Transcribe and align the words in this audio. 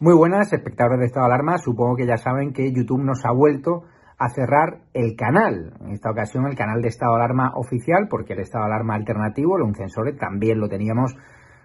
Muy 0.00 0.14
buenas, 0.14 0.52
espectadores 0.52 1.00
de 1.00 1.06
estado 1.06 1.26
de 1.26 1.34
alarma. 1.34 1.58
Supongo 1.58 1.96
que 1.96 2.06
ya 2.06 2.16
saben 2.16 2.52
que 2.52 2.72
YouTube 2.72 3.02
nos 3.02 3.24
ha 3.24 3.32
vuelto 3.32 3.82
a 4.16 4.28
cerrar 4.28 4.82
el 4.94 5.16
canal. 5.16 5.74
En 5.80 5.90
esta 5.90 6.12
ocasión 6.12 6.46
el 6.46 6.54
canal 6.54 6.80
de 6.80 6.86
estado 6.86 7.16
de 7.16 7.24
alarma 7.24 7.54
oficial, 7.56 8.06
porque 8.08 8.34
el 8.34 8.38
estado 8.38 8.66
de 8.66 8.74
alarma 8.74 8.94
alternativo, 8.94 9.56
el 9.56 9.64
Uncensore, 9.64 10.12
también 10.12 10.60
lo 10.60 10.68
teníamos 10.68 11.16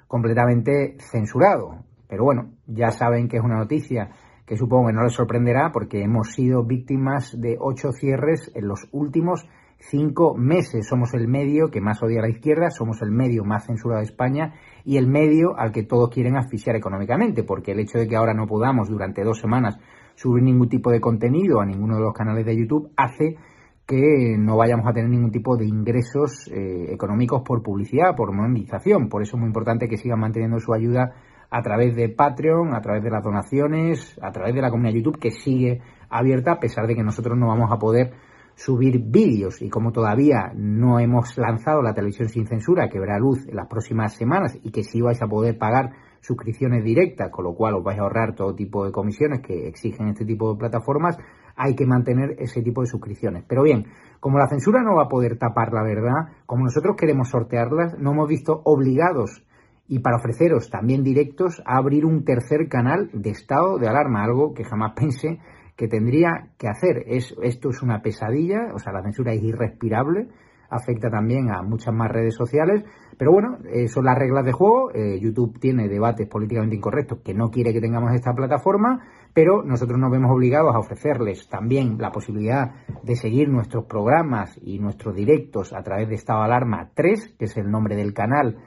completamente 0.08 0.98
censurado. 0.98 1.84
Pero 2.10 2.24
bueno, 2.24 2.50
ya 2.66 2.90
saben 2.90 3.28
que 3.28 3.38
es 3.38 3.44
una 3.44 3.60
noticia 3.60 4.10
que 4.48 4.58
supongo 4.58 4.88
que 4.88 4.94
no 4.94 5.04
les 5.04 5.14
sorprenderá 5.14 5.72
porque 5.72 6.02
hemos 6.02 6.32
sido 6.32 6.64
víctimas 6.64 7.40
de 7.40 7.58
ocho 7.60 7.92
cierres 7.92 8.52
en 8.56 8.68
los 8.68 8.90
últimos 8.92 9.48
cinco 9.90 10.36
meses. 10.36 10.88
Somos 10.88 11.14
el 11.14 11.28
medio 11.28 11.70
que 11.70 11.82
más 11.82 12.02
odia 12.02 12.20
a 12.20 12.24
la 12.24 12.30
izquierda, 12.30 12.70
somos 12.70 13.02
el 13.02 13.12
medio 13.12 13.44
más 13.44 13.66
censurado 13.66 14.00
de 14.00 14.06
España 14.06 14.54
y 14.84 14.98
el 14.98 15.08
medio 15.08 15.58
al 15.58 15.72
que 15.72 15.84
todos 15.84 16.10
quieren 16.10 16.38
asfixiar 16.38 16.76
económicamente, 16.76 17.44
porque 17.44 17.72
el 17.72 17.80
hecho 17.80 17.98
de 17.98 18.08
que 18.08 18.16
ahora 18.16 18.34
no 18.34 18.48
podamos 18.48 18.90
durante 18.90 19.24
dos 19.24 19.40
semanas 19.40 19.78
subir 20.16 20.44
ningún 20.44 20.70
tipo 20.70 20.92
de 20.92 21.02
contenido 21.02 21.60
a 21.60 21.66
ninguno 21.66 21.96
de 21.96 22.02
los 22.02 22.14
canales 22.14 22.46
de 22.46 22.56
YouTube 22.56 22.92
hace 22.96 23.38
que 23.86 24.38
no 24.40 24.56
vayamos 24.56 24.88
a 24.88 24.94
tener 24.94 25.10
ningún 25.10 25.32
tipo 25.32 25.58
de 25.58 25.66
ingresos 25.66 26.50
eh, 26.52 26.94
económicos 26.94 27.42
por 27.42 27.62
publicidad, 27.62 28.16
por 28.16 28.32
monetización. 28.32 29.10
Por 29.10 29.22
eso 29.22 29.36
es 29.36 29.40
muy 29.42 29.48
importante 29.48 29.90
que 29.90 29.98
sigan 29.98 30.20
manteniendo 30.20 30.60
su 30.60 30.74
ayuda 30.74 31.14
a 31.50 31.62
través 31.62 31.96
de 31.96 32.10
Patreon, 32.10 32.74
a 32.74 32.82
través 32.82 33.04
de 33.04 33.12
las 33.12 33.24
donaciones, 33.24 34.18
a 34.22 34.32
través 34.32 34.56
de 34.56 34.62
la 34.62 34.72
comunidad 34.72 34.96
YouTube 34.96 35.20
que 35.20 35.32
sigue 35.32 35.82
abierta 36.10 36.54
a 36.54 36.60
pesar 36.60 36.88
de 36.88 36.96
que 36.96 37.04
nosotros 37.04 37.38
no 37.38 37.48
vamos 37.48 37.70
a 37.72 37.78
poder 37.78 38.14
subir 38.56 39.00
vídeos 39.00 39.62
y 39.62 39.70
como 39.70 39.92
todavía 39.92 40.52
no 40.56 41.00
hemos 41.00 41.38
lanzado 41.38 41.82
la 41.82 41.94
televisión 41.94 42.30
sin 42.30 42.48
censura 42.48 42.90
que 42.90 43.00
verá 43.00 43.18
luz 43.18 43.48
en 43.48 43.56
las 43.56 43.68
próximas 43.68 44.16
semanas 44.16 44.58
y 44.62 44.72
que 44.72 44.84
sí 44.84 45.02
vais 45.02 45.22
a 45.22 45.28
poder 45.28 45.58
pagar 45.58 45.92
suscripciones 46.22 46.84
directas, 46.84 47.30
con 47.30 47.44
lo 47.44 47.54
cual 47.54 47.76
os 47.76 47.84
vais 47.84 48.00
a 48.00 48.04
ahorrar 48.04 48.34
todo 48.36 48.56
tipo 48.56 48.86
de 48.86 48.92
comisiones 48.92 49.42
que 49.42 49.68
exigen 49.68 50.08
este 50.08 50.26
tipo 50.26 50.54
de 50.54 50.60
plataformas, 50.60 51.18
hay 51.56 51.76
que 51.76 51.86
mantener 51.86 52.36
ese 52.40 52.62
tipo 52.62 52.82
de 52.82 52.88
suscripciones. 52.88 53.44
Pero 53.48 53.64
bien, 53.64 53.88
como 54.20 54.40
la 54.40 54.48
censura 54.48 54.82
no 54.82 54.96
va 54.96 55.04
a 55.04 55.10
poder 55.10 55.38
tapar 55.38 55.74
la 55.74 55.84
verdad, 55.84 56.34
como 56.46 56.64
nosotros 56.64 56.96
queremos 56.98 57.30
sortearlas, 57.30 57.98
no 58.00 58.12
hemos 58.12 58.30
visto 58.30 58.62
obligados 58.64 59.44
y 59.88 60.00
para 60.00 60.16
ofreceros 60.16 60.70
también 60.70 61.04
directos 61.04 61.62
a 61.66 61.78
abrir 61.78 62.06
un 62.06 62.24
tercer 62.24 62.70
canal 62.70 63.10
de 63.14 63.32
estado 63.32 63.78
de 63.78 63.88
alarma, 63.90 64.24
algo 64.24 64.54
que 64.54 64.64
jamás 64.64 64.94
pensé 64.96 65.40
que 65.76 65.88
tendría 65.88 66.50
que 66.58 66.68
hacer. 66.68 67.04
Es, 67.08 67.36
esto 67.42 67.70
es 67.70 67.82
una 67.82 68.02
pesadilla, 68.02 68.74
o 68.74 68.80
sea, 68.80 68.94
la 68.94 69.02
censura 69.02 69.34
es 69.34 69.44
irrespirable, 69.44 70.28
afecta 70.70 71.10
también 71.10 71.52
a 71.52 71.62
muchas 71.62 71.94
más 71.94 72.12
redes 72.12 72.36
sociales, 72.36 72.84
pero 73.18 73.32
bueno, 73.32 73.58
eh, 73.72 73.88
son 73.88 74.06
las 74.06 74.18
reglas 74.18 74.44
de 74.46 74.52
juego. 74.52 74.92
Eh, 74.94 75.20
YouTube 75.20 75.60
tiene 75.60 75.88
debates 75.88 76.28
políticamente 76.28 76.76
incorrectos 76.76 77.20
que 77.24 77.34
no 77.34 77.50
quiere 77.50 77.74
que 77.74 77.82
tengamos 77.82 78.14
esta 78.14 78.34
plataforma, 78.34 79.02
pero 79.34 79.64
nosotros 79.64 80.00
nos 80.00 80.12
vemos 80.12 80.32
obligados 80.32 80.74
a 80.76 80.80
ofrecerles 80.80 81.48
también 81.48 81.98
la 82.00 82.12
posibilidad 82.12 82.72
de 83.04 83.16
seguir 83.16 83.50
nuestros 83.50 83.86
programas 83.86 84.60
y 84.62 84.80
nuestros 84.80 85.16
directos 85.16 85.74
a 85.74 85.84
través 85.84 86.10
de 86.10 86.16
Estado 86.16 86.42
Alarma 86.42 86.90
3, 86.94 87.36
que 87.38 87.46
es 87.46 87.58
el 87.58 87.70
nombre 87.70 87.96
del 87.96 88.14
canal 88.14 88.58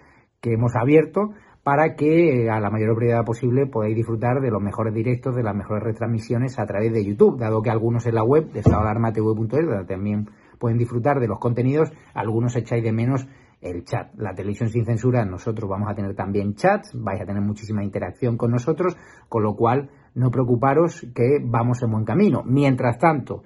que 0.40 0.52
hemos 0.52 0.76
abierto, 0.76 1.30
para 1.66 1.96
que 1.96 2.44
eh, 2.44 2.48
a 2.48 2.60
la 2.60 2.70
mayor 2.70 2.94
brevedad 2.94 3.24
posible 3.24 3.66
podáis 3.66 3.96
disfrutar 3.96 4.40
de 4.40 4.52
los 4.52 4.62
mejores 4.62 4.94
directos, 4.94 5.34
de 5.34 5.42
las 5.42 5.52
mejores 5.52 5.82
retransmisiones 5.82 6.60
a 6.60 6.64
través 6.64 6.92
de 6.92 7.04
YouTube, 7.04 7.40
dado 7.40 7.60
que 7.60 7.70
algunos 7.70 8.06
en 8.06 8.14
la 8.14 8.22
web 8.22 8.52
de 8.52 8.60
estadoalarmatv.es, 8.60 9.88
también 9.88 10.30
pueden 10.60 10.78
disfrutar 10.78 11.18
de 11.18 11.26
los 11.26 11.40
contenidos, 11.40 11.90
algunos 12.14 12.54
echáis 12.54 12.84
de 12.84 12.92
menos 12.92 13.26
el 13.60 13.82
chat. 13.82 14.14
La 14.14 14.32
televisión 14.32 14.68
sin 14.68 14.84
censura, 14.84 15.24
nosotros 15.24 15.68
vamos 15.68 15.90
a 15.90 15.94
tener 15.96 16.14
también 16.14 16.54
chats, 16.54 16.92
vais 16.94 17.20
a 17.20 17.26
tener 17.26 17.42
muchísima 17.42 17.82
interacción 17.82 18.36
con 18.36 18.52
nosotros, 18.52 18.96
con 19.28 19.42
lo 19.42 19.56
cual 19.56 19.90
no 20.14 20.30
preocuparos 20.30 21.04
que 21.16 21.40
vamos 21.42 21.82
en 21.82 21.90
buen 21.90 22.04
camino. 22.04 22.44
Mientras 22.46 22.96
tanto, 22.96 23.42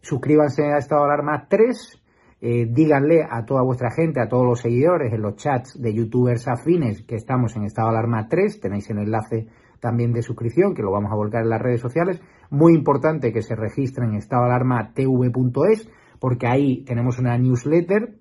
suscríbanse 0.00 0.62
a 0.62 0.78
Estado 0.78 1.02
Alarma 1.02 1.48
3 1.48 2.03
eh, 2.46 2.66
díganle 2.70 3.26
a 3.26 3.46
toda 3.46 3.62
vuestra 3.62 3.90
gente, 3.90 4.20
a 4.20 4.28
todos 4.28 4.44
los 4.44 4.60
seguidores 4.60 5.14
en 5.14 5.22
los 5.22 5.36
chats 5.36 5.80
de 5.80 5.94
youtubers 5.94 6.46
afines 6.46 7.00
que 7.00 7.14
estamos 7.14 7.56
en 7.56 7.64
estado 7.64 7.88
de 7.88 7.96
alarma 7.96 8.28
3, 8.28 8.60
tenéis 8.60 8.90
el 8.90 8.98
enlace 8.98 9.46
también 9.80 10.12
de 10.12 10.20
suscripción 10.20 10.74
que 10.74 10.82
lo 10.82 10.92
vamos 10.92 11.10
a 11.10 11.14
volcar 11.14 11.42
en 11.42 11.48
las 11.48 11.62
redes 11.62 11.80
sociales. 11.80 12.20
Muy 12.50 12.74
importante 12.74 13.32
que 13.32 13.40
se 13.40 13.56
registren 13.56 14.10
en 14.10 14.16
estado 14.16 14.42
de 14.42 14.50
alarma 14.50 14.92
tv.es 14.92 15.88
porque 16.20 16.46
ahí 16.46 16.84
tenemos 16.84 17.18
una 17.18 17.38
newsletter, 17.38 18.18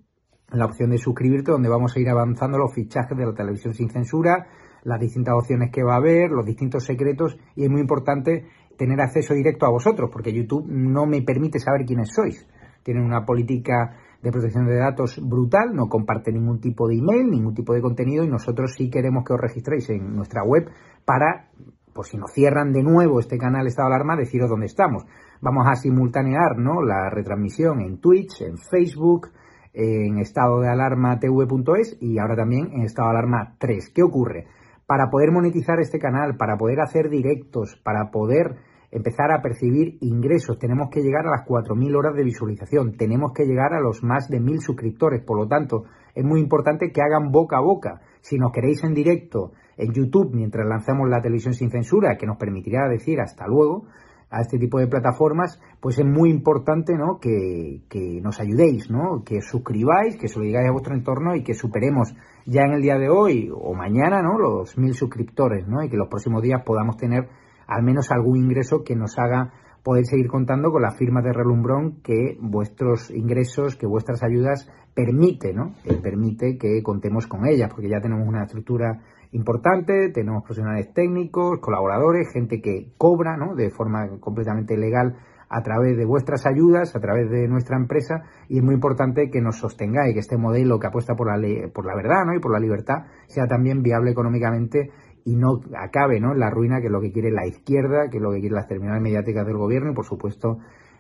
la 0.53 0.68
opción 0.68 0.92
de 0.92 1.00
suscribirte 1.00 1.52
donde 1.52 1.68
vamos 1.68 1.94
a 1.94 2.00
ir 2.00 2.08
avanzando 2.08 2.58
los 2.58 2.74
fichajes 2.74 3.18
de 3.18 3.26
la 3.26 3.34
televisión 3.34 3.74
sin 3.74 3.90
censura, 3.90 4.47
las 4.84 5.02
distintas 5.02 5.36
opciones 5.36 5.70
que 5.70 5.84
va 5.84 5.96
a 5.96 5.97
haber, 5.97 6.31
los 6.31 6.46
distintos 6.46 6.86
secretos 6.86 7.38
y 7.58 7.66
es 7.66 7.70
muy 7.70 7.81
importante 7.81 8.46
tener 8.78 9.02
acceso 9.02 9.34
directo 9.34 9.66
a 9.66 9.70
vosotros 9.70 10.09
porque 10.14 10.31
YouTube 10.31 10.66
no 10.70 11.06
me 11.08 11.22
permite 11.24 11.59
saber 11.59 11.86
quiénes 11.86 12.14
sois. 12.16 12.47
Tienen 12.84 13.03
una 13.03 13.26
política 13.26 13.97
de 14.23 14.31
protección 14.31 14.66
de 14.66 14.78
datos 14.78 15.19
brutal, 15.22 15.75
no 15.75 15.89
comparte 15.89 16.31
ningún 16.31 16.61
tipo 16.61 16.88
de 16.88 16.95
email, 16.95 17.29
ningún 17.29 17.53
tipo 17.53 17.73
de 17.73 17.81
contenido 17.81 18.23
y 18.23 18.29
nosotros 18.29 18.73
sí 18.78 18.89
queremos 18.89 19.25
que 19.25 19.34
os 19.34 19.41
registréis 19.41 19.89
en 19.89 20.16
nuestra 20.16 20.44
web 20.44 20.69
para, 21.03 21.50
por 21.94 22.06
si 22.06 22.17
nos 22.17 22.31
cierran 22.31 22.72
de 22.72 22.84
nuevo 22.84 23.19
este 23.19 23.38
canal 23.38 23.67
Estado 23.67 23.89
de 23.89 23.95
Alarma, 23.95 24.16
deciros 24.16 24.50
dónde 24.50 24.67
estamos. 24.67 25.03
Vamos 25.41 25.67
a 25.67 25.75
simultanear 25.75 26.57
¿no? 26.57 26.81
la 26.81 27.09
retransmisión 27.09 27.81
en 27.81 28.00
Twitch, 28.00 28.41
en 28.41 28.57
Facebook, 28.57 29.28
en 29.73 30.19
estado 30.19 30.61
de 30.61 30.69
alarma 30.69 31.19
tv.es 31.19 31.97
y 32.00 32.19
ahora 32.19 32.35
también 32.35 32.72
en 32.73 32.84
estado 32.84 33.09
de 33.09 33.17
alarma 33.17 33.55
3. 33.57 33.91
¿Qué 33.94 34.03
ocurre? 34.03 34.45
Para 34.85 35.09
poder 35.09 35.31
monetizar 35.31 35.79
este 35.79 36.00
canal, 36.00 36.38
para 36.38 36.57
poder 36.57 36.79
hacer 36.79 37.09
directos, 37.09 37.75
para 37.84 38.09
poder 38.11 38.55
empezar 38.94 39.31
a 39.31 39.42
percibir 39.42 39.98
ingresos. 40.02 40.59
Tenemos 40.59 40.90
que 40.92 41.02
llegar 41.02 41.26
a 41.26 41.31
las 41.31 41.48
4.000 41.48 41.98
horas 41.98 42.16
de 42.16 42.24
visualización. 42.24 42.96
Tenemos 42.96 43.34
que 43.34 43.46
llegar 43.46 43.74
a 43.74 43.81
los 43.81 44.04
más 44.04 44.30
de 44.30 44.40
1.000 44.40 44.59
suscriptores. 44.59 45.24
Por 45.24 45.40
lo 45.40 45.48
tanto, 45.48 45.86
es 46.14 46.24
muy 46.24 46.40
importante 46.40 46.92
que 46.92 47.02
hagan 47.02 47.32
boca 47.32 47.58
a 47.58 47.62
boca. 47.62 48.02
Si 48.22 48.38
nos 48.38 48.52
queréis 48.52 48.84
en 48.84 48.94
directo 48.94 49.52
en 49.78 49.92
YouTube 49.94 50.30
mientras 50.36 50.68
lanzamos 50.68 51.09
la 51.09 51.24
televisión 51.24 51.56
sin 51.56 51.72
censura, 51.72 52.18
que 52.18 52.28
nos 52.28 52.38
permitirá 52.38 52.88
decir 52.88 53.20
hasta 53.20 53.48
luego 53.48 53.86
a 54.30 54.42
este 54.42 54.59
tipo 54.59 54.80
de 54.80 54.88
plataformas, 54.88 55.59
pues 55.80 55.98
es 55.98 56.06
muy 56.06 56.30
importante 56.30 56.94
¿no? 56.96 57.20
que, 57.20 57.82
que 57.90 58.22
nos 58.22 58.40
ayudéis, 58.40 58.92
¿no? 58.92 59.24
que 59.26 59.42
suscribáis, 59.42 60.18
que 60.18 60.28
se 60.28 60.38
lo 60.38 60.46
digáis 60.46 60.70
a 60.70 60.72
vuestro 60.72 60.96
entorno 60.96 61.36
y 61.36 61.44
que 61.44 61.56
superemos 61.56 62.16
ya 62.46 62.62
en 62.62 62.74
el 62.74 62.82
día 62.82 62.98
de 62.98 63.09
hoy 63.09 63.52
o 63.52 63.74
mañana 63.74 64.22
¿no? 64.22 64.38
los 64.38 64.78
mil 64.78 64.94
suscriptores 64.94 65.68
¿no? 65.68 65.84
y 65.84 65.90
que 65.90 65.98
los 65.98 66.09
próximos 66.09 66.44
días 66.44 66.62
podamos 66.64 66.98
tener 66.98 67.28
al 67.68 67.84
menos 67.84 68.12
algún 68.12 68.38
ingreso 68.38 68.84
que 68.84 68.96
nos 68.96 69.18
haga 69.18 69.53
poder 69.84 70.06
seguir 70.06 70.28
contando 70.28 70.72
con 70.72 70.81
la 70.81 70.91
firma 70.91 71.22
de 71.22 71.34
relumbrón 71.34 72.01
que 72.01 72.38
vuestros 72.40 73.12
ingresos, 73.12 73.75
que 73.75 73.85
vuestras 73.85 74.24
ayudas 74.24 74.69
permite, 74.94 75.53
¿no? 75.53 75.73
permite 76.02 76.57
que 76.57 76.81
contemos 76.84 77.28
con 77.28 77.46
ellas, 77.46 77.69
porque 77.69 77.90
ya 77.90 78.00
tenemos 78.00 78.28
una 78.28 78.44
estructura 78.44 79.02
importante, 79.31 80.09
tenemos 80.13 80.44
profesionales 80.44 80.94
técnicos, 80.94 81.59
colaboradores, 81.59 82.31
gente 82.31 82.62
que 82.62 82.94
cobra, 82.97 83.35
¿no? 83.35 83.56
De 83.56 83.72
forma 83.72 84.19
completamente 84.19 84.78
legal 84.78 85.18
a 85.50 85.62
través 85.62 85.97
de 85.97 86.06
vuestras 86.06 86.46
ayudas, 86.46 86.96
a 86.96 87.00
través 87.00 87.29
de 87.29 87.47
nuestra 87.47 87.78
empresa, 87.78 88.23
y 88.47 88.57
es 88.57 88.63
muy 88.63 88.75
importante 88.75 89.29
que 89.29 89.41
nos 89.41 89.57
sostengáis, 89.57 90.13
que 90.13 90.19
este 90.19 90.38
modelo 90.38 90.79
que 90.79 90.88
apuesta 90.88 91.16
por 91.16 91.28
la, 91.28 91.38
ley, 91.38 91.68
por 91.73 91.85
la 91.85 91.96
verdad 91.96 92.25
¿no? 92.25 92.35
y 92.35 92.40
por 92.40 92.52
la 92.52 92.59
libertad 92.59 93.06
sea 93.28 93.46
también 93.46 93.84
viable 93.84 94.12
económicamente 94.12 94.91
y 95.25 95.35
no 95.35 95.61
acabe 95.78 96.19
¿no? 96.19 96.34
la 96.34 96.50
ruina 96.50 96.79
que 96.79 96.88
es 96.88 96.91
lo 96.91 97.01
que 97.01 97.11
quiere 97.11 97.31
la 97.31 97.45
izquierda, 97.45 98.09
que 98.09 98.17
es 98.17 98.23
lo 98.23 98.31
que 98.31 98.39
quiere 98.39 98.56
las 98.56 98.67
terminales 98.67 99.01
mediáticas 99.01 99.45
del 99.45 99.57
gobierno 99.57 99.91
y 99.91 99.95
por 99.95 100.06
supuesto 100.06 100.59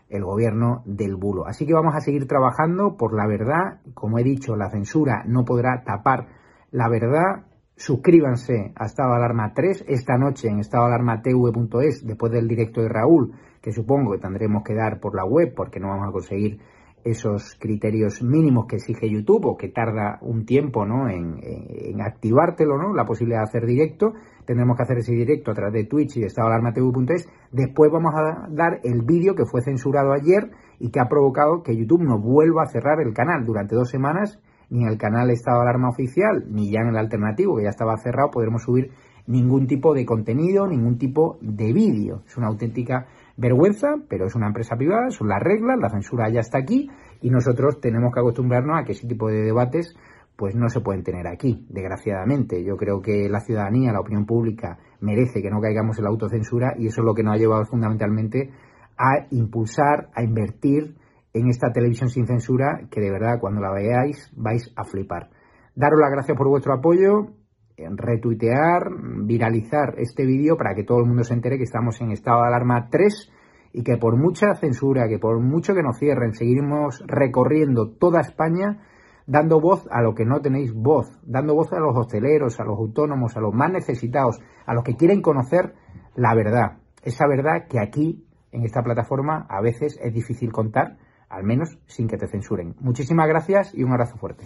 el 0.09 0.23
gobierno 0.23 0.83
del 0.85 1.15
bulo. 1.15 1.47
Así 1.47 1.65
que 1.65 1.73
vamos 1.73 1.95
a 1.95 2.01
seguir 2.01 2.27
trabajando 2.27 2.95
por 2.97 3.13
la 3.13 3.27
verdad. 3.27 3.81
Como 3.93 4.19
he 4.19 4.23
dicho, 4.23 4.55
la 4.55 4.69
censura 4.69 5.23
no 5.25 5.43
podrá 5.43 5.83
tapar 5.83 6.27
la 6.71 6.87
verdad. 6.89 7.45
Suscríbanse 7.75 8.73
a 8.75 8.85
Estado 8.85 9.13
Alarma 9.13 9.53
3 9.53 9.85
esta 9.87 10.17
noche 10.17 10.47
en 10.47 10.59
estadoalarmatv.es 10.59 12.05
después 12.05 12.31
del 12.31 12.47
directo 12.47 12.81
de 12.81 12.89
Raúl, 12.89 13.33
que 13.61 13.71
supongo 13.71 14.11
que 14.11 14.19
tendremos 14.19 14.63
que 14.63 14.75
dar 14.75 14.99
por 14.99 15.15
la 15.15 15.25
web 15.25 15.53
porque 15.55 15.79
no 15.79 15.87
vamos 15.87 16.09
a 16.09 16.11
conseguir 16.11 16.59
esos 17.03 17.55
criterios 17.59 18.21
mínimos 18.23 18.65
que 18.67 18.77
exige 18.77 19.09
YouTube 19.09 19.45
o 19.45 19.57
que 19.57 19.69
tarda 19.69 20.19
un 20.21 20.45
tiempo 20.45 20.85
¿no? 20.85 21.09
en, 21.09 21.39
en, 21.41 22.01
activártelo, 22.01 22.77
¿no? 22.77 22.93
la 22.93 23.05
posibilidad 23.05 23.39
de 23.39 23.49
hacer 23.49 23.65
directo. 23.65 24.13
Tendremos 24.45 24.77
que 24.77 24.83
hacer 24.83 24.97
ese 24.97 25.13
directo 25.13 25.51
a 25.51 25.53
través 25.53 25.73
de 25.73 25.85
Twitch 25.85 26.17
y 26.17 26.21
de 26.21 26.27
estadoalarmatv.es. 26.27 27.29
Después 27.51 27.91
vamos 27.91 28.13
a 28.15 28.47
dar 28.49 28.79
el 28.83 29.01
vídeo 29.01 29.35
que 29.35 29.45
fue 29.45 29.61
censurado 29.61 30.13
ayer 30.13 30.51
y 30.79 30.89
que 30.89 30.99
ha 30.99 31.07
provocado 31.07 31.63
que 31.63 31.75
YouTube 31.75 32.03
no 32.03 32.19
vuelva 32.19 32.63
a 32.63 32.67
cerrar 32.67 32.99
el 33.01 33.13
canal 33.13 33.45
durante 33.45 33.75
dos 33.75 33.89
semanas, 33.89 34.39
ni 34.69 34.83
en 34.83 34.89
el 34.89 34.97
canal 34.97 35.29
Estado 35.29 35.61
Alarma 35.61 35.89
Oficial, 35.89 36.45
ni 36.49 36.71
ya 36.71 36.81
en 36.81 36.89
el 36.89 36.97
alternativo, 36.97 37.57
que 37.57 37.63
ya 37.63 37.69
estaba 37.69 37.95
cerrado, 37.97 38.31
podremos 38.31 38.63
subir 38.63 38.91
ningún 39.27 39.67
tipo 39.67 39.93
de 39.93 40.05
contenido, 40.05 40.67
ningún 40.67 40.97
tipo 40.97 41.37
de 41.41 41.71
vídeo. 41.71 42.23
Es 42.25 42.37
una 42.37 42.47
auténtica 42.47 43.07
vergüenza, 43.37 43.95
pero 44.09 44.25
es 44.25 44.35
una 44.35 44.47
empresa 44.47 44.75
privada, 44.75 45.09
son 45.09 45.27
las 45.27 45.41
reglas, 45.41 45.77
la 45.79 45.89
censura 45.89 46.29
ya 46.29 46.41
está 46.41 46.59
aquí 46.59 46.89
y 47.21 47.29
nosotros 47.29 47.79
tenemos 47.79 48.13
que 48.13 48.19
acostumbrarnos 48.19 48.79
a 48.79 48.83
que 48.83 48.91
ese 48.91 49.07
tipo 49.07 49.29
de 49.29 49.41
debates 49.41 49.95
pues 50.35 50.55
no 50.55 50.67
se 50.69 50.81
pueden 50.81 51.03
tener 51.03 51.27
aquí, 51.27 51.65
desgraciadamente. 51.69 52.63
Yo 52.63 52.75
creo 52.75 53.01
que 53.01 53.29
la 53.29 53.39
ciudadanía, 53.39 53.93
la 53.93 53.99
opinión 53.99 54.25
pública, 54.25 54.79
merece 54.99 55.41
que 55.41 55.49
no 55.49 55.61
caigamos 55.61 55.97
en 55.97 56.05
la 56.05 56.09
autocensura 56.09 56.73
y 56.77 56.87
eso 56.87 57.01
es 57.01 57.05
lo 57.05 57.13
que 57.13 57.23
nos 57.23 57.35
ha 57.35 57.37
llevado 57.37 57.65
fundamentalmente 57.65 58.51
a 58.97 59.27
impulsar, 59.31 60.09
a 60.15 60.23
invertir 60.23 60.95
en 61.33 61.49
esta 61.49 61.71
televisión 61.71 62.09
sin 62.09 62.27
censura 62.27 62.87
que 62.91 63.01
de 63.01 63.11
verdad 63.11 63.39
cuando 63.39 63.61
la 63.61 63.71
veáis 63.71 64.31
vais 64.35 64.71
a 64.75 64.83
flipar. 64.83 65.29
Daros 65.75 65.99
las 65.99 66.11
gracias 66.11 66.37
por 66.37 66.47
vuestro 66.47 66.73
apoyo, 66.73 67.29
retuitear, 67.77 68.89
viralizar 69.25 69.95
este 69.97 70.25
vídeo 70.25 70.57
para 70.57 70.75
que 70.75 70.83
todo 70.83 70.99
el 70.99 71.07
mundo 71.07 71.23
se 71.23 71.33
entere 71.33 71.57
que 71.57 71.63
estamos 71.63 71.99
en 72.01 72.11
estado 72.11 72.41
de 72.41 72.47
alarma 72.47 72.87
3 72.89 73.31
y 73.73 73.83
que 73.83 73.97
por 73.97 74.17
mucha 74.17 74.53
censura, 74.55 75.07
que 75.07 75.19
por 75.19 75.39
mucho 75.39 75.73
que 75.73 75.81
nos 75.81 75.97
cierren, 75.97 76.33
seguiremos 76.33 77.03
recorriendo 77.07 77.89
toda 77.89 78.21
España 78.21 78.79
dando 79.25 79.59
voz 79.59 79.87
a 79.89 80.01
lo 80.01 80.13
que 80.13 80.25
no 80.25 80.41
tenéis 80.41 80.73
voz, 80.73 81.19
dando 81.23 81.55
voz 81.55 81.71
a 81.73 81.79
los 81.79 81.95
hosteleros, 81.97 82.59
a 82.59 82.65
los 82.65 82.77
autónomos, 82.77 83.35
a 83.37 83.39
los 83.39 83.53
más 83.53 83.71
necesitados, 83.71 84.39
a 84.65 84.73
los 84.73 84.83
que 84.83 84.95
quieren 84.95 85.21
conocer 85.21 85.73
la 86.15 86.35
verdad. 86.35 86.77
Esa 87.03 87.27
verdad 87.27 87.67
que 87.69 87.79
aquí, 87.79 88.25
en 88.51 88.63
esta 88.63 88.83
plataforma, 88.83 89.45
a 89.49 89.61
veces 89.61 89.99
es 90.01 90.13
difícil 90.13 90.51
contar, 90.51 90.97
al 91.29 91.43
menos 91.43 91.77
sin 91.87 92.07
que 92.07 92.17
te 92.17 92.27
censuren. 92.27 92.75
Muchísimas 92.79 93.27
gracias 93.27 93.73
y 93.73 93.83
un 93.83 93.91
abrazo 93.91 94.17
fuerte. 94.17 94.45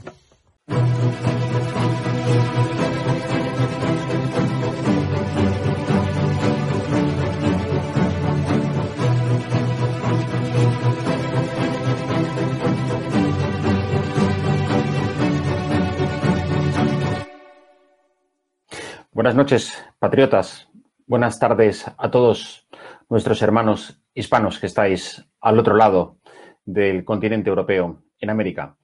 Buenas 19.18 19.34
noches, 19.34 19.84
patriotas. 19.98 20.70
Buenas 21.08 21.40
tardes 21.40 21.92
a 21.98 22.12
todos 22.12 22.68
nuestros 23.10 23.42
hermanos 23.42 24.00
hispanos 24.14 24.60
que 24.60 24.68
estáis 24.68 25.28
al 25.42 25.58
otro 25.58 25.76
lado 25.76 26.20
del 26.66 27.04
continente 27.04 27.50
europeo, 27.50 28.04
en 28.20 28.30
América. 28.30 28.78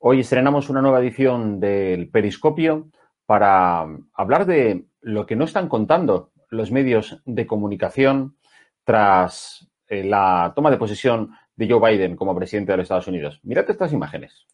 Hoy 0.00 0.18
estrenamos 0.18 0.70
una 0.70 0.82
nueva 0.82 0.98
edición 0.98 1.60
del 1.60 2.08
Periscopio 2.10 2.88
para 3.26 3.86
hablar 4.12 4.46
de 4.46 4.86
lo 5.02 5.24
que 5.24 5.36
no 5.36 5.44
están 5.44 5.68
contando 5.68 6.32
los 6.50 6.72
medios 6.72 7.22
de 7.24 7.46
comunicación 7.46 8.38
tras 8.82 9.70
eh, 9.86 10.02
la 10.02 10.52
toma 10.56 10.72
de 10.72 10.78
posesión 10.78 11.30
de 11.54 11.70
Joe 11.70 11.92
Biden 11.92 12.16
como 12.16 12.34
presidente 12.34 12.72
de 12.72 12.78
los 12.78 12.84
Estados 12.86 13.06
Unidos. 13.06 13.38
Mirad 13.44 13.70
estas 13.70 13.92
imágenes. 13.92 14.48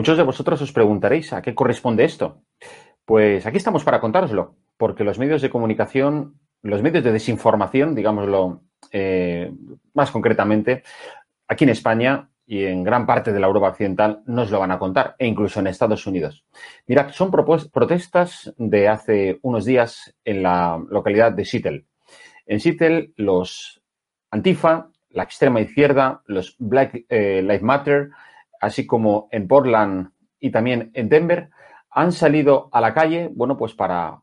Muchos 0.00 0.16
de 0.16 0.22
vosotros 0.22 0.62
os 0.62 0.72
preguntaréis 0.72 1.30
a 1.34 1.42
qué 1.42 1.54
corresponde 1.54 2.04
esto. 2.04 2.40
Pues 3.04 3.44
aquí 3.44 3.58
estamos 3.58 3.84
para 3.84 4.00
contároslo, 4.00 4.56
porque 4.78 5.04
los 5.04 5.18
medios 5.18 5.42
de 5.42 5.50
comunicación, 5.50 6.40
los 6.62 6.80
medios 6.80 7.04
de 7.04 7.12
desinformación, 7.12 7.94
digámoslo 7.94 8.62
eh, 8.92 9.52
más 9.92 10.10
concretamente, 10.10 10.84
aquí 11.46 11.64
en 11.64 11.70
España 11.76 12.30
y 12.46 12.64
en 12.64 12.82
gran 12.82 13.04
parte 13.04 13.30
de 13.30 13.40
la 13.40 13.46
Europa 13.46 13.68
occidental 13.68 14.22
nos 14.24 14.50
lo 14.50 14.58
van 14.58 14.70
a 14.70 14.78
contar, 14.78 15.16
e 15.18 15.26
incluso 15.26 15.60
en 15.60 15.66
Estados 15.66 16.06
Unidos. 16.06 16.46
Mirad, 16.86 17.10
son 17.10 17.30
protestas 17.30 18.54
de 18.56 18.88
hace 18.88 19.38
unos 19.42 19.66
días 19.66 20.14
en 20.24 20.42
la 20.42 20.82
localidad 20.88 21.32
de 21.32 21.44
Seattle. 21.44 21.84
En 22.46 22.58
Seattle, 22.58 23.12
los 23.16 23.82
Antifa, 24.30 24.88
la 25.10 25.24
extrema 25.24 25.60
izquierda, 25.60 26.22
los 26.24 26.56
Black 26.58 27.04
eh, 27.06 27.42
Lives 27.42 27.62
Matter, 27.62 28.08
así 28.60 28.86
como 28.86 29.28
en 29.32 29.48
Portland 29.48 30.12
y 30.38 30.50
también 30.50 30.90
en 30.94 31.08
Denver, 31.08 31.50
han 31.90 32.12
salido 32.12 32.68
a 32.72 32.80
la 32.80 32.94
calle, 32.94 33.30
bueno, 33.34 33.56
pues 33.56 33.74
para 33.74 34.22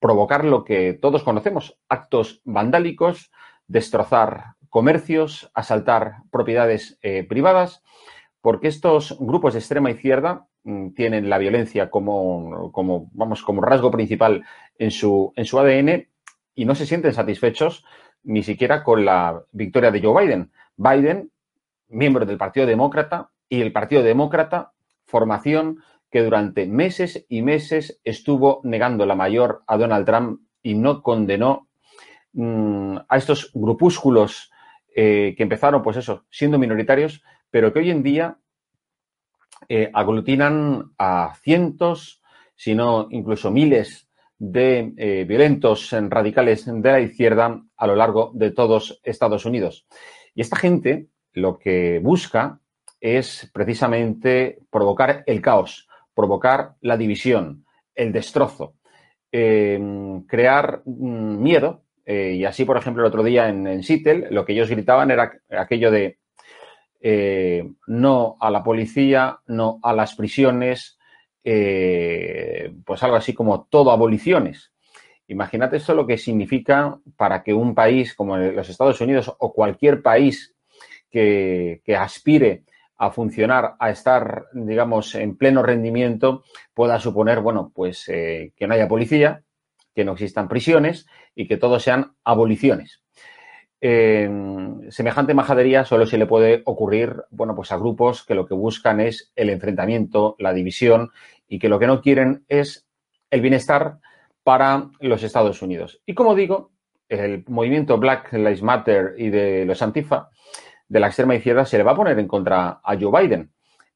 provocar 0.00 0.44
lo 0.44 0.64
que 0.64 0.94
todos 0.94 1.22
conocemos, 1.22 1.78
actos 1.88 2.40
vandálicos, 2.44 3.30
destrozar 3.66 4.54
comercios, 4.68 5.50
asaltar 5.54 6.22
propiedades 6.30 6.98
eh, 7.02 7.24
privadas, 7.24 7.82
porque 8.40 8.68
estos 8.68 9.16
grupos 9.18 9.54
de 9.54 9.60
extrema 9.60 9.90
izquierda 9.90 10.46
mm, 10.64 10.90
tienen 10.90 11.28
la 11.28 11.38
violencia 11.38 11.90
como, 11.90 12.70
como, 12.72 13.10
vamos, 13.12 13.42
como 13.42 13.62
rasgo 13.62 13.90
principal 13.90 14.44
en 14.78 14.90
su, 14.90 15.32
en 15.36 15.44
su 15.44 15.58
ADN 15.58 16.08
y 16.54 16.64
no 16.64 16.74
se 16.74 16.86
sienten 16.86 17.14
satisfechos 17.14 17.84
ni 18.22 18.42
siquiera 18.42 18.82
con 18.82 19.04
la 19.04 19.42
victoria 19.52 19.90
de 19.90 20.02
Joe 20.02 20.24
Biden. 20.24 20.52
Biden, 20.76 21.30
miembro 21.88 22.26
del 22.26 22.36
Partido 22.36 22.66
Demócrata, 22.66 23.30
y 23.48 23.60
el 23.60 23.72
Partido 23.72 24.02
Demócrata, 24.02 24.72
formación 25.04 25.78
que 26.10 26.22
durante 26.22 26.66
meses 26.66 27.26
y 27.28 27.42
meses 27.42 28.00
estuvo 28.04 28.60
negando 28.64 29.06
la 29.06 29.14
mayor 29.14 29.62
a 29.66 29.76
Donald 29.76 30.06
Trump 30.06 30.40
y 30.62 30.74
no 30.74 31.02
condenó 31.02 31.68
mm, 32.32 32.96
a 33.08 33.16
estos 33.16 33.50
grupúsculos 33.54 34.50
eh, 34.94 35.34
que 35.36 35.42
empezaron, 35.42 35.82
pues 35.82 35.96
eso, 35.96 36.24
siendo 36.30 36.58
minoritarios, 36.58 37.22
pero 37.50 37.72
que 37.72 37.80
hoy 37.80 37.90
en 37.90 38.02
día 38.02 38.38
eh, 39.68 39.90
aglutinan 39.92 40.92
a 40.98 41.34
cientos, 41.42 42.22
si 42.56 42.74
no 42.74 43.08
incluso 43.10 43.50
miles 43.50 44.08
de 44.38 44.94
eh, 44.96 45.24
violentos 45.28 45.90
radicales 45.92 46.64
de 46.66 46.92
la 46.92 47.00
izquierda 47.00 47.62
a 47.76 47.86
lo 47.86 47.96
largo 47.96 48.30
de 48.34 48.50
todos 48.50 49.00
Estados 49.02 49.44
Unidos. 49.44 49.86
Y 50.34 50.40
esta 50.40 50.56
gente 50.56 51.08
lo 51.32 51.58
que 51.58 52.00
busca 52.02 52.60
es 53.00 53.50
precisamente 53.52 54.58
provocar 54.70 55.22
el 55.26 55.40
caos, 55.40 55.88
provocar 56.14 56.74
la 56.80 56.96
división, 56.96 57.64
el 57.94 58.12
destrozo, 58.12 58.74
em, 59.30 60.22
crear 60.26 60.82
mm, 60.84 61.42
miedo. 61.42 61.82
Eh, 62.04 62.34
y 62.36 62.44
así, 62.44 62.64
por 62.64 62.76
ejemplo, 62.76 63.02
el 63.02 63.08
otro 63.08 63.22
día 63.22 63.48
en, 63.48 63.66
en 63.66 63.82
Seattle, 63.82 64.28
lo 64.30 64.44
que 64.44 64.52
ellos 64.52 64.70
gritaban 64.70 65.10
era 65.10 65.32
aquello 65.50 65.90
de 65.90 66.18
eh, 67.00 67.68
no 67.86 68.36
a 68.40 68.50
la 68.50 68.64
policía, 68.64 69.38
no 69.46 69.78
a 69.82 69.92
las 69.92 70.14
prisiones, 70.16 70.98
eh, 71.44 72.72
pues 72.84 73.02
algo 73.02 73.16
así 73.16 73.34
como 73.34 73.66
todo 73.70 73.90
aboliciones. 73.90 74.72
Imagínate 75.28 75.76
eso 75.76 75.94
lo 75.94 76.06
que 76.06 76.16
significa 76.16 76.98
para 77.16 77.42
que 77.42 77.52
un 77.52 77.74
país 77.74 78.14
como 78.14 78.38
los 78.38 78.68
Estados 78.68 79.00
Unidos 79.00 79.32
o 79.38 79.52
cualquier 79.52 80.02
país 80.02 80.54
que 81.10 81.80
aspire 81.98 82.64
a 82.98 83.10
funcionar, 83.10 83.76
a 83.78 83.90
estar, 83.90 84.46
digamos, 84.52 85.14
en 85.14 85.36
pleno 85.36 85.62
rendimiento, 85.62 86.42
pueda 86.74 86.98
suponer, 86.98 87.40
bueno, 87.40 87.70
pues 87.74 88.08
eh, 88.08 88.52
que 88.56 88.66
no 88.66 88.74
haya 88.74 88.88
policía, 88.88 89.42
que 89.94 90.04
no 90.04 90.12
existan 90.12 90.48
prisiones 90.48 91.06
y 91.34 91.46
que 91.46 91.56
todo 91.56 91.78
sean 91.80 92.12
aboliciones. 92.24 93.02
semejante 93.80 95.34
majadería 95.34 95.84
solo 95.84 96.06
se 96.06 96.18
le 96.18 96.26
puede 96.26 96.62
ocurrir, 96.64 97.14
bueno, 97.30 97.54
pues 97.54 97.70
a 97.70 97.76
grupos 97.76 98.24
que 98.24 98.34
lo 98.34 98.46
que 98.46 98.54
buscan 98.54 99.00
es 99.00 99.32
el 99.36 99.50
enfrentamiento, 99.50 100.34
la 100.40 100.52
división 100.52 101.10
y 101.46 101.60
que 101.60 101.68
lo 101.68 101.78
que 101.78 101.86
no 101.86 102.00
quieren 102.00 102.44
es 102.48 102.88
el 103.30 103.40
bienestar 103.40 103.98
para 104.42 104.90
los 105.00 105.22
Estados 105.22 105.62
Unidos. 105.62 106.00
Y 106.06 106.14
como 106.14 106.34
digo, 106.34 106.72
el 107.08 107.44
movimiento 107.46 107.98
Black 107.98 108.32
Lives 108.32 108.62
Matter 108.62 109.14
y 109.16 109.30
de 109.30 109.64
los 109.64 109.82
Antifa 109.82 110.30
de 110.88 111.00
la 111.00 111.08
extrema 111.08 111.34
izquierda 111.34 111.64
se 111.64 111.78
le 111.78 111.84
va 111.84 111.92
a 111.92 111.96
poner 111.96 112.18
en 112.18 112.28
contra 112.28 112.80
a 112.82 112.96
Joe 112.98 113.22
Biden, 113.22 113.50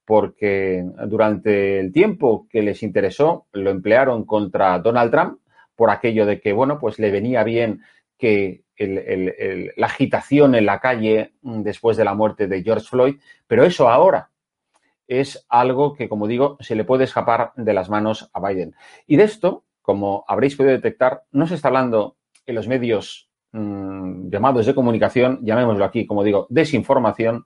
porque 0.05 0.85
durante 1.07 1.81
el 1.81 1.93
tiempo 1.93 2.47
que 2.51 2.63
les 2.63 2.83
interesó 2.83 3.47
lo 3.53 3.71
emplearon 3.71 4.25
contra 4.25 4.79
Donald 4.79 5.11
Trump 5.11 5.39
por 5.75 5.91
aquello 5.91 6.27
de 6.27 6.41
que, 6.41 6.53
bueno, 6.53 6.79
pues 6.79 6.99
le 6.99 7.11
venía 7.11 7.45
bien 7.45 7.81
que 8.19 8.65
la 9.77 9.87
agitación 9.87 10.55
en 10.55 10.67
la 10.67 10.81
calle 10.81 11.35
después 11.41 11.97
de 11.97 12.05
la 12.05 12.15
muerte 12.15 12.47
de 12.47 12.63
George 12.63 12.87
Floyd, 12.89 13.17
pero 13.47 13.65
eso 13.65 13.89
ahora 13.89 14.31
es 15.09 15.45
algo 15.49 15.95
que, 15.95 16.09
como 16.09 16.27
digo, 16.27 16.57
se 16.61 16.75
le 16.75 16.85
puede 16.85 17.05
escapar 17.05 17.53
de 17.57 17.75
las 17.75 17.91
manos 17.91 18.31
a 18.33 18.41
Biden. 18.47 18.75
Y 19.07 19.17
de 19.17 19.25
esto, 19.25 19.65
como 19.83 20.25
habréis 20.27 20.57
podido 20.57 20.73
detectar, 20.73 21.23
no 21.33 21.47
se 21.47 21.55
está 21.55 21.69
hablando 21.69 22.17
en 22.47 22.55
los 22.55 22.67
medios 22.69 23.31
Mm, 23.53 24.31
llamados 24.31 24.65
de 24.67 24.75
comunicación, 24.75 25.41
llamémoslo 25.43 25.85
aquí, 25.85 26.07
como 26.07 26.25
digo, 26.25 26.47
desinformación, 26.49 27.45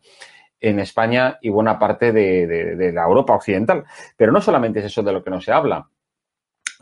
en 0.60 0.80
España 0.80 1.38
y 1.42 1.48
buena 1.50 1.78
parte 1.78 2.12
de, 2.12 2.92
la 2.92 3.04
Europa 3.04 3.34
occidental. 3.34 3.84
Pero 4.16 4.32
no 4.32 4.40
solamente 4.40 4.80
es 4.80 4.86
eso 4.86 5.02
de 5.02 5.12
lo 5.12 5.22
que 5.22 5.30
no 5.30 5.40
se 5.40 5.52
habla. 5.52 5.88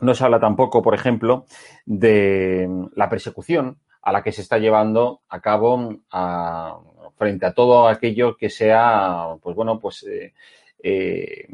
No 0.01 0.13
se 0.13 0.23
habla 0.23 0.39
tampoco, 0.39 0.81
por 0.81 0.93
ejemplo, 0.93 1.45
de 1.85 2.69
la 2.95 3.09
persecución 3.09 3.79
a 4.01 4.11
la 4.11 4.23
que 4.23 4.31
se 4.31 4.41
está 4.41 4.57
llevando 4.57 5.21
a 5.29 5.39
cabo 5.41 5.99
frente 7.17 7.45
a 7.45 7.53
todo 7.53 7.87
aquello 7.87 8.35
que 8.37 8.49
sea, 8.49 9.35
pues 9.41 9.55
bueno, 9.55 9.79
pues 9.79 10.03
eh, 10.03 10.33
eh, 10.83 11.47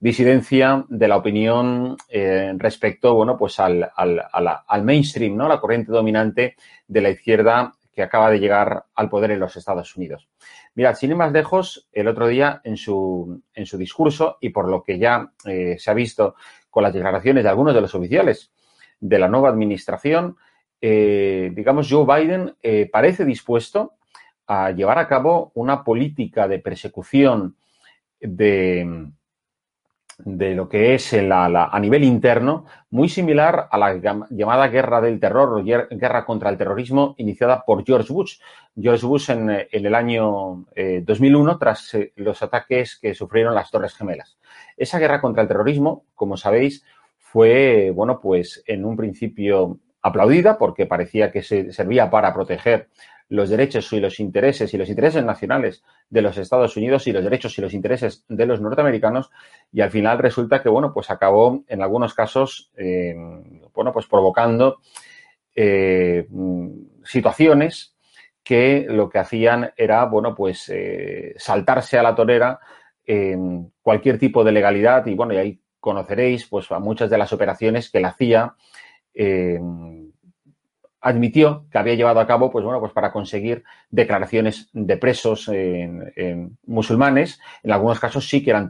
disidencia 0.00 0.84
de 0.88 1.08
la 1.08 1.16
opinión 1.16 1.96
eh, 2.08 2.52
respecto, 2.56 3.14
bueno, 3.14 3.36
pues 3.36 3.58
al, 3.58 3.90
al, 3.96 4.84
mainstream, 4.84 5.36
¿no? 5.36 5.48
La 5.48 5.60
corriente 5.60 5.90
dominante 5.90 6.56
de 6.86 7.00
la 7.00 7.10
izquierda 7.10 7.72
que 7.92 8.02
acaba 8.02 8.30
de 8.30 8.38
llegar 8.38 8.84
al 8.94 9.08
poder 9.08 9.32
en 9.32 9.40
los 9.40 9.56
Estados 9.56 9.96
Unidos. 9.96 10.28
Mirad, 10.74 10.94
sin 10.94 11.10
ir 11.10 11.16
más 11.16 11.32
lejos, 11.32 11.88
el 11.92 12.06
otro 12.06 12.28
día 12.28 12.60
en 12.62 12.76
su, 12.76 13.42
en 13.52 13.66
su 13.66 13.76
discurso 13.76 14.38
y 14.40 14.50
por 14.50 14.68
lo 14.68 14.84
que 14.84 14.98
ya 14.98 15.32
eh, 15.44 15.76
se 15.78 15.90
ha 15.90 15.94
visto 15.94 16.36
con 16.70 16.84
las 16.84 16.92
declaraciones 16.92 17.42
de 17.42 17.50
algunos 17.50 17.74
de 17.74 17.80
los 17.80 17.94
oficiales 17.94 18.52
de 19.00 19.18
la 19.18 19.28
nueva 19.28 19.48
administración, 19.48 20.36
eh, 20.80 21.50
digamos, 21.54 21.88
Joe 21.90 22.06
Biden 22.06 22.54
parece 22.92 23.24
dispuesto 23.24 23.94
a 24.46 24.70
llevar 24.70 24.98
a 24.98 25.08
cabo 25.08 25.50
una 25.54 25.82
política 25.82 26.46
de 26.46 26.60
persecución 26.60 27.56
de, 28.20 29.10
de 30.18 30.54
lo 30.54 30.68
que 30.68 30.94
es 30.94 31.14
a 31.14 31.78
nivel 31.80 32.02
interno, 32.02 32.66
muy 32.90 33.08
similar 33.08 33.68
a 33.70 33.78
la 33.78 34.26
llamada 34.30 34.66
guerra 34.66 35.00
del 35.00 35.20
terror 35.20 35.58
o 35.58 35.64
guerra 35.64 36.24
contra 36.24 36.50
el 36.50 36.58
terrorismo 36.58 37.14
iniciada 37.18 37.64
por 37.64 37.84
George 37.84 38.12
Bush. 38.12 38.38
George 38.76 39.06
Bush 39.06 39.30
en, 39.30 39.48
el 39.70 39.94
año 39.94 40.66
2001 41.02 41.52
eh, 41.52 41.56
tras 41.58 41.94
eh, 41.94 42.12
los 42.16 42.42
ataques 42.42 42.98
que 43.00 43.14
sufrieron 43.14 43.54
las 43.54 43.70
Torres 43.70 43.94
Gemelas. 43.94 44.38
Esa 44.76 44.98
guerra 44.98 45.20
contra 45.20 45.42
el 45.42 45.48
terrorismo, 45.48 46.04
como 46.14 46.36
sabéis, 46.36 46.84
fue, 47.18 47.92
bueno, 47.94 48.20
pues 48.20 48.62
en 48.66 48.84
un 48.84 48.96
principio 48.96 49.78
aplaudida 50.08 50.58
porque 50.58 50.86
parecía 50.86 51.30
que 51.30 51.42
se 51.42 51.72
servía 51.72 52.10
para 52.10 52.34
proteger 52.34 52.88
los 53.28 53.50
derechos 53.50 53.92
y 53.92 54.00
los 54.00 54.20
intereses 54.20 54.72
y 54.72 54.78
los 54.78 54.88
intereses 54.88 55.22
nacionales 55.22 55.82
de 56.08 56.22
los 56.22 56.38
Estados 56.38 56.76
Unidos 56.76 57.06
y 57.06 57.12
los 57.12 57.22
derechos 57.22 57.58
y 57.58 57.60
los 57.60 57.74
intereses 57.74 58.24
de 58.28 58.46
los 58.46 58.60
norteamericanos. 58.60 59.30
Y 59.70 59.82
al 59.82 59.90
final 59.90 60.18
resulta 60.18 60.62
que, 60.62 60.68
bueno, 60.68 60.92
pues 60.94 61.10
acabó 61.10 61.62
en 61.68 61.82
algunos 61.82 62.14
casos, 62.14 62.70
eh, 62.76 63.14
bueno, 63.74 63.92
pues 63.92 64.06
provocando 64.06 64.78
eh, 65.54 66.26
situaciones 67.04 67.94
que 68.42 68.86
lo 68.88 69.10
que 69.10 69.18
hacían 69.18 69.72
era, 69.76 70.06
bueno, 70.06 70.34
pues 70.34 70.70
eh, 70.70 71.34
saltarse 71.36 71.98
a 71.98 72.02
la 72.02 72.14
torera 72.14 72.58
en 73.04 73.72
cualquier 73.82 74.18
tipo 74.18 74.42
de 74.42 74.52
legalidad. 74.52 75.04
Y, 75.06 75.14
bueno, 75.14 75.38
ahí 75.38 75.60
conoceréis, 75.80 76.46
pues, 76.46 76.70
a 76.72 76.78
muchas 76.78 77.10
de 77.10 77.18
las 77.18 77.32
operaciones 77.34 77.90
que 77.90 78.00
la 78.00 78.08
hacía 78.08 78.54
admitió 81.00 81.64
que 81.70 81.78
había 81.78 81.94
llevado 81.94 82.20
a 82.20 82.26
cabo, 82.26 82.50
pues 82.50 82.64
bueno, 82.64 82.80
pues 82.80 82.92
para 82.92 83.12
conseguir 83.12 83.64
declaraciones 83.90 84.68
de 84.72 84.96
presos 84.96 85.50
musulmanes. 86.66 87.40
En 87.62 87.72
algunos 87.72 88.00
casos 88.00 88.28
sí 88.28 88.42
que 88.42 88.50
eran 88.50 88.68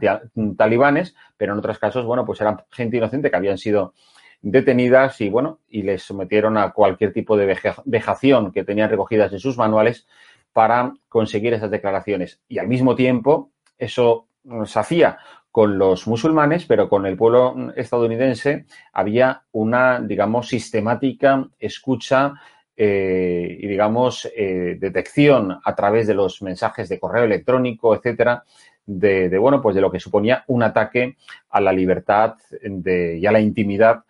talibanes, 0.55 1.15
pero 1.37 1.53
en 1.53 1.59
otros 1.59 1.79
casos, 1.79 2.05
bueno, 2.05 2.25
pues 2.25 2.39
eran 2.41 2.61
gente 2.71 2.97
inocente 2.97 3.29
que 3.29 3.35
habían 3.35 3.57
sido 3.57 3.93
detenidas 4.41 5.19
y 5.19 5.29
bueno, 5.29 5.59
y 5.67 5.81
les 5.81 6.03
sometieron 6.03 6.57
a 6.57 6.71
cualquier 6.71 7.11
tipo 7.11 7.35
de 7.35 7.57
vejación 7.85 8.51
que 8.51 8.63
tenían 8.63 8.89
recogidas 8.89 9.33
en 9.33 9.39
sus 9.39 9.57
manuales 9.57 10.07
para 10.53 10.93
conseguir 11.09 11.53
esas 11.53 11.71
declaraciones. 11.71 12.39
Y 12.47 12.59
al 12.59 12.67
mismo 12.67 12.95
tiempo, 12.95 13.51
eso 13.77 14.27
se 14.65 14.79
hacía 14.79 15.17
con 15.51 15.77
los 15.77 16.07
musulmanes, 16.07 16.65
pero 16.65 16.87
con 16.89 17.05
el 17.05 17.17
pueblo 17.17 17.73
estadounidense 17.75 18.65
había 18.93 19.43
una, 19.51 19.99
digamos, 19.99 20.47
sistemática 20.47 21.47
escucha 21.59 22.33
eh, 22.75 23.57
y, 23.59 23.67
digamos, 23.67 24.29
eh, 24.35 24.77
detección 24.79 25.59
a 25.63 25.75
través 25.75 26.07
de 26.07 26.13
los 26.13 26.41
mensajes 26.41 26.87
de 26.87 26.99
correo 26.99 27.23
electrónico, 27.23 27.95
etcétera, 27.95 28.43
de, 28.85 29.37
bueno, 29.37 29.61
pues 29.61 29.75
de 29.75 29.81
lo 29.81 29.91
que 29.91 29.99
suponía 29.99 30.43
un 30.47 30.63
ataque 30.63 31.17
a 31.49 31.61
la 31.61 31.71
libertad 31.71 32.35
de, 32.61 33.17
y 33.17 33.25
a 33.25 33.31
la 33.31 33.39
intimidad 33.39 34.03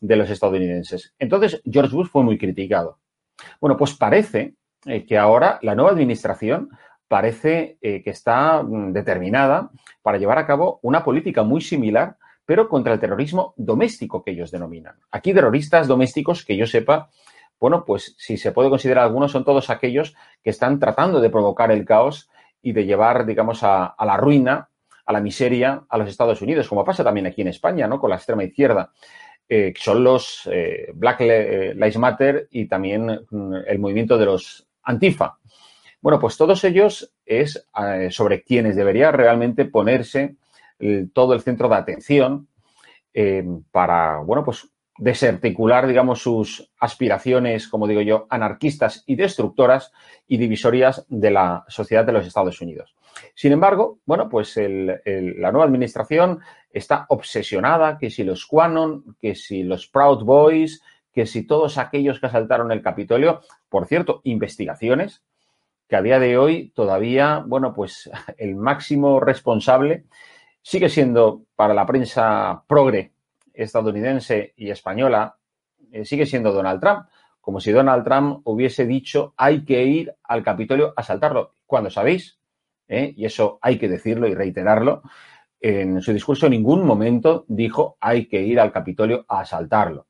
de 0.00 0.16
los 0.16 0.28
estadounidenses. 0.28 1.14
Entonces, 1.18 1.62
George 1.64 1.94
Bush 1.94 2.08
fue 2.08 2.22
muy 2.22 2.36
criticado. 2.36 2.98
Bueno, 3.60 3.76
pues 3.76 3.94
parece 3.94 4.54
eh, 4.84 5.06
que 5.06 5.16
ahora 5.16 5.58
la 5.62 5.74
nueva 5.74 5.90
administración 5.90 6.70
parece 7.08 7.78
que 7.80 8.02
está 8.10 8.62
mm, 8.62 8.92
determinada 8.92 9.70
para 10.02 10.18
llevar 10.18 10.38
a 10.38 10.46
cabo 10.46 10.80
una 10.82 11.04
política 11.04 11.42
muy 11.42 11.60
similar, 11.60 12.16
pero 12.46 12.68
contra 12.68 12.94
el 12.94 13.00
terrorismo 13.00 13.54
doméstico 13.56 14.22
que 14.22 14.30
ellos 14.30 14.50
denominan. 14.50 14.94
Aquí 15.10 15.34
terroristas 15.34 15.88
domésticos, 15.88 16.44
que 16.44 16.56
yo 16.56 16.66
sepa, 16.66 17.10
bueno, 17.58 17.84
pues 17.84 18.14
si 18.18 18.36
se 18.36 18.52
puede 18.52 18.70
considerar 18.70 19.04
algunos, 19.04 19.32
son 19.32 19.44
todos 19.44 19.70
aquellos 19.70 20.14
que 20.42 20.50
están 20.50 20.78
tratando 20.78 21.20
de 21.20 21.30
provocar 21.30 21.72
el 21.72 21.84
caos 21.84 22.30
y 22.62 22.72
de 22.72 22.84
llevar, 22.84 23.26
digamos, 23.26 23.62
a, 23.62 23.94
la 23.98 24.16
ruina, 24.16 24.68
a 25.04 25.12
la 25.12 25.20
miseria 25.20 25.82
a 25.88 25.98
los 25.98 26.08
Estados 26.08 26.40
Unidos, 26.42 26.68
como 26.68 26.84
pasa 26.84 27.02
también 27.02 27.26
aquí 27.26 27.42
en 27.42 27.48
España, 27.48 27.86
¿no? 27.86 27.98
Con 27.98 28.10
la 28.10 28.16
extrema 28.16 28.44
izquierda. 28.44 28.92
Eh, 29.48 29.72
que 29.72 29.80
son 29.80 30.02
los 30.02 30.48
eh, 30.50 30.90
Black 30.92 31.20
Lives 31.20 31.98
Matter 31.98 32.48
y 32.50 32.66
también 32.66 33.20
mm, 33.30 33.54
el 33.68 33.78
movimiento 33.78 34.18
de 34.18 34.24
los 34.24 34.66
Antifa. 34.82 35.38
Bueno, 36.00 36.20
pues 36.20 36.36
todos 36.36 36.62
ellos 36.64 37.12
es 37.24 37.66
eh, 37.76 38.08
sobre 38.10 38.42
quienes 38.42 38.76
debería 38.76 39.10
realmente 39.10 39.64
ponerse 39.64 40.36
todo 41.14 41.32
el 41.32 41.40
centro 41.40 41.68
de 41.68 41.74
atención 41.74 42.48
eh, 43.14 43.44
para, 43.70 44.18
bueno, 44.18 44.44
pues 44.44 44.68
desarticular, 44.98 45.86
digamos, 45.86 46.20
sus 46.20 46.70
aspiraciones, 46.78 47.68
como 47.68 47.86
digo 47.86 48.00
yo, 48.02 48.26
anarquistas 48.30 49.04
y 49.06 49.16
destructoras 49.16 49.92
y 50.26 50.36
divisorias 50.36 51.06
de 51.08 51.30
la 51.30 51.64
sociedad 51.68 52.04
de 52.04 52.12
los 52.12 52.26
Estados 52.26 52.60
Unidos. 52.60 52.94
Sin 53.34 53.52
embargo, 53.52 53.98
bueno, 54.04 54.28
pues 54.28 54.56
la 54.56 55.50
nueva 55.50 55.64
administración 55.64 56.40
está 56.70 57.06
obsesionada 57.08 57.98
que 57.98 58.10
si 58.10 58.24
los 58.24 58.46
Quanon, 58.46 59.16
que 59.20 59.34
si 59.34 59.62
los 59.62 59.86
Proud 59.86 60.24
Boys, 60.24 60.82
que 61.12 61.26
si 61.26 61.46
todos 61.46 61.78
aquellos 61.78 62.20
que 62.20 62.26
asaltaron 62.26 62.70
el 62.72 62.82
Capitolio, 62.82 63.40
por 63.70 63.86
cierto, 63.86 64.20
investigaciones 64.24 65.22
que 65.88 65.96
a 65.96 66.02
día 66.02 66.18
de 66.18 66.36
hoy 66.36 66.72
todavía, 66.74 67.42
bueno, 67.46 67.72
pues 67.72 68.10
el 68.38 68.56
máximo 68.56 69.20
responsable 69.20 70.04
sigue 70.62 70.88
siendo 70.88 71.42
para 71.54 71.74
la 71.74 71.86
prensa 71.86 72.64
progre 72.66 73.12
estadounidense 73.54 74.52
y 74.56 74.70
española, 74.70 75.36
eh, 75.92 76.04
sigue 76.04 76.26
siendo 76.26 76.52
Donald 76.52 76.80
Trump. 76.80 77.06
Como 77.40 77.60
si 77.60 77.70
Donald 77.70 78.04
Trump 78.04 78.40
hubiese 78.44 78.86
dicho 78.86 79.32
hay 79.36 79.64
que 79.64 79.84
ir 79.84 80.14
al 80.24 80.42
Capitolio 80.42 80.88
a 80.96 81.00
asaltarlo. 81.00 81.52
Cuando 81.64 81.90
sabéis, 81.90 82.38
¿eh? 82.88 83.14
y 83.16 83.24
eso 83.24 83.58
hay 83.62 83.78
que 83.78 83.88
decirlo 83.88 84.26
y 84.26 84.34
reiterarlo, 84.34 85.02
en 85.60 86.02
su 86.02 86.12
discurso 86.12 86.46
en 86.46 86.52
ningún 86.52 86.84
momento 86.84 87.44
dijo 87.48 87.96
hay 88.00 88.26
que 88.26 88.42
ir 88.42 88.60
al 88.60 88.72
Capitolio 88.72 89.24
a 89.28 89.40
asaltarlo. 89.40 90.06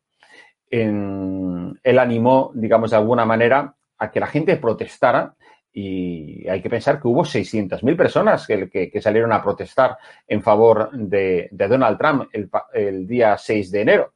él 0.70 1.98
animó, 1.98 2.50
digamos, 2.54 2.90
de 2.90 2.96
alguna 2.96 3.24
manera 3.24 3.76
a 3.98 4.10
que 4.10 4.20
la 4.20 4.26
gente 4.26 4.56
protestara 4.56 5.34
y 5.78 6.48
hay 6.48 6.62
que 6.62 6.70
pensar 6.70 6.98
que 6.98 7.06
hubo 7.06 7.22
600.000 7.22 7.96
personas 7.98 8.46
que, 8.46 8.98
salieron 8.98 9.30
a 9.30 9.42
protestar 9.42 9.98
en 10.26 10.40
favor 10.40 10.90
de, 10.90 11.50
Donald 11.52 11.98
Trump 11.98 12.30
el, 12.72 13.06
día 13.06 13.36
6 13.36 13.70
de 13.70 13.80
enero. 13.82 14.14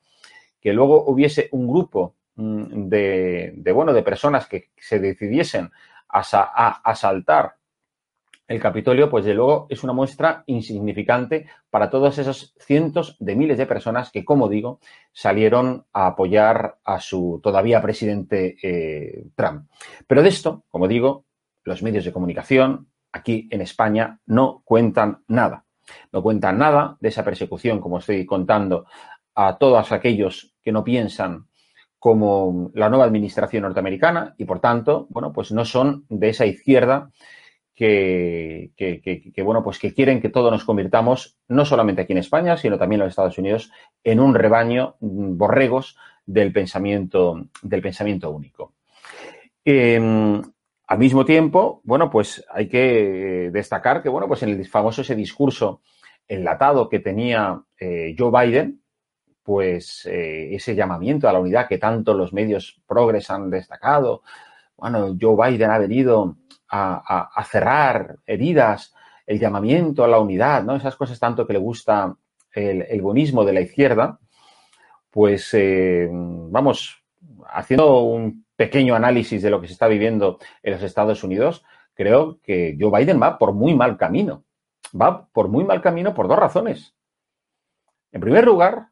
Que 0.58 0.72
luego 0.72 1.04
hubiese 1.04 1.50
un 1.52 1.68
grupo 1.68 2.14
mm, 2.36 2.88
de, 2.88 3.72
bueno, 3.74 3.92
de 3.92 4.02
personas 4.02 4.46
que 4.46 4.70
se 4.78 5.00
decidiesen 5.00 5.70
a, 6.08 6.20
a, 6.32 6.80
asaltar 6.82 7.56
el 8.48 8.58
Capitolio, 8.58 9.10
pues 9.10 9.26
de 9.26 9.34
luego 9.34 9.66
es 9.68 9.84
una 9.84 9.92
muestra 9.92 10.44
insignificante 10.46 11.46
para 11.68 11.90
todos 11.90 12.16
esos 12.16 12.54
cientos 12.58 13.18
de 13.20 13.36
miles 13.36 13.58
de 13.58 13.66
personas 13.66 14.10
que, 14.10 14.24
como 14.24 14.48
digo, 14.48 14.80
salieron 15.12 15.84
a 15.92 16.06
apoyar 16.06 16.78
a 16.84 17.00
su 17.00 17.38
todavía 17.42 17.82
presidente 17.82 18.56
eh, 18.62 19.26
Trump. 19.36 19.68
Pero 20.06 20.22
de 20.22 20.30
esto, 20.30 20.64
como 20.70 20.88
digo, 20.88 21.26
los 21.70 21.82
medios 21.82 22.04
de 22.04 22.12
comunicación 22.12 22.88
aquí 23.12 23.48
en 23.50 23.60
España 23.62 24.20
no 24.26 24.62
cuentan 24.64 25.22
nada. 25.28 25.64
No 26.12 26.22
cuentan 26.22 26.58
nada 26.58 26.96
de 27.00 27.08
esa 27.08 27.24
persecución, 27.24 27.80
como 27.80 27.98
estoy 27.98 28.26
contando, 28.26 28.86
a 29.34 29.56
todos 29.56 29.92
aquellos 29.92 30.54
que 30.62 30.72
no 30.72 30.84
piensan 30.84 31.46
como 31.98 32.70
la 32.74 32.88
nueva 32.88 33.04
administración 33.04 33.62
norteamericana 33.62 34.34
y, 34.36 34.44
por 34.44 34.60
tanto, 34.60 35.06
bueno, 35.10 35.32
pues 35.32 35.52
no 35.52 35.64
son 35.64 36.06
de 36.08 36.30
esa 36.30 36.46
izquierda 36.46 37.10
que, 37.74 39.42
bueno, 39.42 39.62
pues 39.62 39.78
que 39.78 39.94
quieren 39.94 40.20
que 40.20 40.28
todos 40.28 40.52
nos 40.52 40.64
convirtamos, 40.64 41.38
no 41.48 41.64
solamente 41.64 42.02
aquí 42.02 42.12
en 42.12 42.18
España, 42.18 42.56
sino 42.56 42.78
también 42.78 43.00
en 43.00 43.06
los 43.06 43.12
Estados 43.12 43.38
Unidos, 43.38 43.70
en 44.04 44.20
un 44.20 44.34
rebaño 44.34 44.96
mm, 45.00 45.36
borregos 45.36 45.96
del 46.26 46.52
pensamiento, 46.52 47.48
del 47.62 47.80
pensamiento 47.80 48.30
único. 48.30 48.74
Em, 49.64 50.42
Al 50.90 50.98
mismo 50.98 51.24
tiempo, 51.24 51.80
bueno, 51.84 52.10
pues 52.10 52.44
hay 52.52 52.68
que 52.68 53.48
destacar 53.52 54.02
que, 54.02 54.08
bueno, 54.08 54.26
pues 54.26 54.42
en 54.42 54.48
el 54.48 54.66
famoso 54.66 55.02
ese 55.02 55.14
discurso 55.14 55.82
enlatado 56.26 56.88
que 56.88 56.98
tenía 56.98 57.62
eh, 57.78 58.16
Joe 58.18 58.32
Biden, 58.32 58.82
pues 59.44 60.04
eh, 60.06 60.52
ese 60.52 60.74
llamamiento 60.74 61.28
a 61.28 61.32
la 61.32 61.38
unidad 61.38 61.68
que 61.68 61.78
tanto 61.78 62.12
los 62.12 62.32
medios 62.32 62.82
progres 62.88 63.30
han 63.30 63.50
destacado. 63.50 64.22
Bueno, 64.76 65.16
Joe 65.20 65.36
Biden 65.50 65.70
ha 65.70 65.78
venido 65.78 66.38
a, 66.68 67.46
cerrar 67.48 68.16
heridas, 68.26 68.92
el 69.28 69.38
llamamiento 69.38 70.02
a 70.02 70.08
la 70.08 70.18
unidad, 70.18 70.64
¿no? 70.64 70.74
Esas 70.74 70.96
cosas 70.96 71.20
tanto 71.20 71.46
que 71.46 71.52
le 71.52 71.60
gusta 71.60 72.16
el, 72.52 72.82
el 72.82 73.00
bonismo 73.00 73.44
de 73.44 73.52
la 73.52 73.60
izquierda, 73.60 74.18
pues 75.08 75.54
eh, 75.54 76.08
vamos, 76.10 77.00
haciendo 77.46 78.02
un 78.02 78.44
pequeño 78.60 78.94
análisis 78.94 79.40
de 79.40 79.48
lo 79.48 79.58
que 79.58 79.68
se 79.68 79.72
está 79.72 79.88
viviendo 79.88 80.38
en 80.62 80.74
los 80.74 80.82
Estados 80.82 81.24
Unidos, 81.24 81.64
creo 81.94 82.40
que 82.42 82.76
Joe 82.78 82.90
Biden 82.92 83.18
va 83.18 83.38
por 83.38 83.54
muy 83.54 83.74
mal 83.74 83.96
camino. 83.96 84.44
Va 84.92 85.28
por 85.32 85.48
muy 85.48 85.64
mal 85.64 85.80
camino 85.80 86.12
por 86.12 86.28
dos 86.28 86.38
razones. 86.38 86.94
En 88.12 88.20
primer 88.20 88.44
lugar, 88.44 88.88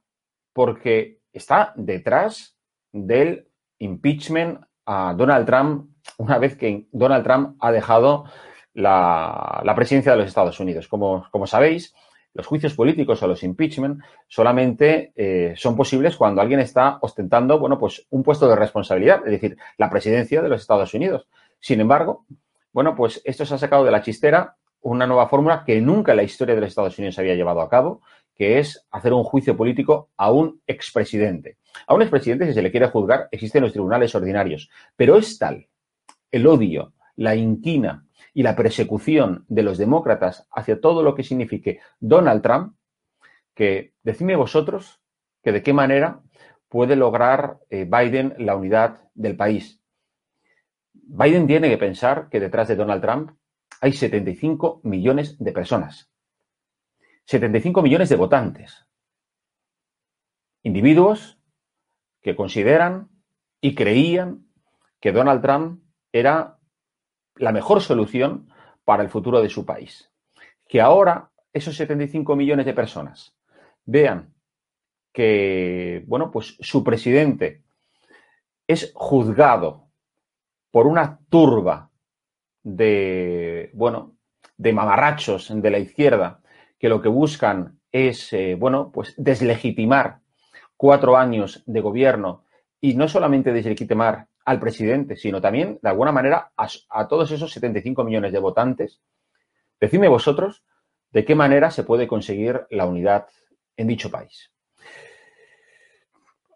porque 0.55 1.21
está 1.35 1.75
detrás 1.77 2.57
del 2.93 3.47
impeachment 3.79 4.59
a 4.87 5.13
Donald 5.15 5.45
Trump 5.45 5.91
una 6.17 6.39
vez 6.39 6.57
que 6.57 6.89
Donald 6.91 7.23
Trump 7.23 7.59
ha 7.61 7.71
dejado 7.71 8.25
la, 8.73 9.75
presidencia 9.77 10.13
de 10.13 10.19
los 10.19 10.29
Estados 10.29 10.59
Unidos. 10.61 10.89
Como, 10.89 11.27
como, 11.31 11.47
sabéis, 11.47 11.95
los 12.35 12.47
juicios 12.47 12.75
políticos 12.75 13.23
o 13.23 13.27
los 13.27 13.43
impeachment 13.43 14.01
solamente 14.27 15.13
eh, 15.17 15.55
son 15.57 15.77
posibles 15.77 16.17
cuando 16.17 16.41
alguien 16.41 16.61
está 16.61 16.99
ostentando, 17.01 17.59
bueno, 17.59 17.79
pues 17.79 18.07
un 18.11 18.23
puesto 18.23 18.49
de 18.49 18.57
responsabilidad, 18.57 19.23
es 19.25 19.33
decir, 19.33 19.57
la 19.77 19.91
presidencia 19.91 20.43
de 20.43 20.49
los 20.49 20.61
Estados 20.61 20.95
Unidos. 20.95 21.27
Sin 21.59 21.81
embargo, 21.81 22.25
bueno, 22.73 22.95
pues 22.95 23.21
esto 23.25 23.45
se 23.45 23.55
ha 23.55 23.59
sacado 23.59 23.85
de 23.85 23.91
la 23.91 24.03
chistera 24.03 24.57
una 24.81 25.07
nueva 25.07 25.29
fórmula 25.29 25.65
que 25.67 25.81
nunca 25.81 26.13
en 26.13 26.19
la 26.19 26.23
historia 26.23 26.55
de 26.55 26.61
los 26.61 26.69
Estados 26.69 26.99
Unidos 26.99 27.17
se 27.17 27.21
había 27.21 27.35
llevado 27.35 27.61
a 27.61 27.69
cabo, 27.69 28.03
que 28.35 28.61
es 28.61 28.87
hacer 28.93 29.13
un 29.13 29.25
juicio 29.25 29.57
político 29.57 30.11
a 30.17 30.31
un 30.31 30.61
expresidente. 30.67 31.57
A 31.87 31.95
un 31.95 32.03
expresidente, 32.03 32.47
si 32.47 32.55
se 32.55 32.63
le 32.63 32.71
quiere 32.71 32.87
juzgar, 32.89 33.29
existen 33.33 33.63
los 33.63 33.73
tribunales 33.73 34.15
ordinarios, 34.15 34.71
pero 34.97 35.17
es 35.17 35.39
tal 35.39 35.67
el 36.31 36.47
odio, 36.47 36.93
la 37.17 37.35
inquina 37.35 38.05
y 38.39 38.45
la 38.45 38.55
persecución 38.55 39.45
de 39.49 39.65
los 39.65 39.79
demócratas 39.79 40.47
hacia 40.53 40.81
todo 40.81 41.03
lo 41.03 41.17
que 41.17 41.25
signifique 41.25 41.81
Donald 41.99 42.41
Trump, 42.41 42.77
que 43.53 43.95
decidme 44.05 44.37
vosotros 44.37 45.03
que 45.43 45.51
de 45.51 45.61
qué 45.61 45.73
manera 45.73 46.23
puede 46.69 46.95
lograr 46.95 47.59
eh, 47.69 47.85
Biden 47.85 48.37
la 48.39 48.55
unidad 48.55 49.03
del 49.15 49.37
país. 49.37 49.83
Biden 50.93 51.49
tiene 51.49 51.69
que 51.69 51.79
pensar 51.79 52.29
que 52.29 52.39
detrás 52.39 52.69
de 52.69 52.77
Donald 52.77 53.03
Trump 53.03 53.33
hay 53.81 53.93
75 53.93 54.83
millones 54.85 55.37
de 55.41 55.51
personas, 55.51 56.09
75 57.25 57.83
millones 57.83 58.09
de 58.09 58.15
votantes, 58.15 58.87
individuos 60.63 61.41
que 62.23 62.37
consideran 62.37 63.09
y 63.61 63.75
creían 63.75 64.47
que 65.01 65.11
Donald 65.11 65.43
Trump 65.43 65.83
era 66.13 66.58
la 67.39 67.53
mejor 67.53 67.81
solución 67.81 68.49
para 68.85 69.03
el 69.03 69.09
futuro 69.09 69.41
de 69.41 69.49
su 69.49 69.65
país. 69.65 70.11
Que 70.67 70.81
ahora 70.81 71.31
esos 71.53 71.77
75 71.77 72.37
millones 72.37 72.67
de 72.67 72.75
personas 72.75 73.35
vean 73.85 74.35
que, 75.13 76.05
bueno, 76.07 76.31
pues 76.31 76.57
su 76.61 76.85
presidente 76.85 77.63
es 78.67 78.93
juzgado 78.95 79.89
por 80.71 80.87
una 80.87 81.19
turba 81.29 81.91
de, 82.63 83.71
bueno, 83.73 84.17
de 84.57 84.73
mamarrachos 84.73 85.51
de 85.55 85.71
la 85.71 85.79
izquierda 85.79 86.41
que 86.79 86.89
lo 86.89 87.01
que 87.01 87.09
buscan 87.09 87.81
es, 87.91 88.33
eh, 88.33 88.55
bueno, 88.55 88.93
pues 88.93 89.15
deslegitimar 89.17 90.21
cuatro 90.77 91.17
años 91.17 91.63
de 91.67 91.81
gobierno 91.81 92.45
y 92.81 92.95
no 92.95 93.09
solamente 93.09 93.53
deslegitimar 93.53 94.29
al 94.49 94.61
presidente, 94.61 95.15
sino 95.15 95.43
también, 95.43 95.79
de 95.83 95.91
alguna 95.91 96.11
manera, 96.11 96.53
a, 96.57 97.07
todos 97.07 97.31
esos 97.31 97.53
75 97.53 98.03
millones 98.03 98.33
de 98.33 98.39
votantes. 98.39 99.03
Decidme 99.79 100.09
vosotros 100.09 100.65
de 101.11 101.27
qué 101.27 101.35
manera 101.35 101.71
se 101.71 101.85
puede 101.85 102.09
conseguir 102.09 102.63
la 102.71 102.87
unidad 102.87 103.27
en 103.77 103.89
dicho 103.89 104.11
país. 104.11 104.51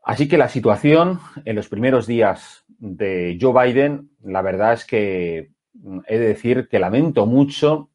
Así 0.03 0.27
que 0.27 0.39
la 0.39 0.49
situación 0.49 1.21
en 1.45 1.55
los 1.55 1.69
primeros 1.69 2.07
días 2.07 2.65
de 2.67 3.37
Joe 3.39 3.67
Biden, 3.67 4.09
la 4.23 4.41
verdad 4.41 4.73
es 4.73 4.87
que 4.87 5.51
mm, 5.75 5.99
he 6.07 6.19
de 6.19 6.29
decir 6.29 6.69
que 6.69 6.79
lamento 6.79 7.27
mucho 7.27 7.91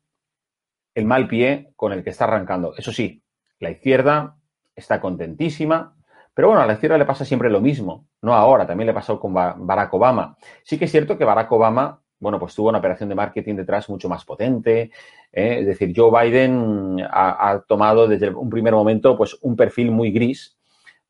el 0.94 1.06
mal 1.06 1.28
pie 1.28 1.72
con 1.76 1.92
el 1.92 2.04
que 2.04 2.12
está 2.12 2.26
arrancando. 2.26 2.76
Eso 2.78 2.94
sí, 2.94 3.24
la 3.58 3.72
izquierda 3.72 4.38
está 4.76 5.02
contentísima, 5.02 5.97
pero 6.38 6.50
bueno, 6.50 6.62
a 6.62 6.68
la 6.68 6.74
izquierda 6.74 7.00
le 7.00 7.06
pasa 7.06 7.26
siempre 7.26 7.50
lo 7.50 7.60
mismo, 7.60 8.06
no 8.22 8.36
ahora, 8.36 8.68
también 8.68 8.86
le 8.86 8.94
pasó 8.94 9.20
con 9.20 9.34
Barack 9.34 9.92
Obama. 9.92 10.38
Sí 10.62 10.78
que 10.78 10.86
es 10.86 10.92
cierto 10.92 11.18
que 11.18 11.26
Barack 11.26 11.52
Obama, 11.52 12.00
bueno, 12.20 12.38
pues 12.38 12.54
tuvo 12.54 12.70
una 12.70 12.78
operación 12.78 13.10
de 13.10 13.16
marketing 13.16 13.56
detrás 13.56 13.90
mucho 13.90 14.08
más 14.08 14.24
potente, 14.24 14.92
¿eh? 15.32 15.58
es 15.62 15.66
decir, 15.66 15.92
Joe 15.96 16.12
Biden 16.12 17.04
ha, 17.10 17.64
tomado 17.68 18.08
desde 18.08 18.30
un 18.30 18.52
primer 18.52 18.76
momento 18.76 19.18
pues 19.18 19.36
un 19.42 19.56
perfil 19.56 19.90
muy 19.90 20.12
gris 20.12 20.56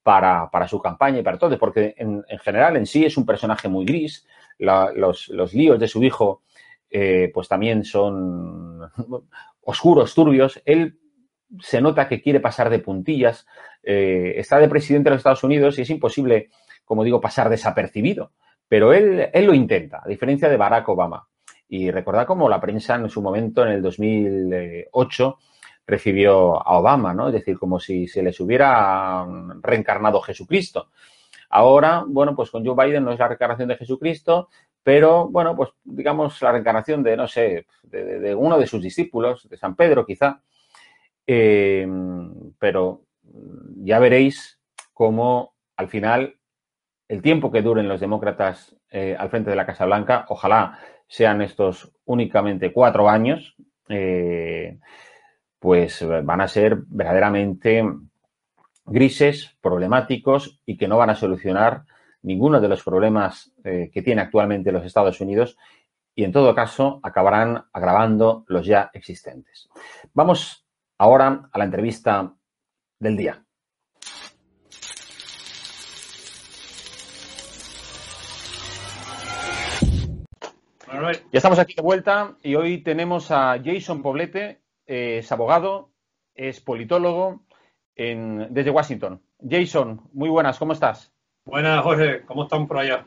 para, 0.02 0.50
su 0.70 0.80
campaña 0.80 1.20
y 1.20 1.24
para 1.24 1.38
todo, 1.38 1.60
porque 1.60 1.94
en, 1.98 2.24
general 2.42 2.78
en 2.78 2.86
sí 2.86 3.04
es 3.04 3.18
un 3.18 3.26
personaje 3.26 3.68
muy 3.68 3.84
gris, 3.84 4.26
los, 4.60 5.28
líos 5.54 5.78
de 5.78 5.90
su 5.90 6.02
hijo 6.06 6.44
eh, 6.90 7.32
pues 7.34 7.50
también 7.50 7.84
son 7.84 8.80
oscuros, 9.62 10.16
turbios, 10.16 10.62
él 10.64 10.98
se 11.60 11.82
nota 11.82 12.08
que 12.08 12.22
quiere 12.22 12.40
pasar 12.40 12.70
de 12.70 12.80
puntillas, 12.80 13.46
eh, 13.90 14.34
está 14.38 14.60
de 14.60 14.68
presidente 14.68 15.10
de 15.10 15.12
los 15.12 15.22
Estados 15.22 15.46
Unidos 15.46 15.80
y 15.80 15.84
es 15.84 15.90
imposible, 15.90 16.50
como 16.84 17.06
digo, 17.06 17.22
pasar 17.22 17.48
desapercibido. 17.48 18.34
Pero 18.68 18.92
él, 18.92 19.30
él 19.32 19.46
lo 19.46 19.54
intenta, 19.54 20.02
a 20.04 20.10
diferencia 20.10 20.50
de 20.50 20.58
Barack 20.58 20.90
Obama. 20.90 21.26
Y 21.70 21.90
recordad 21.90 22.28
cómo 22.28 22.50
la 22.50 22.60
prensa 22.60 22.96
en 22.96 23.10
su 23.10 23.22
momento, 23.22 23.64
en 23.64 23.70
el 23.70 23.82
2008, 23.82 25.38
recibió 25.86 26.68
a 26.68 26.78
Obama, 26.78 27.14
¿no? 27.14 27.28
Es 27.28 27.36
decir, 27.36 27.58
como 27.58 27.80
si 27.80 28.10
se 28.10 28.22
les 28.22 28.38
hubiera 28.42 29.26
reencarnado 29.62 30.20
Jesucristo. 30.20 30.90
Ahora, 31.50 32.04
bueno, 32.06 32.36
pues 32.36 32.52
con 32.52 32.66
Joe 32.66 32.76
Biden 32.76 33.06
no 33.06 33.14
es 33.14 33.20
la 33.20 33.30
reencarnación 33.30 33.70
de 33.70 33.78
Jesucristo, 33.78 34.50
pero, 34.84 35.30
bueno, 35.30 35.56
pues 35.56 35.70
digamos 35.86 36.42
la 36.42 36.52
reencarnación 36.52 37.04
de, 37.04 37.16
no 37.16 37.26
sé, 37.26 37.68
de, 37.84 38.36
uno 38.36 38.60
de 38.60 38.68
sus 38.68 38.82
discípulos, 38.82 39.48
de 39.48 39.56
San 39.56 39.78
Pedro 39.78 40.06
quizá. 40.06 40.42
Eh, 41.26 41.88
pero 42.60 43.07
ya 43.78 44.00
veréis 44.00 44.60
cómo 44.94 45.56
al 45.76 45.88
final 45.88 46.38
el 47.08 47.22
tiempo 47.22 47.52
que 47.52 47.62
duren 47.62 47.88
los 47.88 48.00
demócratas 48.00 48.76
eh, 48.90 49.16
al 49.18 49.30
frente 49.30 49.50
de 49.50 49.56
la 49.56 49.66
Casa 49.66 49.86
Blanca, 49.86 50.26
ojalá 50.30 50.80
sean 51.08 51.42
estos 51.42 51.92
únicamente 52.06 52.74
cuatro 52.74 53.10
años, 53.10 53.56
eh, 53.88 54.78
pues 55.60 56.06
van 56.24 56.42
a 56.42 56.48
ser 56.48 56.78
verdaderamente 56.88 57.84
grises, 58.86 59.58
problemáticos 59.62 60.62
y 60.66 60.78
que 60.78 60.88
no 60.88 60.98
van 60.98 61.10
a 61.10 61.16
solucionar 61.16 61.84
ninguno 62.22 62.60
de 62.60 62.68
los 62.68 62.84
problemas 62.84 63.54
eh, 63.64 63.90
que 63.92 64.02
tiene 64.02 64.22
actualmente 64.22 64.72
los 64.72 64.86
Estados 64.86 65.22
Unidos 65.22 65.58
y 66.16 66.24
en 66.24 66.32
todo 66.32 66.56
caso 66.56 67.00
acabarán 67.04 67.66
agravando 67.72 68.44
los 68.48 68.66
ya 68.66 68.90
existentes. 68.94 69.70
Vamos 70.14 70.66
ahora 70.98 71.50
a 71.52 71.58
la 71.58 71.66
entrevista 71.66 72.34
del 73.00 73.18
día. 73.18 73.44
Ya 81.32 81.38
estamos 81.38 81.60
aquí 81.60 81.76
de 81.76 81.82
vuelta 81.82 82.38
y 82.42 82.56
hoy 82.56 82.80
tenemos 82.80 83.30
a 83.30 83.62
Jason 83.64 84.02
Poblete, 84.02 84.62
es 84.86 85.32
abogado, 85.32 85.92
es 86.34 86.60
politólogo 86.60 87.44
desde 87.96 88.72
Washington. 88.72 89.22
Jason, 89.48 90.02
muy 90.14 90.30
buenas, 90.30 90.58
¿cómo 90.58 90.74
estás? 90.74 91.14
Buenas, 91.46 91.84
Jorge, 91.84 92.24
¿cómo 92.26 92.44
están 92.44 92.68
por 92.68 92.80
allá? 92.80 93.06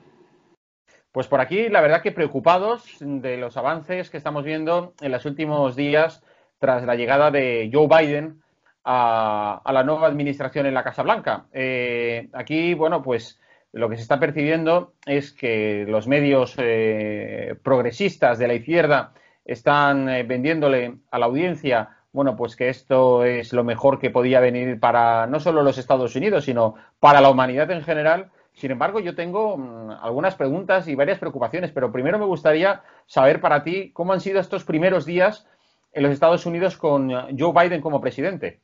Pues 1.10 1.26
por 1.26 1.40
aquí, 1.40 1.68
la 1.68 1.80
verdad 1.80 2.02
que 2.02 2.12
preocupados 2.12 2.96
de 3.00 3.36
los 3.36 3.56
avances 3.56 4.10
que 4.10 4.16
estamos 4.16 4.44
viendo 4.44 4.94
en 5.00 5.10
los 5.10 5.24
últimos 5.24 5.74
días 5.74 6.22
tras 6.58 6.84
la 6.84 6.94
llegada 6.94 7.30
de 7.30 7.70
Joe 7.72 7.88
Biden 7.88 8.42
a, 8.84 9.62
la 9.72 9.82
nueva 9.82 10.06
administración 10.06 10.66
en 10.66 10.74
la 10.74 10.84
Casa 10.84 11.02
Blanca. 11.02 11.46
Eh, 11.52 12.28
aquí, 12.32 12.74
bueno, 12.74 13.02
pues 13.02 13.40
lo 13.72 13.88
que 13.88 13.96
se 13.96 14.02
está 14.02 14.18
percibiendo 14.18 14.94
es 15.06 15.32
que 15.32 15.84
los 15.88 16.08
medios 16.08 16.54
eh, 16.58 17.54
progresistas 17.62 18.38
de 18.38 18.48
la 18.48 18.54
izquierda 18.54 19.12
están 19.44 20.08
eh, 20.08 20.22
vendiéndole 20.24 20.96
a 21.10 21.18
la 21.18 21.26
audiencia, 21.26 21.96
bueno, 22.12 22.36
pues 22.36 22.56
que 22.56 22.68
esto 22.68 23.24
es 23.24 23.52
lo 23.52 23.62
mejor 23.62 23.98
que 24.00 24.10
podía 24.10 24.40
venir 24.40 24.80
para 24.80 25.26
no 25.26 25.38
solo 25.40 25.62
los 25.62 25.78
Estados 25.78 26.16
Unidos, 26.16 26.44
sino 26.44 26.74
para 26.98 27.20
la 27.20 27.30
humanidad 27.30 27.70
en 27.70 27.82
general, 27.82 28.30
Sin 28.52 28.72
embargo, 28.72 29.00
yo 29.00 29.14
tengo 29.14 29.56
mm, 29.56 29.90
algunas 30.02 30.34
preguntas 30.34 30.88
y 30.88 30.94
varias 30.96 31.18
preocupaciones, 31.18 31.70
pero 31.72 31.92
primero 31.92 32.18
me 32.18 32.26
gustaría 32.26 32.82
saber 33.06 33.40
para 33.40 33.62
ti 33.62 33.92
cómo 33.92 34.12
han 34.12 34.20
sido 34.20 34.40
estos 34.40 34.64
primeros 34.64 35.06
días 35.06 35.46
en 35.92 36.02
los 36.02 36.12
Estados 36.12 36.46
Unidos 36.46 36.76
con 36.76 37.10
Joe 37.38 37.52
Biden 37.54 37.80
como 37.80 38.00
presidente. 38.00 38.60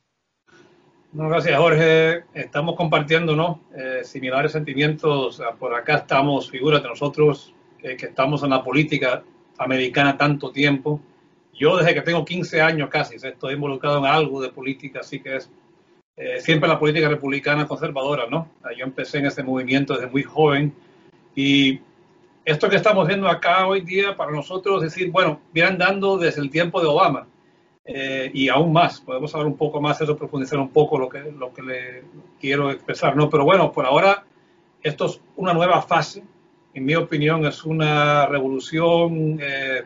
No, 1.13 1.29
gracias, 1.29 1.57
Jorge. 1.57 2.25
Estamos 2.33 2.75
compartiendo 2.75 3.35
¿no? 3.35 3.61
Eh, 3.75 4.01
similares 4.03 4.51
sentimientos. 4.51 5.41
Por 5.57 5.73
acá 5.73 5.97
estamos, 5.97 6.49
figuras 6.49 6.83
de 6.83 6.89
nosotros 6.89 7.53
que 7.81 8.07
estamos 8.07 8.43
en 8.43 8.49
la 8.49 8.63
política 8.63 9.23
americana 9.57 10.17
tanto 10.17 10.51
tiempo. 10.51 10.99
Yo 11.53 11.77
desde 11.77 11.93
que 11.93 12.01
tengo 12.01 12.25
15 12.25 12.61
años 12.61 12.89
casi 12.89 13.15
estoy 13.15 13.53
involucrado 13.53 13.99
en 13.99 14.05
algo 14.05 14.41
de 14.41 14.49
política, 14.49 14.99
así 14.99 15.21
que 15.21 15.37
es 15.37 15.49
eh, 16.17 16.39
siempre 16.41 16.67
la 16.67 16.79
política 16.79 17.07
republicana 17.07 17.67
conservadora, 17.67 18.27
¿no? 18.29 18.49
Yo 18.77 18.83
empecé 18.83 19.19
en 19.19 19.27
ese 19.27 19.43
movimiento 19.43 19.93
desde 19.93 20.07
muy 20.07 20.23
joven 20.23 20.73
y 21.35 21.79
esto 22.43 22.69
que 22.69 22.75
estamos 22.75 23.07
viendo 23.07 23.27
acá 23.27 23.67
hoy 23.67 23.81
día 23.81 24.15
para 24.15 24.31
nosotros 24.31 24.83
es 24.83 24.93
decir, 24.93 25.11
bueno, 25.11 25.39
vienen 25.53 25.77
dando 25.77 26.17
desde 26.17 26.41
el 26.41 26.49
tiempo 26.49 26.81
de 26.81 26.87
Obama 26.87 27.27
eh, 27.89 28.29
y 28.33 28.49
aún 28.49 28.73
más. 28.73 28.99
Podemos 28.99 29.33
hablar 29.33 29.47
un 29.47 29.57
poco 29.57 29.79
más 29.79 29.99
eso, 30.01 30.17
profundizar 30.17 30.59
un 30.59 30.69
poco 30.69 30.99
lo 30.99 31.07
que, 31.07 31.19
lo 31.31 31.53
que 31.53 31.61
le 31.61 32.03
quiero 32.39 32.69
expresar, 32.69 33.15
¿no? 33.15 33.29
Pero 33.29 33.45
bueno, 33.45 33.71
por 33.71 33.85
ahora 33.85 34.25
esto 34.83 35.05
es 35.05 35.21
una 35.37 35.53
nueva 35.53 35.81
fase. 35.81 36.21
En 36.73 36.85
mi 36.85 36.95
opinión 36.95 37.45
es 37.45 37.63
una 37.63 38.25
revolución. 38.25 39.39
Eh, 39.41 39.83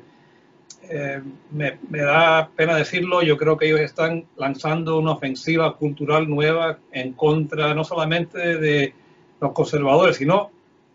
eh, 0.90 1.22
me, 1.52 1.78
da 1.92 2.50
pena 2.56 2.76
decirlo, 2.76 3.22
yo 3.22 3.38
creo 3.38 3.56
que 3.56 3.68
ellos 3.68 3.82
están 3.82 4.26
lanzando 4.36 4.98
una 4.98 5.12
ofensiva 5.12 5.78
cultural 5.78 6.28
nueva 6.28 6.80
en 6.92 7.14
contra 7.14 7.74
no 7.76 7.84
solamente 7.84 8.58
de 8.58 8.94
los 9.40 9.52
conservadores, 9.54 10.18
sino 10.18 10.50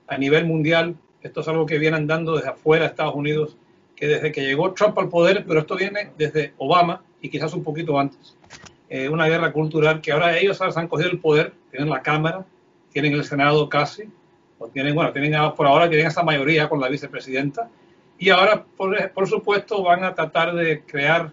a 0.08 0.18
nivel 0.18 0.44
mundial. 0.44 0.96
Esto 1.22 1.40
es 1.40 1.48
algo 1.48 1.66
que 1.66 1.78
vienen 1.78 2.08
dando 2.08 2.34
desde 2.34 2.50
afuera 2.50 2.86
Estados 2.86 3.14
Unidos 3.14 3.56
que 3.96 4.06
desde 4.06 4.30
que 4.30 4.42
llegó 4.42 4.72
Trump 4.74 4.96
al 4.98 5.08
poder, 5.08 5.44
pero 5.48 5.60
esto 5.60 5.74
viene 5.74 6.12
desde 6.16 6.52
Obama 6.58 7.02
y 7.20 7.30
quizás 7.30 7.54
un 7.54 7.64
poquito 7.64 7.98
antes. 7.98 8.36
Eh, 8.88 9.08
una 9.08 9.26
guerra 9.26 9.52
cultural 9.52 10.00
que 10.00 10.12
ahora 10.12 10.38
ellos 10.38 10.60
han 10.60 10.86
cogido 10.86 11.10
el 11.10 11.18
poder, 11.18 11.54
tienen 11.70 11.88
la 11.88 12.02
Cámara, 12.02 12.44
tienen 12.92 13.14
el 13.14 13.24
Senado 13.24 13.68
casi, 13.68 14.04
o 14.58 14.68
tienen, 14.68 14.94
bueno, 14.94 15.12
tienen, 15.12 15.32
por 15.56 15.66
ahora 15.66 15.88
tienen 15.88 16.06
esa 16.06 16.22
mayoría 16.22 16.68
con 16.68 16.80
la 16.80 16.88
vicepresidenta, 16.88 17.68
y 18.18 18.30
ahora, 18.30 18.64
por, 18.76 19.10
por 19.12 19.26
supuesto, 19.26 19.82
van 19.82 20.04
a 20.04 20.14
tratar 20.14 20.54
de 20.54 20.82
crear 20.82 21.32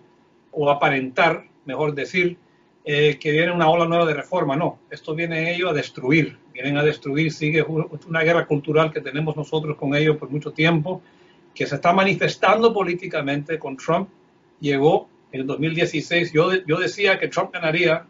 o 0.52 0.70
aparentar, 0.70 1.46
mejor 1.66 1.94
decir, 1.94 2.38
eh, 2.86 3.18
que 3.18 3.32
viene 3.32 3.52
una 3.52 3.70
ola 3.70 3.86
nueva 3.86 4.06
de 4.06 4.14
reforma. 4.14 4.58
No, 4.58 4.80
esto 4.90 5.16
viene 5.16 5.56
ellos 5.56 5.72
a 5.72 5.74
destruir, 5.74 6.38
vienen 6.52 6.78
a 6.78 6.84
destruir, 6.84 7.32
sigue 7.32 7.64
una 7.64 8.22
guerra 8.22 8.46
cultural 8.46 8.92
que 8.92 9.00
tenemos 9.00 9.38
nosotros 9.38 9.78
con 9.78 9.96
ellos 9.96 10.18
por 10.18 10.30
mucho 10.30 10.52
tiempo 10.52 11.02
que 11.54 11.66
se 11.66 11.76
está 11.76 11.94
manifestando 11.94 12.74
políticamente 12.74 13.60
con 13.60 13.78
Trump 13.78 14.10
llegó 14.60 15.10
en 15.32 15.42
el 15.42 15.48
2016. 15.48 16.32
Yo, 16.34 16.52
yo 16.66 16.78
decía 16.78 17.20
que 17.20 17.28
Trump 17.28 17.54
ganaría 17.54 18.06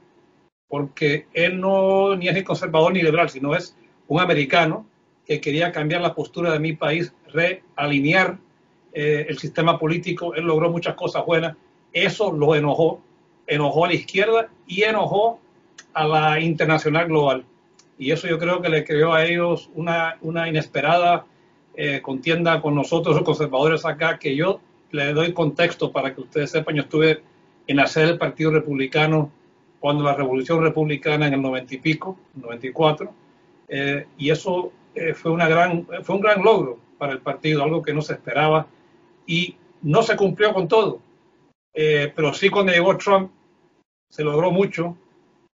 porque 0.68 1.28
él 1.34 1.60
no 1.60 2.16
ni 2.16 2.28
es 2.28 2.34
ni 2.34 2.44
conservador 2.44 2.94
ni 2.94 3.04
liberal, 3.04 3.30
sino 3.30 3.56
es 3.56 3.76
un 4.08 4.20
americano 4.20 4.88
que 5.26 5.40
quería 5.40 5.72
cambiar 5.72 6.02
la 6.02 6.14
postura 6.14 6.52
de 6.52 6.60
mi 6.60 6.74
país, 6.74 7.14
realinear 7.32 8.38
eh, 8.92 9.26
el 9.30 9.38
sistema 9.38 9.78
político. 9.78 10.36
Él 10.36 10.46
logró 10.46 10.70
muchas 10.70 10.96
cosas 10.96 11.26
buenas. 11.26 11.56
Eso 11.92 12.32
lo 12.32 12.56
enojó, 12.56 13.02
enojó 13.48 13.86
a 13.86 13.90
la 13.90 13.94
izquierda 13.94 14.50
y 14.68 14.84
enojó 14.84 15.40
a 15.94 16.06
la 16.06 16.40
internacional 16.40 17.08
global. 17.08 17.46
Y 17.98 18.12
eso 18.12 18.28
yo 18.28 18.40
creo 18.40 18.62
que 18.62 18.70
le 18.70 18.84
creó 18.84 19.14
a 19.14 19.24
ellos 19.26 19.70
una, 19.76 20.18
una 20.22 20.50
inesperada 20.50 21.26
eh, 21.76 22.02
contienda 22.02 22.62
con 22.62 22.76
nosotros 22.76 23.16
los 23.16 23.24
conservadores 23.24 23.86
acá, 23.86 24.20
que 24.20 24.36
yo 24.36 24.60
le 24.92 25.14
doy 25.14 25.34
contexto 25.34 25.92
para 25.92 26.14
que 26.14 26.22
ustedes 26.22 26.52
sepan, 26.52 26.76
yo 26.76 26.84
estuve 26.84 27.24
en 27.66 27.80
hacer 27.80 28.10
el 28.10 28.18
Partido 28.18 28.52
Republicano 28.52 29.32
cuando 29.80 30.04
la 30.04 30.16
Revolución 30.16 30.62
Republicana 30.62 31.28
en 31.28 31.34
el 31.34 31.42
90 31.42 31.76
y 31.76 31.78
pico, 31.80 32.18
94, 32.36 33.12
eh, 33.70 34.06
y 34.18 34.30
eso 34.30 34.72
eh, 34.94 35.14
fue, 35.14 35.32
una 35.32 35.48
gran, 35.48 35.88
fue 36.04 36.16
un 36.16 36.22
gran 36.22 36.44
logro 36.44 36.80
para 36.98 37.14
el 37.14 37.20
partido, 37.20 37.64
algo 37.64 37.82
que 37.82 37.94
no 37.94 38.02
se 38.02 38.14
esperaba, 38.14 38.68
y 39.26 39.56
no 39.82 40.04
se 40.04 40.16
cumplió 40.16 40.54
con 40.54 40.68
todo, 40.68 41.00
pero 41.74 42.34
sí 42.34 42.50
cuando 42.50 42.72
llegó 42.72 42.96
Trump 42.98 43.32
se 44.10 44.24
logró 44.24 44.52
mucho, 44.52 44.96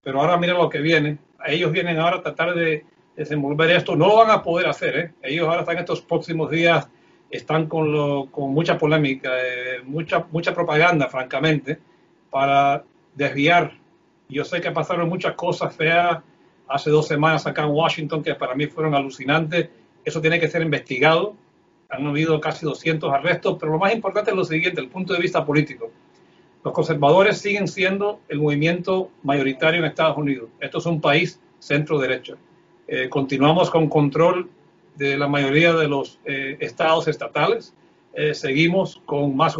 pero 0.02 0.20
ahora 0.20 0.36
mira 0.38 0.54
lo 0.54 0.70
que 0.70 0.78
viene, 0.78 1.18
ellos 1.46 1.72
vienen 1.72 1.98
ahora 1.98 2.16
a 2.16 2.22
tratar 2.22 2.54
de 2.54 2.84
desenvolver 3.16 3.70
esto. 3.70 3.96
No 3.96 4.06
lo 4.08 4.16
van 4.16 4.30
a 4.30 4.42
poder 4.42 4.68
hacer. 4.68 4.96
¿eh? 4.96 5.12
Ellos 5.22 5.48
ahora 5.48 5.60
están 5.60 5.78
estos 5.78 6.02
próximos 6.02 6.50
días, 6.50 6.88
están 7.30 7.66
con, 7.66 7.90
lo, 7.90 8.26
con 8.30 8.52
mucha 8.52 8.78
polémica, 8.78 9.30
eh, 9.34 9.82
mucha, 9.84 10.54
propaganda, 10.54 11.08
francamente, 11.08 11.78
para 12.30 12.84
desviar. 13.14 13.72
Yo 14.28 14.44
sé 14.44 14.60
que 14.60 14.70
pasaron 14.70 15.08
muchas 15.08 15.34
cosas 15.34 15.74
feas 15.74 16.18
hace 16.68 16.90
dos 16.90 17.06
semanas 17.06 17.46
acá 17.46 17.62
en 17.62 17.70
Washington 17.70 18.22
que 18.22 18.34
para 18.34 18.54
mí 18.54 18.66
fueron 18.66 18.94
alucinantes. 18.94 19.68
Eso 20.04 20.20
tiene 20.20 20.38
que 20.38 20.48
ser 20.48 20.62
investigado. 20.62 21.34
Han 21.88 22.06
habido 22.06 22.40
casi 22.40 22.66
200 22.66 23.12
arrestos, 23.12 23.56
pero 23.58 23.72
lo 23.72 23.78
más 23.78 23.94
importante 23.94 24.30
es 24.30 24.36
lo 24.36 24.44
siguiente, 24.44 24.80
el 24.80 24.88
punto 24.88 25.14
de 25.14 25.20
vista 25.20 25.44
político. 25.44 25.90
Los 26.64 26.74
conservadores 26.74 27.38
siguen 27.38 27.68
siendo 27.68 28.20
el 28.28 28.40
movimiento 28.40 29.10
mayoritario 29.22 29.80
en 29.80 29.86
Estados 29.86 30.18
Unidos. 30.18 30.50
Esto 30.58 30.78
es 30.78 30.86
un 30.86 31.00
país 31.00 31.40
centro-derecha. 31.60 32.34
Eh, 32.88 33.08
continuamos 33.08 33.68
con 33.68 33.88
control 33.88 34.48
de 34.94 35.16
la 35.16 35.26
mayoría 35.26 35.72
de 35.74 35.88
los 35.88 36.20
eh, 36.24 36.56
estados 36.60 37.08
estatales. 37.08 37.74
Eh, 38.14 38.32
seguimos 38.32 39.02
con 39.04 39.36
más 39.36 39.56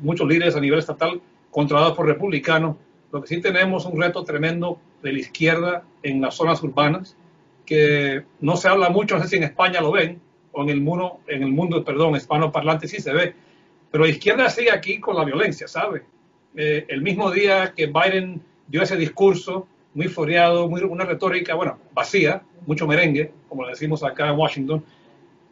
muchos 0.00 0.28
líderes 0.28 0.56
a 0.56 0.60
nivel 0.60 0.78
estatal 0.78 1.20
controlados 1.50 1.94
por 1.94 2.06
republicanos. 2.06 2.76
Lo 3.12 3.20
que 3.20 3.28
sí 3.28 3.40
tenemos 3.40 3.86
un 3.86 4.00
reto 4.00 4.24
tremendo 4.24 4.78
de 5.02 5.12
la 5.12 5.18
izquierda 5.18 5.82
en 6.02 6.20
las 6.20 6.36
zonas 6.36 6.62
urbanas, 6.62 7.16
que 7.66 8.24
no 8.40 8.56
se 8.56 8.68
habla 8.68 8.88
mucho, 8.88 9.16
no 9.16 9.22
sé 9.22 9.30
si 9.30 9.36
en 9.36 9.44
España 9.44 9.80
lo 9.80 9.92
ven, 9.92 10.20
o 10.52 10.62
en 10.62 10.70
el 10.70 10.80
mundo, 10.80 11.20
en 11.26 11.42
el 11.42 11.50
mundo 11.50 11.84
perdón, 11.84 12.16
hispanoparlante 12.16 12.88
sí 12.88 13.00
se 13.00 13.12
ve, 13.12 13.34
pero 13.90 14.04
la 14.04 14.10
izquierda 14.10 14.48
sigue 14.48 14.70
aquí 14.70 14.98
con 14.98 15.16
la 15.16 15.24
violencia, 15.24 15.68
¿sabe? 15.68 16.04
el 16.56 17.02
mismo 17.02 17.32
día 17.32 17.72
que 17.76 17.86
Biden 17.86 18.40
dio 18.68 18.82
ese 18.82 18.96
discurso, 18.96 19.66
muy 19.94 20.08
floreado, 20.08 20.68
muy, 20.68 20.82
una 20.82 21.04
retórica, 21.04 21.54
bueno, 21.54 21.78
vacía, 21.92 22.42
mucho 22.66 22.86
merengue, 22.86 23.32
como 23.48 23.64
le 23.64 23.70
decimos 23.70 24.02
acá 24.02 24.28
en 24.28 24.36
Washington. 24.36 24.84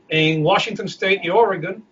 En 0.08 0.44
Washington 0.44 0.86
State 0.86 1.20
y 1.22 1.30
Oregon 1.30 1.82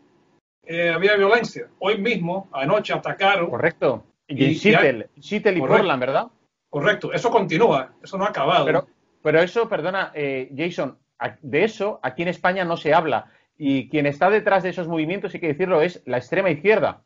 eh, 0.67 0.91
había 0.91 1.17
violencia. 1.17 1.69
Hoy 1.79 1.99
mismo, 1.99 2.49
anoche, 2.53 2.93
atacaron. 2.93 3.49
Correcto. 3.49 4.05
Y, 4.27 4.45
en 4.45 4.55
Seattle, 4.55 5.09
y 5.21 5.61
Portland, 5.61 6.01
¿verdad? 6.01 6.27
Correcto. 6.69 7.13
Eso 7.13 7.31
continúa, 7.31 7.95
eso 8.03 8.19
no 8.19 8.25
ha 8.25 8.29
acabado. 8.29 8.65
Pero, 8.65 8.87
pero 9.23 9.41
eso, 9.41 9.69
perdona, 9.69 10.13
eh, 10.15 10.53
Jason, 10.57 10.99
de 11.43 11.65
eso 11.65 11.99
aquí 12.03 12.23
en 12.23 12.29
España 12.29 12.65
no 12.65 12.77
se 12.77 12.95
habla. 12.95 13.27
Y 13.57 13.89
quien 13.89 14.07
está 14.07 14.31
detrás 14.31 14.63
de 14.63 14.71
esos 14.71 14.89
movimientos, 14.89 15.35
hay 15.35 15.41
que 15.41 15.49
decirlo, 15.49 15.83
es 15.83 16.03
la 16.07 16.19
extrema 16.19 16.51
izquierda 16.51 17.03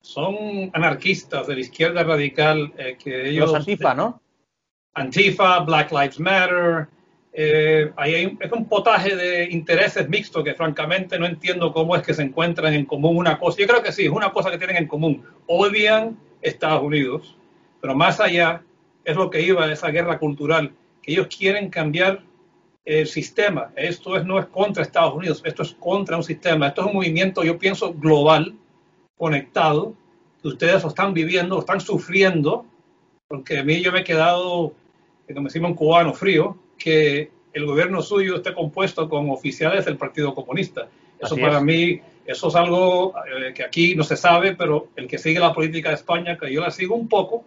son 0.00 0.70
anarquistas 0.72 1.46
de 1.46 1.54
la 1.54 1.60
izquierda 1.60 2.02
radical 2.02 2.72
eh, 2.78 2.96
que 3.02 3.28
ellos... 3.28 3.46
Los 3.46 3.60
Antifa, 3.60 3.94
¿no? 3.94 4.20
Antifa, 4.94 5.60
Black 5.60 5.92
Lives 5.92 6.20
Matter. 6.20 6.88
Eh, 7.32 7.92
hay, 7.96 8.36
es 8.40 8.52
un 8.52 8.68
potaje 8.68 9.14
de 9.14 9.44
intereses 9.50 10.08
mixtos 10.08 10.42
que 10.42 10.54
francamente 10.54 11.18
no 11.18 11.26
entiendo 11.26 11.72
cómo 11.72 11.94
es 11.94 12.02
que 12.02 12.14
se 12.14 12.22
encuentran 12.22 12.74
en 12.74 12.84
común 12.84 13.16
una 13.16 13.38
cosa. 13.38 13.58
Yo 13.60 13.66
creo 13.66 13.82
que 13.82 13.92
sí, 13.92 14.06
es 14.06 14.10
una 14.10 14.32
cosa 14.32 14.50
que 14.50 14.58
tienen 14.58 14.76
en 14.76 14.86
común. 14.86 15.24
Odian 15.46 16.18
Estados 16.42 16.82
Unidos, 16.82 17.36
pero 17.80 17.94
más 17.94 18.18
allá 18.18 18.62
es 19.04 19.16
lo 19.16 19.30
que 19.30 19.40
iba 19.40 19.64
a 19.64 19.72
esa 19.72 19.90
guerra 19.90 20.18
cultural, 20.18 20.72
que 21.02 21.12
ellos 21.12 21.28
quieren 21.28 21.70
cambiar 21.70 22.22
el 22.84 23.06
sistema. 23.06 23.70
Esto 23.76 24.16
es, 24.16 24.24
no 24.24 24.38
es 24.38 24.46
contra 24.46 24.82
Estados 24.82 25.14
Unidos, 25.14 25.42
esto 25.44 25.62
es 25.62 25.74
contra 25.74 26.16
un 26.16 26.24
sistema. 26.24 26.68
Esto 26.68 26.80
es 26.80 26.86
un 26.88 26.94
movimiento, 26.94 27.44
yo 27.44 27.58
pienso, 27.58 27.92
global 27.92 28.54
conectado, 29.18 29.94
que 30.40 30.48
ustedes 30.48 30.82
lo 30.82 30.88
están 30.88 31.12
viviendo, 31.12 31.56
lo 31.56 31.60
están 31.60 31.80
sufriendo, 31.80 32.64
porque 33.26 33.58
a 33.58 33.64
mí 33.64 33.82
yo 33.82 33.92
me 33.92 34.00
he 34.00 34.04
quedado, 34.04 34.72
como 35.34 35.48
decimos 35.48 35.70
en 35.70 35.76
cubano, 35.76 36.14
frío, 36.14 36.56
que 36.78 37.30
el 37.52 37.66
gobierno 37.66 38.00
suyo 38.00 38.36
esté 38.36 38.54
compuesto 38.54 39.08
con 39.08 39.28
oficiales 39.30 39.84
del 39.84 39.96
Partido 39.96 40.34
Comunista. 40.34 40.88
Eso 41.20 41.36
para 41.36 41.60
mí, 41.60 42.00
eso 42.24 42.48
es 42.48 42.54
algo 42.54 43.12
eh, 43.26 43.52
que 43.52 43.64
aquí 43.64 43.96
no 43.96 44.04
se 44.04 44.16
sabe, 44.16 44.54
pero 44.54 44.88
el 44.94 45.08
que 45.08 45.18
sigue 45.18 45.40
la 45.40 45.52
política 45.52 45.88
de 45.88 45.96
España, 45.96 46.38
que 46.38 46.52
yo 46.52 46.60
la 46.60 46.70
sigo 46.70 46.94
un 46.94 47.08
poco, 47.08 47.44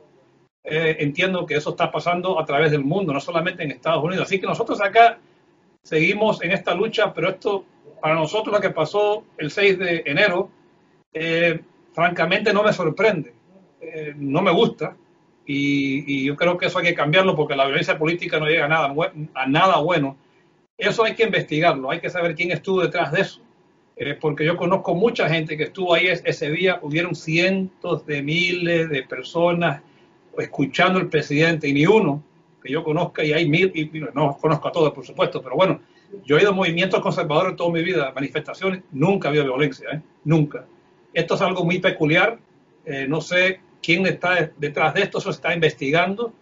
eh, 0.63 0.97
entiendo 0.99 1.45
que 1.45 1.55
eso 1.55 1.71
está 1.71 1.89
pasando 1.89 2.39
a 2.39 2.45
través 2.45 2.71
del 2.71 2.83
mundo, 2.83 3.13
no 3.13 3.21
solamente 3.21 3.63
en 3.63 3.71
Estados 3.71 4.03
Unidos. 4.03 4.27
Así 4.27 4.39
que 4.39 4.45
nosotros 4.45 4.81
acá 4.81 5.19
seguimos 5.81 6.43
en 6.43 6.51
esta 6.51 6.75
lucha, 6.75 7.13
pero 7.13 7.29
esto, 7.29 7.63
para 8.01 8.15
nosotros 8.15 8.53
lo 8.53 8.61
que 8.61 8.69
pasó 8.69 9.23
el 9.37 9.49
6 9.49 9.79
de 9.79 10.03
enero, 10.05 10.49
eh, 11.13 11.59
francamente 11.93 12.53
no 12.53 12.63
me 12.63 12.73
sorprende, 12.73 13.33
eh, 13.79 14.13
no 14.17 14.41
me 14.41 14.51
gusta. 14.51 14.95
Y, 15.45 16.23
yo 16.23 16.35
creo 16.35 16.57
que 16.57 16.67
eso 16.67 16.79
hay 16.79 16.85
que 16.85 16.93
cambiarlo 16.93 17.35
porque 17.35 17.55
la 17.55 17.65
violencia 17.65 17.97
política 17.97 18.39
no 18.39 18.45
llega 18.45 18.65
a 18.65 18.69
nada, 18.69 18.93
a 19.33 19.47
nada 19.47 19.77
bueno. 19.79 20.15
Eso 20.77 21.03
hay 21.03 21.13
que 21.13 21.23
investigarlo, 21.23 21.91
hay 21.91 21.99
que 21.99 22.09
saber 22.09 22.35
quién 22.35 22.51
estuvo 22.51 22.81
detrás 22.81 23.11
de 23.11 23.21
eso. 23.21 23.41
Eh, 23.97 24.17
porque 24.19 24.45
yo 24.45 24.55
conozco 24.55 24.95
mucha 24.95 25.29
gente 25.29 25.57
que 25.57 25.63
estuvo 25.63 25.93
ahí 25.93 26.07
ese 26.07 26.51
día, 26.51 26.79
hubieron 26.81 27.13
cientos 27.13 28.05
de 28.05 28.23
miles 28.23 28.89
de 28.89 29.03
personas 29.03 29.81
escuchando 30.37 30.99
al 30.99 31.09
presidente 31.09 31.67
y 31.67 31.73
ni 31.73 31.85
uno 31.85 32.23
que 32.61 32.71
yo 32.71 32.83
conozca, 32.83 33.23
y 33.23 33.33
hay 33.33 33.49
mil, 33.49 33.71
y 33.73 33.89
no 34.13 34.37
conozco 34.37 34.67
a 34.67 34.71
todos, 34.71 34.93
por 34.93 35.05
supuesto, 35.05 35.41
pero 35.41 35.55
bueno, 35.55 35.81
yo 36.23 36.37
he 36.37 36.41
ido 36.41 36.51
a 36.51 36.53
movimientos 36.53 37.01
conservadores 37.01 37.55
toda 37.55 37.71
mi 37.71 37.83
vida, 37.83 38.11
manifestaciones, 38.13 38.83
nunca 38.91 39.27
ha 39.27 39.29
habido 39.29 39.45
violencia, 39.45 39.89
¿eh? 39.91 40.01
nunca. 40.23 40.65
Esto 41.13 41.35
es 41.35 41.41
algo 41.41 41.65
muy 41.65 41.79
peculiar, 41.79 42.39
eh, 42.85 43.05
no 43.07 43.21
sé 43.21 43.59
quién 43.81 44.05
está 44.05 44.51
detrás 44.57 44.93
de 44.93 45.03
esto, 45.03 45.19
se 45.19 45.29
está 45.29 45.53
investigando. 45.53 46.33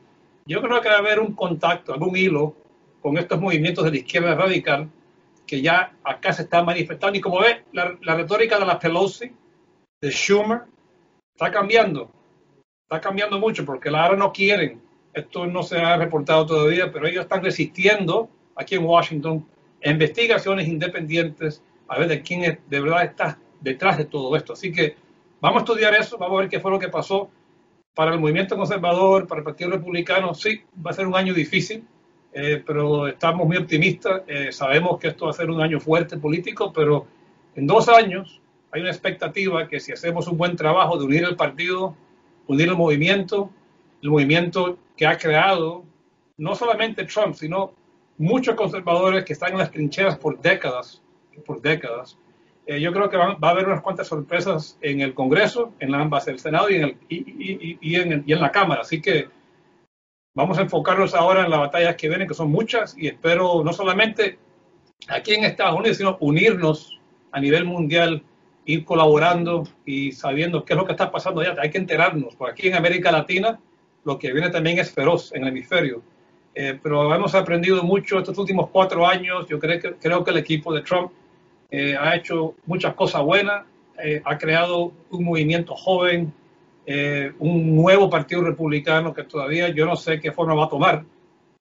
Yo 0.46 0.62
creo 0.62 0.82
que 0.82 0.90
va 0.90 0.96
a 0.96 1.00
haber 1.00 1.20
un 1.20 1.34
contacto, 1.34 1.94
algún 1.94 2.16
hilo 2.16 2.56
con 3.02 3.18
estos 3.18 3.40
movimientos 3.40 3.86
de 3.86 3.92
la 3.92 3.98
izquierda 3.98 4.36
radical 4.36 4.90
que 5.48 5.62
ya 5.62 5.94
acá 6.04 6.34
se 6.34 6.44
está 6.44 6.64
manifestando. 6.64 7.18
Y 7.18 7.22
como 7.22 7.40
ve, 7.40 7.64
la, 7.74 7.98
la 8.02 8.16
retórica 8.16 8.60
de 8.60 8.66
la 8.66 8.78
Pelosi, 8.78 9.32
de 10.02 10.12
Schumer, 10.12 10.62
está 11.34 11.52
cambiando. 11.52 12.12
Está 12.84 13.02
cambiando 13.02 13.40
mucho 13.40 13.66
porque 13.66 13.90
ahora 13.90 14.16
no 14.16 14.32
quieren. 14.32 14.82
Esto 15.14 15.48
no 15.48 15.64
se 15.64 15.80
ha 15.80 15.98
reportado 15.98 16.46
todavía, 16.46 16.92
pero 16.92 17.08
ellos 17.08 17.24
están 17.24 17.44
resistiendo 17.44 18.30
aquí 18.56 18.76
en 18.76 18.86
Washington 18.86 19.46
investigaciones 19.84 20.68
independientes 20.68 21.64
a 21.88 21.98
ver 21.98 22.08
de 22.08 22.22
quién 22.22 22.44
es, 22.44 22.58
de 22.70 22.82
verdad 22.82 23.04
está 23.04 23.40
detrás 23.62 23.98
de 23.98 24.06
todo 24.06 24.36
esto. 24.36 24.54
Así 24.54 24.72
que 24.72 24.96
vamos 25.42 25.62
a 25.62 25.66
estudiar 25.66 25.94
eso, 25.96 26.18
vamos 26.18 26.38
a 26.38 26.42
ver 26.42 26.50
qué 26.50 26.60
fue 26.60 26.72
lo 26.72 26.80
que 26.80 26.90
pasó 26.90 27.30
para 27.94 28.14
el 28.14 28.20
movimiento 28.20 28.56
conservador, 28.56 29.28
para 29.28 29.40
el 29.40 29.46
Partido 29.46 29.72
Republicano. 29.72 30.34
Sí, 30.34 30.62
va 30.86 30.92
a 30.92 30.94
ser 30.94 31.08
un 31.08 31.16
año 31.16 31.34
difícil, 31.34 31.86
eh, 32.34 32.64
pero 32.66 33.08
estamos 33.08 33.48
muy 33.48 33.58
optimistas. 33.58 34.22
Eh, 34.28 34.52
sabemos 34.52 35.00
que 35.00 35.10
esto 35.10 35.26
va 35.26 35.32
a 35.32 35.34
ser 35.34 35.50
un 35.50 35.62
año 35.62 35.80
fuerte 35.80 36.18
político, 36.18 36.72
pero 36.72 37.08
en 37.56 37.68
dos 37.68 37.90
años 37.90 38.42
hay 38.72 38.82
una 38.82 38.92
expectativa 38.92 39.68
que 39.68 39.80
si 39.80 39.92
hacemos 39.92 40.28
un 40.28 40.38
buen 40.38 40.56
trabajo 40.56 40.98
de 40.98 41.06
unir 41.06 41.24
el 41.24 41.36
partido, 41.36 41.96
unir 42.48 42.70
el 42.70 42.76
movimiento, 42.76 43.50
el 44.02 44.10
movimiento 44.12 44.78
que 44.96 45.08
ha 45.08 45.18
creado 45.18 45.84
no 46.38 46.56
solamente 46.56 47.04
Trump, 47.04 47.36
sino 47.36 47.74
muchos 48.18 48.56
conservadores 48.56 49.26
que 49.26 49.34
están 49.34 49.54
en 49.54 49.60
las 49.60 49.72
trincheras 49.72 50.18
por 50.18 50.40
décadas, 50.40 51.02
por 51.46 51.62
décadas. 51.62 52.18
Eh, 52.70 52.80
yo 52.80 52.94
creo 52.94 53.10
que 53.10 53.18
va 53.18 53.36
a 53.42 53.50
haber 53.50 53.66
unas 53.66 53.82
cuantas 53.82 54.08
sorpresas 54.08 54.78
en 54.82 55.02
el 55.02 55.16
Congreso, 55.16 55.74
en 55.80 55.96
ambas, 55.96 56.28
el 56.28 56.38
Senado 56.38 56.70
y 56.70 56.76
en, 56.76 57.00
y, 57.10 57.96
en, 57.96 58.24
y 58.28 58.32
en 58.32 58.40
la 58.40 58.52
Cámara. 58.52 58.82
Así 58.82 59.02
que 59.02 59.28
vamos 60.36 60.60
a 60.60 60.62
enfocarnos 60.62 61.16
ahora 61.16 61.44
en 61.44 61.50
las 61.50 61.62
batallas 61.62 61.96
que 61.96 62.08
vienen, 62.08 62.28
que 62.28 62.36
son 62.36 62.52
muchas, 62.52 62.96
y 62.96 63.08
espero 63.08 63.64
no 63.64 63.74
solamente 63.74 64.38
aquí 65.08 65.34
en 65.34 65.46
Estados 65.46 65.80
Unidos, 65.80 65.98
sino 65.98 66.18
unirnos 66.20 67.00
a 67.32 67.40
nivel 67.40 67.66
mundial, 67.66 68.22
ir 68.66 68.86
colaborando 68.86 69.64
y 69.84 70.12
sabiendo 70.12 70.64
qué 70.64 70.74
es 70.74 70.78
lo 70.78 70.86
que 70.86 70.92
está 70.92 71.12
pasando 71.12 71.42
allá. 71.42 71.56
Hay 71.60 71.72
que 71.72 71.80
enterarnos, 71.80 72.36
por 72.36 72.52
aquí 72.52 72.68
en 72.68 72.76
América 72.76 73.12
Latina 73.12 73.60
lo 74.04 74.20
que 74.20 74.32
viene 74.32 74.52
también 74.52 74.78
es 74.78 74.94
feroz 74.94 75.34
en 75.34 75.42
el 75.42 75.50
hemisferio. 75.50 76.04
Eh, 76.54 76.80
pero 76.84 77.16
hemos 77.16 77.34
aprendido 77.34 77.82
mucho 77.82 78.20
estos 78.20 78.38
últimos 78.38 78.70
cuatro 78.70 79.08
años. 79.08 79.48
Yo 79.50 79.58
creo 79.58 79.80
que, 79.80 79.94
creo 79.96 80.24
que 80.24 80.30
el 80.30 80.38
equipo 80.38 80.72
de 80.72 80.84
Trump 80.84 81.12
eh, 81.72 81.96
ha 82.00 82.16
hecho 82.16 82.56
muchas 82.66 82.94
cosas 82.96 83.22
buenas, 83.24 83.66
eh, 84.04 84.22
ha 84.24 84.38
creado 84.38 84.94
un 85.12 85.24
movimiento 85.24 85.76
joven, 85.76 86.34
un 87.38 87.76
nuevo 87.76 88.10
partido 88.10 88.42
republicano 88.42 89.14
que 89.14 89.24
todavía 89.24 89.70
yo 89.70 89.86
no 89.86 89.96
sé 89.96 90.20
qué 90.20 90.32
forma 90.32 90.56
va 90.56 90.66
a 90.66 90.70
tomar, 90.70 91.04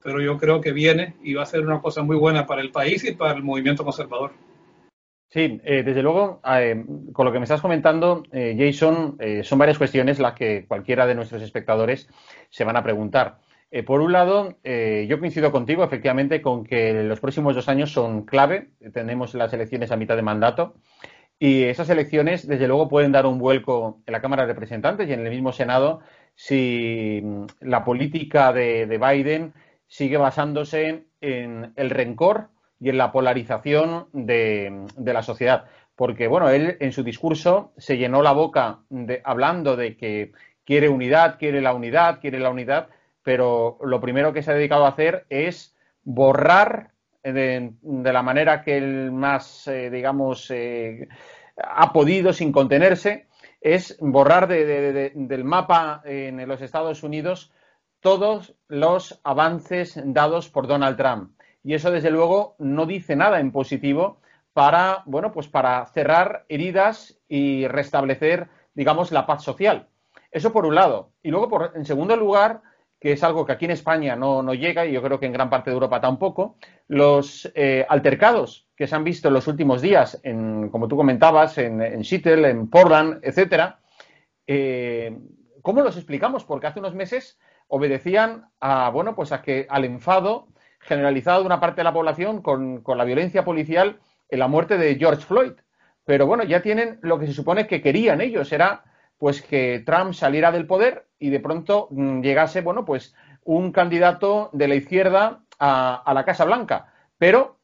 pero 0.03 0.23
yo 0.23 0.38
creo 0.38 0.59
que 0.62 0.73
viene 0.73 1.16
y 1.23 1.35
va 1.35 1.42
a 1.42 1.47
ser 1.47 1.61
una 1.61 1.83
cosa 1.83 2.03
muy 2.03 2.16
buena 2.16 2.47
para 2.47 2.62
el 2.62 2.71
país 2.71 3.05
y 3.05 3.12
para 3.12 3.35
el 3.35 3.42
movimiento 3.42 3.85
conservador. 3.85 4.33
Sí, 5.29 5.61
desde 5.62 6.03
luego, 6.03 6.40
con 7.12 7.27
lo 7.27 7.31
que 7.31 7.38
me 7.40 7.44
estás 7.44 7.61
comentando, 7.61 8.23
Jason, 8.33 9.18
son 9.42 9.59
varias 9.59 9.77
cuestiones 9.77 10.18
las 10.18 10.33
que 10.33 10.64
cualquiera 10.66 11.07
de 11.07 11.14
nuestros 11.14 11.42
espectadores 11.42 12.09
se 12.49 12.64
van 12.64 12.79
a 12.79 12.83
preguntar. 12.83 13.38
Eh, 13.70 13.83
por 13.83 14.00
un 14.00 14.12
lado, 14.12 14.57
eh, 14.64 15.07
yo 15.09 15.18
coincido 15.18 15.52
contigo, 15.52 15.85
efectivamente, 15.85 16.40
con 16.40 16.64
que 16.64 17.02
los 17.04 17.20
próximos 17.20 17.54
dos 17.54 17.68
años 17.68 17.92
son 17.92 18.24
clave. 18.24 18.70
Tenemos 18.92 19.35
las 19.35 19.52
elecciones 19.52 19.90
a 19.90 19.96
mitad 19.96 20.16
de 20.16 20.22
mandato 20.22 20.74
y 21.38 21.64
esas 21.64 21.88
elecciones, 21.90 22.46
desde 22.48 22.66
luego, 22.66 22.88
pueden 22.88 23.12
dar 23.12 23.26
un 23.26 23.38
vuelco 23.38 24.00
en 24.07 24.12
la 24.12 24.20
Cámara 24.20 24.44
de 24.44 24.52
Representantes 24.54 25.09
y 25.09 25.12
en 25.12 25.24
el 25.24 25.31
mismo 25.31 25.52
Senado 25.52 26.00
si 26.35 27.20
mm, 27.22 27.44
la 27.61 27.85
política 27.85 28.52
de, 28.52 28.87
Biden 28.98 29.54
sigue 29.87 30.16
basándose 30.16 31.07
en 31.20 31.72
el 31.76 31.90
rencor 31.90 32.48
y 32.81 32.90
en 32.90 32.98
la 32.98 33.12
polarización 33.12 34.09
de, 34.12 34.87
de, 34.96 35.12
la 35.12 35.22
sociedad. 35.22 35.66
Porque, 35.94 36.26
bueno, 36.28 36.48
él 36.50 36.76
en 36.81 36.92
su 36.92 37.02
discurso 37.04 37.72
se 37.76 37.98
llenó 37.98 38.22
la 38.22 38.33
boca 38.33 38.81
hablando 39.24 39.76
de 39.76 39.96
que 39.96 40.33
quiere 40.64 40.88
unidad, 40.88 41.38
quiere 41.38 41.61
la 41.61 41.72
unidad, 41.74 42.20
quiere 42.20 42.38
la 42.40 42.50
unidad, 42.50 42.88
pero 43.22 43.78
lo 43.83 44.00
primero 44.00 44.33
que 44.33 44.42
se 44.42 44.50
ha 44.50 44.54
dedicado 44.54 44.87
a 44.87 44.90
hacer 44.90 45.26
es 45.28 45.76
borrar 46.02 46.92
de, 47.22 47.72
la 47.83 48.22
manera 48.22 48.62
que 48.62 48.76
él 48.78 49.12
más, 49.12 49.66
eh, 49.68 49.90
digamos, 49.90 50.50
eh, 50.50 51.09
ha 51.57 51.92
podido 51.92 52.33
sin 52.33 52.52
contenerse, 52.52 53.26
es 53.61 53.96
borrar 54.00 54.48
del 54.48 55.44
mapa 55.44 56.00
en 56.04 56.46
los 56.46 56.62
Estados 56.62 57.02
Unidos 57.02 57.52
todos 58.00 58.54
los 58.68 59.20
avances 59.24 60.00
dados 60.04 60.48
por 60.48 60.66
Donald 60.66 60.96
Trump. 60.96 61.33
Y 61.64 61.74
eso, 61.74 61.90
desde 61.90 62.11
luego, 62.11 62.54
no 62.59 62.87
dice 62.87 63.16
nada 63.16 63.40
en 63.40 63.50
positivo 63.50 64.20
para, 64.52 65.02
bueno, 65.07 65.33
pues 65.33 65.48
para 65.48 65.85
cerrar 65.87 66.44
heridas 66.48 67.18
y 67.28 67.66
restablecer, 67.66 68.48
digamos, 68.74 69.12
la 69.12 69.26
paz 69.26 69.42
social. 69.42 69.88
Eso 70.31 70.52
por 70.52 70.66
un 70.66 70.74
lado. 70.74 71.11
Y 71.22 71.31
luego, 71.31 71.48
por, 71.48 71.72
en 71.74 71.85
segundo 71.85 72.16
lugar, 72.16 72.62
que 73.00 73.12
es 73.12 73.22
algo 73.22 73.46
que 73.46 73.52
aquí 73.52 73.64
en 73.64 73.70
España 73.72 74.16
no, 74.16 74.42
no, 74.42 74.54
llega 74.54 74.84
y 74.87 74.92
yo 74.92 75.02
creo 75.02 75.20
que 75.20 75.26
en 75.26 75.32
gran 75.32 75.50
parte 75.50 75.70
de 75.70 75.74
Europa 75.74 76.00
tampoco, 76.00 76.56
los 76.88 77.50
eh, 77.54 77.87
altercados 77.88 78.66
que 78.76 78.87
se 78.87 78.96
han 78.96 79.04
visto 79.04 79.28
en 79.28 79.34
los 79.34 79.46
últimos 79.46 79.82
días, 79.82 80.20
en, 80.22 80.68
como 80.70 80.88
tú 80.88 80.96
comentabas, 80.96 81.58
en, 81.58 82.04
Seattle, 82.04 82.48
en 82.48 82.68
Portland, 82.68 83.20
etcétera, 83.22 83.80
eh, 84.46 85.16
¿cómo 85.62 85.82
los 85.82 85.96
explicamos? 85.96 86.44
Porque 86.44 86.66
hace 86.66 86.80
unos 86.80 86.94
meses 86.94 87.38
obedecían 87.68 88.46
a, 88.61 88.90
bueno, 88.90 89.14
pues 89.14 89.32
a 89.32 89.42
que, 89.42 89.66
al 89.68 89.84
enfado 89.84 90.48
generalizado 90.80 91.40
de 91.40 91.46
una 91.46 91.61
parte 91.61 91.80
de 91.80 91.84
la 91.84 91.92
población 91.92 92.40
con, 92.40 92.82
con 92.82 92.98
la 92.98 93.04
violencia 93.04 93.44
policial 93.44 93.98
en 94.28 94.38
la 94.38 94.48
muerte 94.48 94.78
de 94.78 94.94
George 94.96 95.22
Floyd. 95.22 95.52
Pero 96.04 96.26
bueno, 96.26 96.44
ya 96.44 96.62
tienen 96.62 96.98
lo 97.02 97.18
que 97.18 97.26
se 97.26 97.32
supone 97.32 97.66
que 97.66 97.82
querían 97.82 98.20
ellos, 98.20 98.50
era 98.52 98.84
pues 99.18 99.42
que 99.42 99.83
Trump 99.85 100.14
saliera 100.14 100.52
del 100.52 100.66
poder 100.66 101.09
y 101.18 101.31
de 101.31 101.40
pronto 101.40 101.88
mm, 101.90 102.20
llegase, 102.22 102.61
bueno, 102.61 102.85
pues 102.85 103.14
un 103.44 103.72
candidato 103.72 104.50
de 104.52 104.68
la 104.68 104.76
izquierda 104.76 105.44
a, 105.59 106.12
la 106.14 106.24
Casa 106.24 106.44
Blanca. 106.44 106.92
Pero 107.18 107.59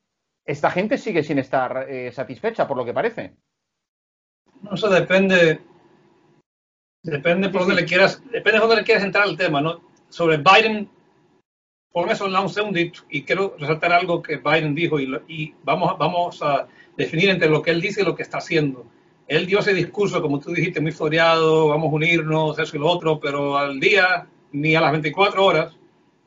esta 0.44 0.70
gente 0.70 0.98
sigue 0.98 1.22
sin 1.22 1.38
estar 1.38 1.86
eh, 1.88 2.10
satisfecha, 2.12 2.66
por 2.66 2.76
lo 2.76 2.84
que 2.84 2.92
parece. 2.92 3.36
No, 4.62 4.74
eso 4.74 4.88
depende, 4.88 5.60
depende 7.02 7.48
por 7.48 7.62
dónde 7.62 7.76
le 7.76 7.84
quieras, 7.86 8.22
depende 8.24 8.52
de 8.52 8.58
dónde 8.58 8.76
le 8.76 8.84
quieras 8.84 9.04
entrar 9.04 9.24
al 9.24 9.36
tema, 9.36 9.60
¿no? 9.60 9.80
Sobre 10.08 10.38
Biden, 10.38 10.88
por 11.92 12.10
eso 12.10 12.24
un 12.26 12.48
segundito 12.48 13.02
y 13.08 13.22
quiero 13.22 13.54
resaltar 13.58 13.92
algo 13.92 14.20
que 14.20 14.38
Biden 14.38 14.74
dijo 14.74 14.98
y, 14.98 15.22
y 15.28 15.54
vamos, 15.62 15.96
vamos 15.98 16.42
a 16.42 16.66
definir 16.96 17.30
entre 17.30 17.48
lo 17.48 17.62
que 17.62 17.70
él 17.70 17.80
dice 17.80 18.02
y 18.02 18.04
lo 18.04 18.16
que 18.16 18.22
está 18.22 18.38
haciendo 18.38 18.86
él 19.26 19.46
dio 19.46 19.60
ese 19.60 19.72
discurso, 19.72 20.20
como 20.20 20.38
tú 20.38 20.52
dijiste, 20.52 20.80
muy 20.80 20.92
floreado, 20.92 21.68
vamos 21.68 21.90
a 21.90 21.94
unirnos, 21.94 22.58
eso 22.58 22.76
y 22.76 22.80
lo 22.80 22.88
otro, 22.88 23.18
pero 23.18 23.56
al 23.56 23.80
día, 23.80 24.26
ni 24.52 24.74
a 24.74 24.80
las 24.80 24.92
24 24.92 25.44
horas, 25.44 25.76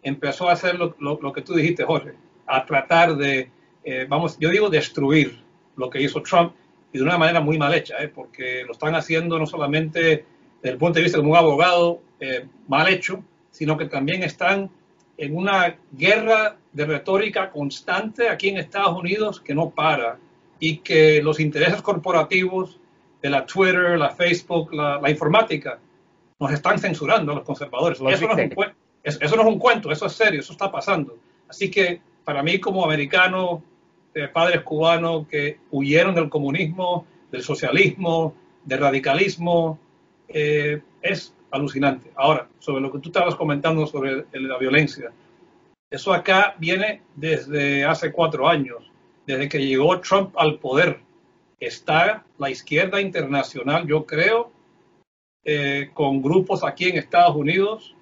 empezó 0.01 0.49
a 0.49 0.53
hacer 0.53 0.79
lo, 0.79 1.33
que 1.33 1.41
tú 1.41 1.53
dijiste, 1.53 1.83
Jorge, 1.83 2.13
a 2.47 2.65
tratar 2.65 3.15
de, 3.15 3.51
eh, 3.83 4.05
vamos, 4.09 4.37
yo 4.39 4.49
digo 4.49 4.69
destruir 4.69 5.39
lo 5.75 5.89
que 5.89 6.01
hizo 6.01 6.21
Trump 6.23 6.53
y 6.91 6.97
de 6.97 7.03
una 7.03 7.17
manera 7.17 7.39
muy 7.39 7.57
mal 7.57 7.73
hecha, 7.73 7.97
eh, 7.99 8.07
porque 8.07 8.63
lo 8.65 8.71
están 8.71 8.95
haciendo 8.95 9.37
no 9.37 9.45
solamente 9.45 10.25
desde 10.61 10.73
el 10.73 10.77
punto 10.77 10.97
de 10.97 11.03
vista 11.03 11.19
de 11.19 11.25
un 11.25 11.35
abogado 11.35 12.01
eh, 12.19 12.45
mal 12.67 12.87
hecho, 12.87 13.23
sino 13.51 13.77
que 13.77 13.85
también 13.85 14.23
están 14.23 14.71
en 15.17 15.35
una 15.35 15.77
guerra 15.91 16.57
de 16.71 16.85
retórica 16.85 17.51
constante 17.51 18.29
aquí 18.29 18.49
en 18.49 18.57
Estados 18.57 18.97
Unidos 18.97 19.39
que 19.41 19.53
no 19.53 19.69
para 19.71 20.19
y 20.59 20.77
que 20.77 21.21
los 21.21 21.39
intereses 21.39 21.81
corporativos 21.81 22.79
de 23.21 23.29
la 23.29 23.45
Twitter, 23.45 23.97
la 23.97 24.09
Facebook, 24.09 24.73
la, 24.73 25.09
informática, 25.09 25.79
nos 26.39 26.51
están 26.51 26.79
censurando 26.79 27.31
a 27.31 27.35
los 27.35 27.43
conservadores. 27.43 27.97
Eso 27.99 28.27
no, 28.27 28.33
es 29.03 29.31
un, 29.31 29.59
cuento, 29.59 29.91
eso 29.91 30.05
es 30.05 30.13
serio, 30.13 30.41
eso 30.41 30.51
está 30.51 30.71
pasando. 30.71 31.17
Así 31.47 31.71
que 31.71 32.01
para 32.23 32.43
mí 32.43 32.59
como 32.59 32.83
americano, 32.83 33.63
de 34.13 34.27
padres 34.27 34.61
cubanos 34.61 35.27
que 35.27 35.59
huyeron 35.71 36.15
del 36.15 36.29
comunismo, 36.29 37.05
del 37.31 37.43
socialismo, 37.43 38.35
del 38.63 38.79
radicalismo, 38.79 39.79
eh, 40.27 40.81
es 41.01 41.33
alucinante. 41.51 42.11
Ahora, 42.15 42.47
sobre 42.59 42.81
lo 42.81 42.91
que 42.91 42.99
tú 42.99 43.09
estabas 43.09 43.35
comentando 43.35 43.85
sobre 43.87 44.25
la 44.33 44.57
violencia, 44.57 45.11
Eso 45.89 46.13
acá 46.13 46.53
viene 46.59 47.01
desde 47.15 47.85
hace 47.85 48.11
cuatro 48.11 48.49
años, 48.49 48.91
desde 49.25 49.47
que 49.47 49.65
llegó 49.65 50.01
Trump 50.01 50.35
al 50.37 50.59
poder. 50.59 50.99
Está 51.59 52.25
la 52.37 52.49
izquierda 52.49 53.01
internacional, 53.01 53.87
yo 53.87 54.05
creo, 54.05 54.51
eh, 55.43 55.89
con 55.93 56.21
grupos 56.21 56.63
aquí 56.63 56.89
en 56.89 56.97
Estados 56.97 57.35
Unidos 57.35 57.95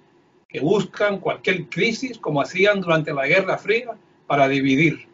que 0.48 0.60
buscan 0.60 1.18
cualquier 1.18 1.68
crisis, 1.68 2.18
como 2.18 2.40
hacían 2.40 2.80
durante 2.80 3.12
la 3.12 3.26
Guerra 3.26 3.58
Fría, 3.58 3.96
para 4.26 4.48
dividir. 4.48 5.06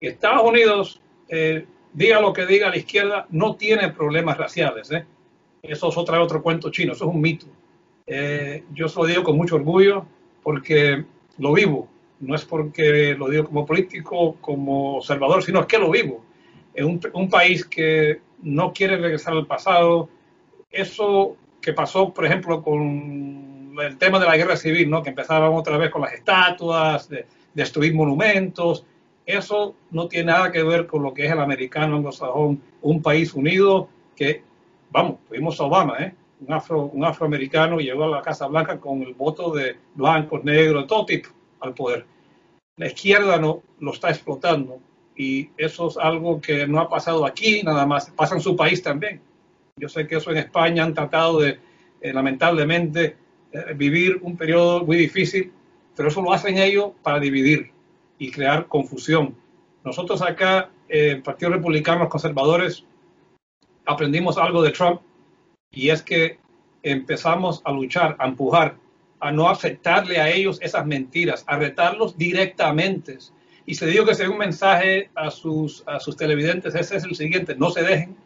Estados 0.00 0.42
Unidos, 0.42 1.00
eh, 1.28 1.66
diga 1.92 2.20
lo 2.20 2.32
que 2.32 2.46
diga 2.46 2.70
la 2.70 2.76
izquierda, 2.76 3.26
no 3.30 3.56
tiene 3.56 3.90
problemas 3.90 4.36
raciales. 4.36 4.90
¿eh? 4.90 5.06
Eso 5.62 5.88
es 5.88 5.96
otra, 5.96 6.20
otro 6.22 6.42
cuento 6.42 6.70
chino, 6.70 6.92
eso 6.92 7.04
es 7.08 7.14
un 7.14 7.20
mito. 7.20 7.46
yo 8.72 8.88
se 8.88 9.00
lo 9.00 9.06
digo 9.06 9.24
con 9.24 9.36
mucho 9.36 9.56
orgullo 9.56 10.06
porque 10.42 11.04
lo 11.38 11.52
vivo 11.52 11.88
no 12.20 12.34
es 12.34 12.44
porque 12.44 13.14
lo 13.14 13.28
digo 13.28 13.44
como 13.44 13.66
político, 13.66 14.36
como 14.40 14.98
observador, 14.98 15.42
sino 15.42 15.60
es 15.60 15.66
que 15.66 15.78
lo 15.78 15.90
vivo. 15.90 16.24
Un, 16.78 17.00
un 17.14 17.30
país 17.30 17.64
que 17.64 18.20
no 18.42 18.72
quiere 18.72 18.96
regresar 18.96 19.32
al 19.32 19.46
pasado, 19.46 20.08
eso 20.70 21.36
que 21.60 21.72
pasó, 21.72 22.12
por 22.12 22.26
ejemplo, 22.26 22.62
con 22.62 23.76
el 23.80 23.98
tema 23.98 24.18
de 24.18 24.26
la 24.26 24.36
guerra 24.36 24.56
civil, 24.56 24.88
¿no? 24.88 25.02
que 25.02 25.10
empezaban 25.10 25.52
otra 25.52 25.76
vez 25.76 25.90
con 25.90 26.02
las 26.02 26.12
estatuas, 26.12 27.08
de, 27.08 27.26
destruir 27.54 27.94
monumentos, 27.94 28.84
eso 29.24 29.74
no 29.90 30.06
tiene 30.06 30.30
nada 30.30 30.52
que 30.52 30.62
ver 30.62 30.86
con 30.86 31.02
lo 31.02 31.12
que 31.12 31.24
es 31.26 31.32
el 31.32 31.40
americano 31.40 31.96
anglosajón, 31.96 32.62
un 32.82 33.02
país 33.02 33.34
unido 33.34 33.88
que, 34.14 34.42
vamos, 34.90 35.16
tuvimos 35.26 35.58
a 35.58 35.64
Obama, 35.64 35.96
¿eh? 35.98 36.14
un, 36.46 36.52
afro, 36.52 36.82
un 36.82 37.04
afroamericano 37.04 37.78
llegó 37.78 38.04
a 38.04 38.08
la 38.08 38.22
Casa 38.22 38.46
Blanca 38.46 38.78
con 38.78 39.02
el 39.02 39.14
voto 39.14 39.50
de 39.52 39.76
blancos, 39.94 40.44
negros, 40.44 40.82
de 40.82 40.88
todo 40.88 41.06
tipo 41.06 41.30
al 41.60 41.74
poder. 41.74 42.06
La 42.76 42.86
izquierda 42.86 43.38
no 43.38 43.62
lo 43.80 43.92
está 43.92 44.10
explotando 44.10 44.78
y 45.16 45.50
eso 45.56 45.88
es 45.88 45.96
algo 45.96 46.40
que 46.40 46.66
no 46.66 46.80
ha 46.80 46.88
pasado 46.88 47.24
aquí, 47.24 47.62
nada 47.62 47.86
más, 47.86 48.10
pasa 48.10 48.34
en 48.34 48.40
su 48.40 48.54
país 48.54 48.82
también. 48.82 49.20
Yo 49.76 49.88
sé 49.88 50.06
que 50.06 50.16
eso 50.16 50.30
en 50.30 50.38
España 50.38 50.84
han 50.84 50.94
tratado 50.94 51.40
de, 51.40 51.58
eh, 52.00 52.12
lamentablemente, 52.12 53.16
eh, 53.52 53.74
vivir 53.74 54.18
un 54.22 54.36
periodo 54.36 54.84
muy 54.84 54.96
difícil, 54.96 55.52
pero 55.94 56.08
eso 56.08 56.22
lo 56.22 56.32
hacen 56.32 56.58
ellos 56.58 56.92
para 57.02 57.18
dividir 57.18 57.70
y 58.18 58.30
crear 58.30 58.66
confusión. 58.66 59.34
Nosotros 59.84 60.20
acá, 60.22 60.70
eh, 60.88 61.12
el 61.12 61.22
Partido 61.22 61.52
Republicano, 61.52 62.00
los 62.00 62.08
conservadores, 62.08 62.84
aprendimos 63.86 64.36
algo 64.36 64.62
de 64.62 64.72
Trump 64.72 65.00
y 65.70 65.90
es 65.90 66.02
que 66.02 66.38
empezamos 66.82 67.62
a 67.64 67.72
luchar, 67.72 68.16
a 68.18 68.26
empujar 68.26 68.76
a 69.20 69.32
no 69.32 69.48
aceptarle 69.48 70.20
a 70.20 70.28
ellos 70.28 70.58
esas 70.62 70.86
mentiras, 70.86 71.44
a 71.46 71.56
retarlos 71.56 72.16
directamente. 72.16 73.18
Y 73.66 73.74
se 73.74 73.86
digo 73.86 74.06
que 74.06 74.14
sea 74.14 74.30
un 74.30 74.38
mensaje 74.38 75.10
a 75.14 75.30
sus, 75.30 75.82
a 75.86 75.98
sus 75.98 76.16
televidentes, 76.16 76.74
ese 76.74 76.96
es 76.96 77.04
el 77.04 77.16
siguiente, 77.16 77.56
no 77.56 77.70
se 77.70 77.82
dejen, 77.82 78.16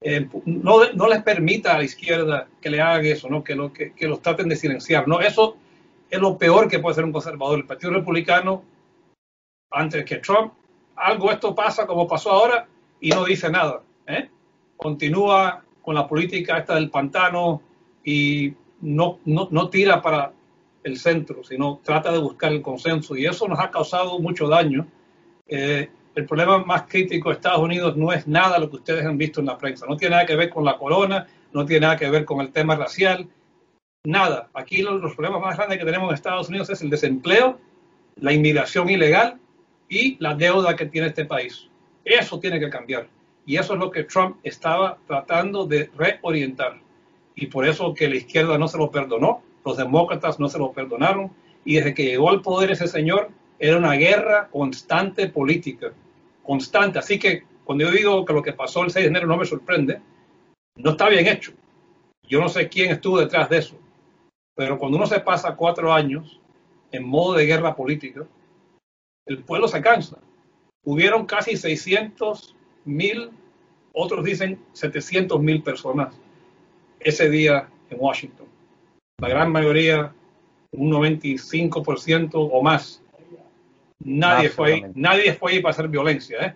eh, 0.00 0.28
no, 0.44 0.92
no, 0.92 1.08
les 1.08 1.22
permita 1.22 1.74
a 1.74 1.78
la 1.78 1.84
izquierda 1.84 2.48
que 2.60 2.70
le 2.70 2.80
hagan 2.80 3.06
eso, 3.06 3.28
¿no? 3.28 3.42
que, 3.42 3.54
lo, 3.54 3.72
que, 3.72 3.92
que 3.92 4.08
los 4.08 4.20
traten 4.20 4.48
de 4.48 4.56
silenciar. 4.56 5.06
¿no? 5.06 5.20
Eso 5.20 5.56
es 6.10 6.20
lo 6.20 6.36
peor 6.36 6.68
que 6.68 6.80
puede 6.80 6.96
ser 6.96 7.04
un 7.04 7.12
conservador. 7.12 7.58
El 7.58 7.66
Partido 7.66 7.92
Republicano, 7.92 8.64
antes 9.70 10.04
que 10.04 10.16
Trump, 10.16 10.52
algo 10.96 11.30
esto 11.30 11.54
pasa 11.54 11.86
como 11.86 12.06
pasó 12.06 12.30
ahora 12.30 12.66
y 13.00 13.10
no 13.10 13.24
dice 13.24 13.50
nada. 13.50 13.82
¿eh? 14.06 14.28
Continúa 14.76 15.64
con 15.82 15.94
la 15.94 16.06
política 16.06 16.58
esta 16.58 16.74
del 16.74 16.90
pantano 16.90 17.62
y 18.04 18.52
no, 18.80 19.18
no, 19.24 19.48
no 19.50 19.68
tira 19.68 20.00
para 20.02 20.32
el 20.88 20.98
centro, 20.98 21.44
sino 21.44 21.80
trata 21.82 22.10
de 22.12 22.18
buscar 22.18 22.52
el 22.52 22.62
consenso 22.62 23.16
y 23.16 23.26
eso 23.26 23.46
nos 23.46 23.60
ha 23.60 23.70
causado 23.70 24.18
mucho 24.18 24.48
daño. 24.48 24.86
Eh, 25.46 25.88
el 26.14 26.26
problema 26.26 26.58
más 26.64 26.82
crítico 26.88 27.28
de 27.28 27.36
Estados 27.36 27.60
Unidos 27.60 27.96
no 27.96 28.12
es 28.12 28.26
nada 28.26 28.58
lo 28.58 28.68
que 28.68 28.76
ustedes 28.76 29.04
han 29.04 29.16
visto 29.16 29.40
en 29.40 29.46
la 29.46 29.56
prensa, 29.56 29.86
no 29.86 29.96
tiene 29.96 30.16
nada 30.16 30.26
que 30.26 30.36
ver 30.36 30.50
con 30.50 30.64
la 30.64 30.76
corona, 30.76 31.26
no 31.52 31.64
tiene 31.64 31.86
nada 31.86 31.96
que 31.96 32.10
ver 32.10 32.24
con 32.24 32.40
el 32.40 32.50
tema 32.50 32.74
racial, 32.74 33.28
nada. 34.04 34.48
Aquí 34.54 34.82
los, 34.82 35.00
los 35.00 35.14
problemas 35.14 35.40
más 35.40 35.56
grandes 35.56 35.78
que 35.78 35.84
tenemos 35.84 36.08
en 36.08 36.14
Estados 36.14 36.48
Unidos 36.48 36.70
es 36.70 36.82
el 36.82 36.90
desempleo, 36.90 37.58
la 38.16 38.32
inmigración 38.32 38.88
ilegal 38.90 39.38
y 39.88 40.16
la 40.18 40.34
deuda 40.34 40.76
que 40.76 40.86
tiene 40.86 41.08
este 41.08 41.24
país. 41.24 41.68
Eso 42.04 42.40
tiene 42.40 42.58
que 42.58 42.70
cambiar. 42.70 43.08
Y 43.46 43.56
eso 43.56 43.74
es 43.74 43.80
lo 43.80 43.90
que 43.90 44.04
Trump 44.04 44.36
estaba 44.42 44.98
tratando 45.06 45.66
de 45.66 45.90
reorientar. 45.96 46.80
Y 47.34 47.46
por 47.46 47.66
eso 47.66 47.94
que 47.94 48.08
la 48.08 48.16
izquierda 48.16 48.58
no 48.58 48.68
se 48.68 48.76
lo 48.76 48.90
perdonó, 48.90 49.42
los 49.68 49.76
demócratas 49.76 50.40
no 50.40 50.48
se 50.48 50.58
lo 50.58 50.72
perdonaron 50.72 51.30
y 51.62 51.76
desde 51.76 51.92
que 51.92 52.06
llegó 52.06 52.30
al 52.30 52.40
poder 52.40 52.70
ese 52.70 52.88
señor 52.88 53.28
era 53.58 53.76
una 53.76 53.92
guerra 53.92 54.48
constante 54.48 55.28
política, 55.28 55.92
constante. 56.42 56.98
Así 56.98 57.18
que 57.18 57.44
cuando 57.64 57.84
yo 57.84 57.90
digo 57.90 58.24
que 58.24 58.32
lo 58.32 58.42
que 58.42 58.54
pasó 58.54 58.82
el 58.82 58.90
6 58.90 59.04
de 59.04 59.10
enero 59.10 59.26
no 59.26 59.36
me 59.36 59.44
sorprende, 59.44 60.00
no 60.76 60.92
está 60.92 61.10
bien 61.10 61.26
hecho. 61.26 61.52
Yo 62.22 62.40
no 62.40 62.48
sé 62.48 62.68
quién 62.68 62.90
estuvo 62.90 63.18
detrás 63.18 63.50
de 63.50 63.58
eso, 63.58 63.76
pero 64.54 64.78
cuando 64.78 64.96
uno 64.96 65.06
se 65.06 65.20
pasa 65.20 65.54
cuatro 65.54 65.92
años 65.92 66.40
en 66.90 67.06
modo 67.06 67.34
de 67.34 67.44
guerra 67.44 67.76
política, 67.76 68.26
el 69.26 69.44
pueblo 69.44 69.68
se 69.68 69.82
cansa. 69.82 70.16
Hubieron 70.84 71.26
casi 71.26 71.58
600 71.58 72.56
mil, 72.86 73.30
otros 73.92 74.24
dicen 74.24 74.58
700 74.72 75.38
mil 75.40 75.62
personas 75.62 76.18
ese 77.00 77.28
día 77.28 77.68
en 77.90 77.98
Washington 78.00 78.48
la 79.20 79.28
gran 79.28 79.50
mayoría, 79.50 80.12
un 80.72 80.90
95% 80.92 82.30
o 82.34 82.62
más, 82.62 83.02
nadie 83.98 84.48
fue, 84.48 84.74
ahí, 84.74 84.84
nadie 84.94 85.32
fue 85.34 85.52
ahí 85.52 85.60
para 85.60 85.72
hacer 85.72 85.88
violencia. 85.88 86.38
¿eh? 86.40 86.54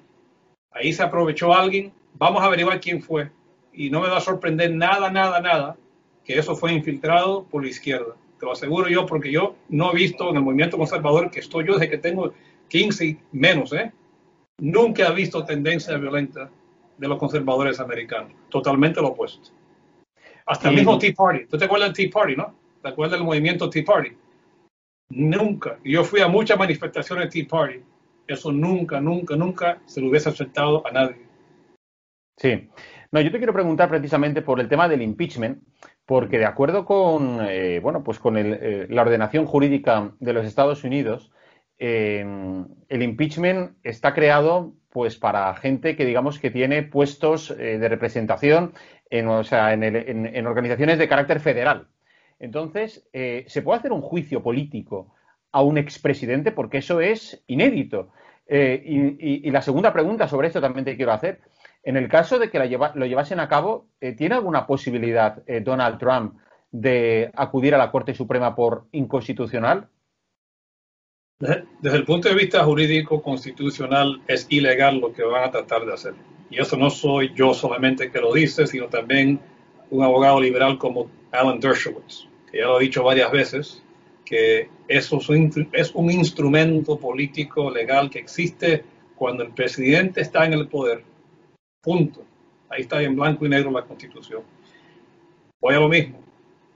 Ahí 0.70 0.92
se 0.92 1.02
aprovechó 1.02 1.52
alguien, 1.52 1.92
vamos 2.14 2.42
a 2.42 2.46
averiguar 2.46 2.80
quién 2.80 3.02
fue. 3.02 3.30
Y 3.72 3.90
no 3.90 4.00
me 4.00 4.08
va 4.08 4.18
a 4.18 4.20
sorprender 4.20 4.72
nada, 4.72 5.10
nada, 5.10 5.40
nada 5.40 5.76
que 6.24 6.38
eso 6.38 6.54
fue 6.54 6.72
infiltrado 6.72 7.44
por 7.44 7.62
la 7.62 7.70
izquierda. 7.70 8.14
Te 8.38 8.46
lo 8.46 8.52
aseguro 8.52 8.88
yo 8.88 9.06
porque 9.06 9.32
yo 9.32 9.56
no 9.68 9.90
he 9.90 9.94
visto 9.94 10.30
en 10.30 10.36
el 10.36 10.42
movimiento 10.42 10.78
conservador 10.78 11.30
que 11.30 11.40
estoy 11.40 11.66
yo 11.66 11.74
desde 11.74 11.90
que 11.90 11.98
tengo 11.98 12.32
15 12.68 13.06
y 13.06 13.18
menos, 13.32 13.72
¿eh? 13.72 13.92
Nunca 14.58 15.08
he 15.08 15.14
visto 15.14 15.44
tendencia 15.44 15.96
violenta 15.96 16.48
de 16.96 17.08
los 17.08 17.18
conservadores 17.18 17.80
americanos. 17.80 18.32
Totalmente 18.48 19.00
lo 19.00 19.08
opuesto. 19.08 19.50
Hasta 20.46 20.68
el 20.68 20.76
mismo 20.76 20.98
Tea 20.98 21.12
Party. 21.16 21.46
¿Tú 21.46 21.56
te 21.56 21.64
acuerdas 21.64 21.88
del 21.88 21.96
Tea 21.96 22.20
Party, 22.20 22.36
no? 22.36 22.54
¿Te 22.82 22.88
acuerdas 22.88 23.18
del 23.18 23.26
movimiento 23.26 23.70
Tea 23.70 23.84
Party? 23.84 24.10
Nunca. 25.10 25.78
Yo 25.84 26.04
fui 26.04 26.20
a 26.20 26.28
muchas 26.28 26.58
manifestaciones 26.58 27.30
Tea 27.30 27.46
Party. 27.48 27.80
Eso 28.26 28.52
nunca, 28.52 29.00
nunca, 29.00 29.36
nunca 29.36 29.80
se 29.86 30.00
lo 30.00 30.08
hubiese 30.08 30.28
aceptado 30.28 30.86
a 30.86 30.90
nadie. 30.90 31.16
Sí. 32.36 32.68
No, 33.12 33.20
yo 33.20 33.30
te 33.30 33.36
quiero 33.36 33.52
preguntar 33.52 33.90
precisamente 33.90 34.40
por 34.40 34.58
el 34.58 34.68
tema 34.68 34.88
del 34.88 35.02
impeachment, 35.02 35.62
porque 36.06 36.38
de 36.38 36.46
acuerdo 36.46 36.86
con, 36.86 37.40
eh, 37.42 37.78
bueno, 37.80 38.02
pues 38.02 38.18
con 38.18 38.38
el, 38.38 38.54
eh, 38.54 38.86
la 38.88 39.02
ordenación 39.02 39.44
jurídica 39.44 40.12
de 40.18 40.32
los 40.32 40.46
Estados 40.46 40.82
Unidos, 40.82 41.30
eh, 41.78 42.24
el 42.88 43.02
impeachment 43.02 43.76
está 43.82 44.14
creado 44.14 44.74
pues 44.88 45.16
para 45.16 45.54
gente 45.54 45.94
que 45.94 46.04
digamos 46.04 46.38
que 46.38 46.50
tiene 46.50 46.82
puestos 46.82 47.56
de 47.56 47.88
representación 47.88 48.74
en, 49.12 49.28
o 49.28 49.44
sea, 49.44 49.74
en, 49.74 49.82
el, 49.82 49.96
en, 50.34 50.46
organizaciones 50.46 50.98
de 50.98 51.06
carácter 51.06 51.38
federal. 51.38 51.86
Entonces, 52.40 53.06
eh, 53.12 53.44
¿se 53.46 53.60
puede 53.60 53.78
hacer 53.78 53.92
un 53.92 54.00
juicio 54.00 54.42
político 54.42 55.14
a 55.52 55.62
un 55.62 55.76
expresidente? 55.76 56.50
Porque 56.50 56.78
eso 56.78 57.02
es 57.02 57.44
inédito. 57.46 58.08
Eh, 58.46 58.82
y, 59.20 59.50
la 59.50 59.60
segunda 59.60 59.92
pregunta 59.92 60.26
sobre 60.28 60.48
esto 60.48 60.62
también 60.62 60.86
te 60.86 60.96
quiero 60.96 61.12
hacer. 61.12 61.40
En 61.84 61.98
el 61.98 62.08
caso 62.08 62.38
de 62.38 62.48
que 62.50 62.58
lleva, 62.68 62.92
lo 62.94 63.04
llevasen 63.04 63.38
a 63.38 63.48
cabo, 63.48 63.86
eh, 64.00 64.12
¿tiene 64.12 64.34
alguna 64.34 64.66
posibilidad 64.66 65.42
Donald 65.62 65.98
Trump 65.98 66.38
de 66.70 67.30
acudir 67.34 67.74
a 67.74 67.78
la 67.78 67.90
Corte 67.90 68.14
Suprema 68.14 68.56
por 68.56 68.86
inconstitucional? 68.92 69.88
Desde 71.38 71.96
el 71.98 72.04
punto 72.06 72.30
de 72.30 72.34
vista 72.34 72.64
jurídico 72.64 73.20
constitucional 73.20 74.22
es 74.26 74.46
ilegal 74.48 75.00
lo 75.00 75.12
que 75.12 75.22
van 75.22 75.44
a 75.44 75.50
tratar 75.50 75.84
de 75.84 75.92
hacer. 75.92 76.14
Y 76.52 76.60
eso 76.60 76.76
no 76.76 76.90
soy 76.90 77.32
yo 77.34 77.54
solamente 77.54 78.10
que 78.10 78.20
lo 78.20 78.34
dice, 78.34 78.66
sino 78.66 78.86
también 78.88 79.40
un 79.88 80.04
abogado 80.04 80.38
liberal 80.38 80.76
como 80.76 81.10
Alan 81.30 81.58
Dershowitz, 81.58 82.28
que 82.50 82.58
ya 82.58 82.66
lo 82.66 82.76
ha 82.76 82.80
dicho 82.80 83.02
varias 83.02 83.32
veces, 83.32 83.82
que 84.22 84.68
eso 84.86 85.18
es 85.72 85.94
un, 85.94 86.10
instrumento 86.10 86.98
político 86.98 87.70
legal 87.70 88.10
que 88.10 88.18
existe 88.18 88.84
cuando 89.16 89.42
el 89.42 89.52
presidente 89.52 90.20
está 90.20 90.44
en 90.44 90.52
el 90.52 90.68
poder. 90.68 91.02
Punto. 91.80 92.22
Ahí 92.68 92.82
está 92.82 93.02
en 93.02 93.16
blanco 93.16 93.46
y 93.46 93.48
negro 93.48 93.70
la 93.70 93.86
constitución. 93.86 94.42
Voy 95.58 95.74
a 95.74 95.80
lo 95.80 95.88
mismo. 95.88 96.20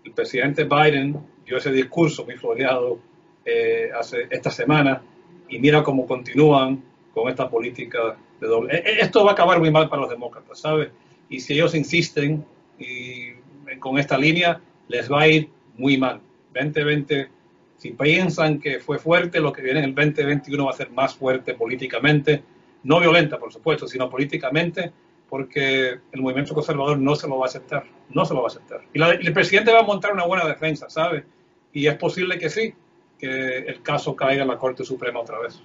El 0.05 0.13
presidente 0.13 0.65
Biden 0.65 1.21
dio 1.45 1.59
ese 1.59 1.71
discurso 1.71 2.25
muy 2.25 2.37
floreado 2.37 2.99
eh, 3.45 3.91
hace 3.95 4.27
esta 4.31 4.51
semana 4.51 5.03
y 5.51 5.59
mira 5.59 5.83
cómo 5.83 6.07
continúan 6.07 6.83
con 7.17 7.31
esta 7.31 7.49
política 7.49 8.15
de 8.39 8.47
doble. 8.47 8.77
E, 8.77 8.91
e, 8.91 9.01
esto 9.01 9.25
va 9.25 9.31
a 9.31 9.33
acabar 9.33 9.59
muy 9.59 9.71
mal 9.71 9.89
para 9.89 10.03
los 10.03 10.11
demócratas, 10.11 10.61
¿sabes? 10.61 10.91
Y 11.31 11.41
si 11.41 11.55
ellos 11.55 11.75
insisten 11.75 12.45
y, 12.79 13.33
con 13.79 13.99
esta 13.99 14.19
línea, 14.19 14.61
les 14.89 15.11
va 15.11 15.23
a 15.23 15.29
ir 15.29 15.49
muy 15.79 15.97
mal. 15.97 16.21
2020 16.53 17.31
Si 17.79 17.93
piensan 17.93 18.61
que 18.61 18.81
fue 18.81 18.99
fuerte, 18.99 19.41
lo 19.41 19.51
que 19.51 19.63
viene 19.63 19.79
en 19.79 19.87
el 19.87 19.95
2021 19.95 20.67
va 20.67 20.71
a 20.71 20.75
ser 20.75 20.91
más 20.91 21.15
fuerte 21.15 21.55
políticamente, 21.55 22.43
no 22.83 23.01
violenta, 23.01 23.39
por 23.39 23.51
supuesto, 23.51 23.89
sino 23.89 24.11
políticamente, 24.11 24.93
porque 25.27 25.99
el 26.13 26.21
movimiento 26.21 26.53
conservador 26.53 26.99
no 26.99 27.15
se 27.17 27.27
lo 27.29 27.39
va 27.39 27.47
a 27.47 27.49
aceptar, 27.49 27.85
no 28.11 28.27
se 28.27 28.35
lo 28.35 28.41
va 28.41 28.49
a 28.49 28.53
aceptar. 28.53 28.83
Y, 28.93 29.01
el 29.01 29.33
presidente 29.33 29.73
va 29.73 29.81
a 29.81 29.85
montar 29.85 30.13
una 30.13 30.27
buena 30.27 30.47
defensa, 30.47 30.91
¿sabe? 30.91 31.25
Y 31.73 31.87
es 31.87 31.97
posible 31.97 32.39
que 32.39 32.51
sí, 32.51 32.75
que 33.19 33.59
el 33.59 33.81
caso 33.81 34.15
caiga 34.15 34.43
en 34.43 34.49
la 34.49 34.59
Corte 34.59 34.85
Suprema 34.85 35.21
otra 35.21 35.39
vez. 35.39 35.63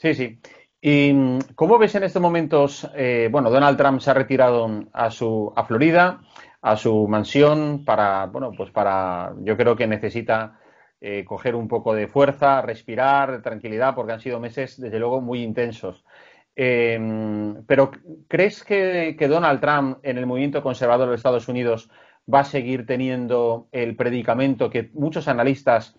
Sí, 0.00 0.14
sí. 0.14 0.40
¿Y 0.80 1.38
cómo 1.54 1.78
ves 1.78 1.94
en 1.94 2.04
estos 2.04 2.22
momentos? 2.22 2.90
Eh, 2.94 3.28
bueno, 3.30 3.50
Donald 3.50 3.76
Trump 3.76 4.00
se 4.00 4.10
ha 4.10 4.14
retirado 4.14 4.66
a 4.94 5.10
su 5.10 5.52
a 5.54 5.64
Florida, 5.64 6.22
a 6.62 6.76
su 6.76 7.06
mansión 7.06 7.84
para, 7.84 8.24
bueno, 8.26 8.50
pues 8.56 8.70
para, 8.70 9.34
yo 9.42 9.58
creo 9.58 9.76
que 9.76 9.86
necesita 9.86 10.58
eh, 11.02 11.22
coger 11.26 11.54
un 11.54 11.68
poco 11.68 11.92
de 11.94 12.08
fuerza, 12.08 12.62
respirar, 12.62 13.42
tranquilidad, 13.42 13.94
porque 13.94 14.12
han 14.14 14.20
sido 14.20 14.40
meses, 14.40 14.80
desde 14.80 14.98
luego, 14.98 15.20
muy 15.20 15.42
intensos. 15.42 16.02
Em, 16.56 17.62
pero 17.66 17.90
¿crees 18.26 18.64
que, 18.64 19.14
Donald 19.28 19.60
Trump 19.60 19.98
en 20.02 20.16
el 20.16 20.26
movimiento 20.26 20.62
conservador 20.62 21.10
de 21.10 21.16
Estados 21.16 21.48
Unidos 21.48 21.90
va 22.32 22.40
a 22.40 22.44
seguir 22.44 22.86
teniendo 22.86 23.68
el 23.72 23.96
predicamento 23.96 24.70
que 24.70 24.90
muchos 24.94 25.28
analistas 25.28 25.94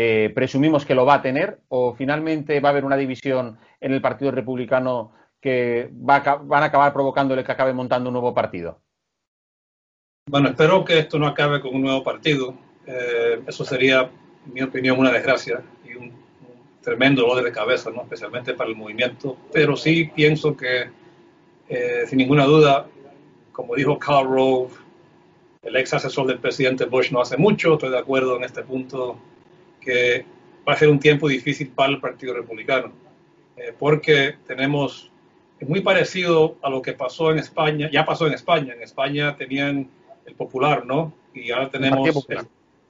eh, 0.00 0.30
presumimos 0.32 0.84
que 0.84 0.94
lo 0.94 1.04
va 1.04 1.14
a 1.14 1.22
tener? 1.22 1.58
¿O 1.66 1.92
finalmente 1.92 2.60
va 2.60 2.68
a 2.68 2.70
haber 2.70 2.84
una 2.84 2.96
división 2.96 3.58
en 3.80 3.92
el 3.92 4.00
Partido 4.00 4.30
Republicano 4.30 5.12
que 5.40 5.88
van 5.90 6.62
a 6.62 6.66
acabar 6.66 6.92
provocándole 6.92 7.42
que 7.42 7.50
acabe 7.50 7.72
montando 7.72 8.08
un 8.08 8.12
nuevo 8.12 8.32
partido? 8.32 8.80
Bueno, 10.30 10.50
espero 10.50 10.84
que 10.84 11.00
esto 11.00 11.18
no 11.18 11.26
acabe 11.26 11.60
con 11.60 11.74
un 11.74 11.82
nuevo 11.82 12.04
partido. 12.04 12.54
Eh, 12.86 13.42
eso 13.44 13.64
sería, 13.64 14.08
en 14.46 14.54
mi 14.54 14.62
opinión, 14.62 15.00
una 15.00 15.10
desgracia 15.10 15.62
y 15.84 15.96
un, 15.96 16.12
tremendo 16.80 17.22
dolor 17.22 17.42
de 17.42 17.50
cabeza, 17.50 17.90
¿no? 17.90 18.02
especialmente 18.02 18.54
para 18.54 18.70
el 18.70 18.76
movimiento. 18.76 19.36
Pero 19.52 19.76
sí 19.76 20.12
pienso 20.14 20.56
que, 20.56 20.90
eh, 21.68 22.04
sin 22.06 22.18
ninguna 22.18 22.44
duda, 22.44 22.86
como 23.50 23.74
dijo 23.74 23.98
Carl 23.98 24.28
Rove, 24.28 24.74
el 25.60 25.74
ex 25.74 25.92
asesor 25.92 26.28
del 26.28 26.38
presidente 26.38 26.84
Bush 26.84 27.10
no 27.10 27.20
hace 27.20 27.36
mucho, 27.36 27.72
estoy 27.72 27.90
de 27.90 27.98
acuerdo 27.98 28.36
en 28.36 28.44
este 28.44 28.62
punto, 28.62 29.18
que 29.80 30.24
va 30.68 30.74
a 30.74 30.76
ser 30.76 30.88
un 30.88 30.98
tiempo 30.98 31.28
difícil 31.28 31.68
para 31.68 31.92
el 31.92 32.00
Partido 32.00 32.34
Republicano, 32.34 32.92
eh, 33.56 33.72
porque 33.78 34.36
tenemos, 34.46 35.10
es 35.58 35.68
muy 35.68 35.80
parecido 35.80 36.56
a 36.62 36.70
lo 36.70 36.82
que 36.82 36.92
pasó 36.92 37.30
en 37.30 37.38
España, 37.38 37.88
ya 37.90 38.04
pasó 38.04 38.26
en 38.26 38.34
España, 38.34 38.74
en 38.74 38.82
España 38.82 39.36
tenían 39.36 39.88
el 40.26 40.34
popular, 40.34 40.84
¿no? 40.84 41.12
Y 41.34 41.50
ahora 41.50 41.70
tenemos, 41.70 42.26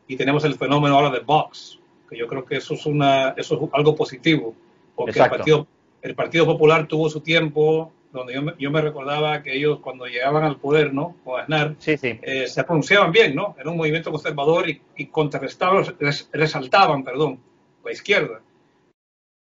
y 0.07 0.17
tenemos 0.17 0.45
el 0.45 0.55
fenómeno 0.55 0.97
ahora 0.97 1.11
de 1.11 1.21
Vox, 1.21 1.79
que 2.09 2.17
yo 2.17 2.27
creo 2.27 2.45
que 2.45 2.57
eso 2.57 2.75
es, 2.75 2.87
una, 2.87 3.31
eso 3.37 3.55
es 3.55 3.71
algo 3.73 3.95
positivo, 3.95 4.55
porque 4.97 5.21
el 5.21 5.29
partido, 5.29 5.67
el 6.03 6.15
partido 6.15 6.47
Popular 6.47 6.87
tuvo 6.89 7.09
su 7.11 7.21
tiempo 7.21 7.93
donde 8.13 8.35
yo 8.35 8.43
me, 8.43 8.55
yo 8.59 8.71
me, 8.71 8.81
recordaba 8.81 9.43
que 9.43 9.57
ellos 9.57 9.81
cuando 9.81 10.07
llegaban 10.07 10.45
al 10.45 10.57
poder, 10.57 10.95
¿no? 10.95 11.17
Con 11.25 11.41
Aznar, 11.41 11.77
eh, 11.87 12.47
se 12.47 12.65
pronunciaban 12.65 13.13
bien, 13.13 13.35
¿no? 13.35 13.55
Era 13.59 13.71
un 13.71 13.77
movimiento 13.77 14.11
conservador 14.11 14.69
y, 14.69 14.81
y 14.97 15.07
contrarrestaban, 15.07 15.85
resaltaban, 16.33 17.05
perdón, 17.05 17.41
la 17.85 17.93
izquierda. 17.93 18.41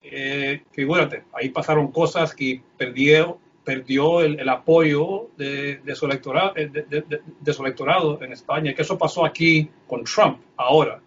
Eh, 0.09 0.63
figúrate, 0.71 1.25
ahí 1.33 1.49
pasaron 1.49 1.91
cosas 1.91 2.33
que 2.33 2.63
perdió, 2.77 3.39
perdió 3.65 4.21
el, 4.21 4.49
apoyo 4.49 5.31
de, 5.37 5.81
su 5.95 6.07
electorado, 6.07 6.55
de, 6.55 7.53
su 7.53 7.63
electorado 7.65 8.23
en 8.23 8.33
España, 8.33 8.73
que 8.73 8.83
eso 8.83 8.97
pasó 8.97 9.25
aquí 9.25 9.69
con 9.89 10.05
Trump 10.05 10.41
ahora. 10.57 11.01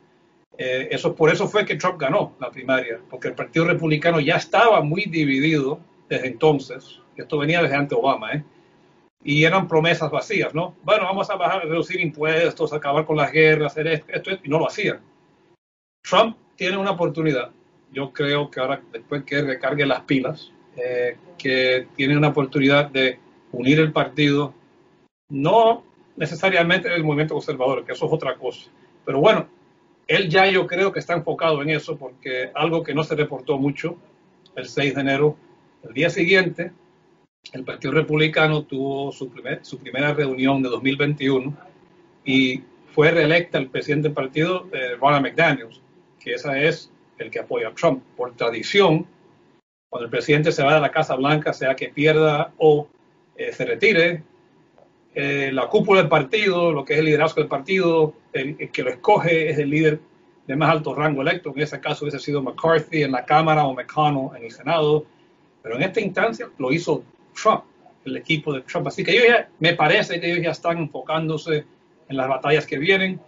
Eh, 0.57 0.89
eso, 0.91 1.15
por 1.15 1.29
eso 1.31 1.47
fue 1.47 1.65
que 1.65 1.77
Trump 1.77 1.97
ganó 1.97 2.35
la 2.41 2.51
primaria, 2.51 2.99
porque 3.09 3.29
el 3.29 3.35
Partido 3.35 3.65
Republicano 3.65 4.19
ya 4.19 4.35
estaba 4.35 4.81
muy 4.81 5.05
dividido 5.05 5.79
desde 6.09 6.27
entonces. 6.27 6.99
Esto 7.21 7.37
venía 7.37 7.61
desde 7.61 7.75
antes 7.75 7.97
Obama, 7.97 8.33
¿eh? 8.33 8.43
Y 9.23 9.43
eran 9.43 9.67
promesas 9.67 10.09
vacías, 10.09 10.53
¿no? 10.55 10.75
Bueno, 10.83 11.03
vamos 11.03 11.29
a 11.29 11.35
bajar, 11.35 11.65
reducir 11.65 11.99
impuestos, 11.99 12.71
acabar 12.71 13.05
con 13.05 13.17
las 13.17 13.31
guerras, 13.31 13.73
hacer 13.73 13.87
esto, 13.87 14.11
esto, 14.13 14.31
y 14.43 14.49
no 14.49 14.59
lo 14.59 14.67
hacían. 14.67 15.01
Trump 16.01 16.37
tiene 16.55 16.77
una 16.77 16.91
oportunidad. 16.91 17.51
Yo 17.91 18.13
creo 18.13 18.49
que 18.49 18.59
ahora, 18.59 18.81
después 18.91 19.23
que 19.23 19.41
recargue 19.41 19.85
las 19.85 20.01
pilas, 20.01 20.51
eh, 20.77 21.17
que 21.37 21.87
tiene 21.95 22.15
una 22.15 22.29
oportunidad 22.29 22.89
de 22.89 23.19
unir 23.51 23.79
el 23.79 23.91
partido, 23.91 24.53
no 25.29 25.83
necesariamente 26.15 26.93
el 26.93 27.03
movimiento 27.03 27.33
conservador, 27.33 27.85
que 27.85 27.93
eso 27.93 28.05
es 28.05 28.13
otra 28.13 28.35
cosa. 28.35 28.69
Pero 29.05 29.19
bueno, 29.19 29.47
él 30.07 30.29
ya 30.29 30.45
yo 30.47 30.67
creo 30.67 30.91
que 30.91 30.99
está 30.99 31.13
enfocado 31.13 31.61
en 31.61 31.69
eso 31.69 31.97
porque 31.97 32.51
algo 32.53 32.83
que 32.83 32.93
no 32.93 33.03
se 33.03 33.15
reportó 33.15 33.57
mucho 33.57 33.97
el 34.55 34.67
6 34.67 34.95
de 34.95 35.01
enero, 35.01 35.37
el 35.83 35.93
día 35.93 36.09
siguiente, 36.09 36.71
el 37.53 37.63
Partido 37.63 37.93
Republicano 37.93 38.63
tuvo 38.63 39.11
su, 39.11 39.29
primer, 39.29 39.65
su 39.65 39.79
primera 39.79 40.13
reunión 40.13 40.61
de 40.61 40.69
2021 40.69 41.55
y 42.23 42.63
fue 42.93 43.11
reelecta 43.11 43.57
el 43.57 43.69
presidente 43.69 44.09
del 44.09 44.15
partido, 44.15 44.67
eh, 44.71 44.95
Ronald 44.99 45.25
McDaniels, 45.25 45.81
que 46.19 46.33
esa 46.33 46.59
es 46.61 46.91
el 47.17 47.31
que 47.31 47.39
apoya 47.39 47.69
a 47.69 47.73
Trump. 47.73 48.03
Por 48.15 48.35
tradición, 48.35 49.07
cuando 49.89 50.05
el 50.05 50.11
presidente 50.11 50.51
se 50.51 50.63
va 50.63 50.75
de 50.75 50.81
la 50.81 50.91
Casa 50.91 51.15
Blanca, 51.15 51.53
sea 51.53 51.75
que 51.75 51.89
pierda 51.89 52.53
o 52.57 52.87
eh, 53.35 53.51
se 53.51 53.65
retire, 53.65 54.23
eh, 55.15 55.49
la 55.51 55.67
cúpula 55.67 56.01
del 56.01 56.09
partido, 56.09 56.71
lo 56.71 56.85
que 56.85 56.93
es 56.93 56.99
el 56.99 57.05
liderazgo 57.05 57.41
del 57.41 57.49
partido, 57.49 58.13
el, 58.31 58.57
que 58.69 58.83
lo 58.83 58.91
escoge 58.91 59.49
es 59.49 59.57
el 59.57 59.69
líder 59.69 59.99
de 60.45 60.55
más 60.55 60.69
alto 60.69 60.93
rango 60.93 61.21
electo, 61.21 61.51
en 61.55 61.61
ese 61.61 61.79
caso 61.79 62.05
hubiese 62.05 62.19
sido 62.19 62.41
McCarthy 62.41 63.03
en 63.03 63.11
la 63.11 63.25
Cámara 63.25 63.65
o 63.65 63.73
McConnell 63.73 64.35
en 64.37 64.43
el 64.43 64.51
Senado, 64.51 65.05
pero 65.61 65.75
en 65.75 65.83
esta 65.83 65.99
instancia 65.99 66.49
lo 66.57 66.71
hizo 66.71 67.03
Trump, 67.41 67.63
el 68.05 68.17
equipo 68.17 68.53
de 68.53 68.61
Trump. 68.61 68.87
Así 68.87 69.03
que 69.03 69.11
ellos 69.11 69.25
ya, 69.27 69.49
me 69.59 69.73
parece 69.73 70.19
que 70.19 70.31
ellos 70.31 70.43
ya 70.43 70.51
están 70.51 70.77
enfocándose 70.77 71.65
en 72.07 72.17
las 72.17 72.27
batallas 72.27 72.65
que 72.65 72.77
vienen. 72.77 73.19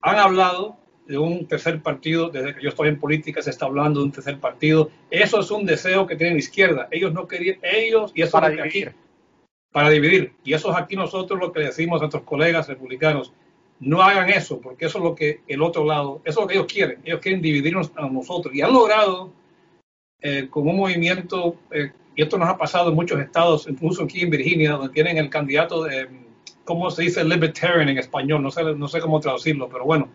Han 0.00 0.16
hablado 0.16 0.76
de 1.06 1.18
un 1.18 1.46
tercer 1.46 1.80
partido, 1.82 2.30
desde 2.30 2.54
que 2.54 2.62
yo 2.62 2.70
estoy 2.70 2.88
en 2.88 2.98
política 2.98 3.40
se 3.40 3.50
está 3.50 3.66
hablando 3.66 4.00
de 4.00 4.06
un 4.06 4.12
tercer 4.12 4.38
partido. 4.40 4.90
Eso 5.10 5.40
es 5.40 5.50
un 5.50 5.64
deseo 5.64 6.06
que 6.06 6.16
tiene 6.16 6.32
la 6.32 6.38
izquierda. 6.38 6.88
Ellos 6.90 7.12
no 7.12 7.28
querían, 7.28 7.58
ellos, 7.62 8.12
y 8.14 8.22
eso 8.22 8.32
para 8.32 8.48
dividir 8.48 8.94
para 9.76 9.90
dividir. 9.90 10.32
Y 10.42 10.54
eso 10.54 10.70
es 10.70 10.76
aquí 10.78 10.96
nosotros 10.96 11.38
lo 11.38 11.52
que 11.52 11.60
decimos 11.60 12.00
a 12.00 12.04
nuestros 12.04 12.22
colegas 12.22 12.66
republicanos. 12.66 13.34
No 13.78 14.00
hagan 14.00 14.30
eso, 14.30 14.58
porque 14.58 14.86
eso 14.86 14.96
es 14.96 15.04
lo 15.04 15.14
que 15.14 15.42
el 15.48 15.60
otro 15.60 15.84
lado, 15.84 16.22
eso 16.24 16.40
es 16.40 16.44
lo 16.44 16.46
que 16.46 16.54
ellos 16.54 16.72
quieren. 16.72 17.02
Ellos 17.04 17.20
quieren 17.20 17.42
dividirnos 17.42 17.92
a 17.94 18.08
nosotros. 18.08 18.54
Y 18.54 18.62
han 18.62 18.72
logrado 18.72 19.34
eh, 20.22 20.48
con 20.48 20.66
un 20.66 20.76
movimiento, 20.76 21.56
eh, 21.70 21.92
y 22.16 22.22
esto 22.22 22.38
nos 22.38 22.48
ha 22.48 22.56
pasado 22.56 22.88
en 22.88 22.94
muchos 22.94 23.20
estados, 23.20 23.68
incluso 23.68 24.02
aquí 24.02 24.22
en 24.22 24.30
Virginia, 24.30 24.72
donde 24.72 24.88
tienen 24.92 25.18
el 25.18 25.28
candidato 25.28 25.84
de, 25.84 26.08
¿cómo 26.64 26.90
se 26.90 27.02
dice 27.02 27.22
libertarian 27.22 27.90
en 27.90 27.98
español? 27.98 28.42
No 28.42 28.50
sé, 28.50 28.64
no 28.64 28.88
sé 28.88 29.00
cómo 29.00 29.20
traducirlo, 29.20 29.68
pero 29.68 29.84
bueno, 29.84 30.08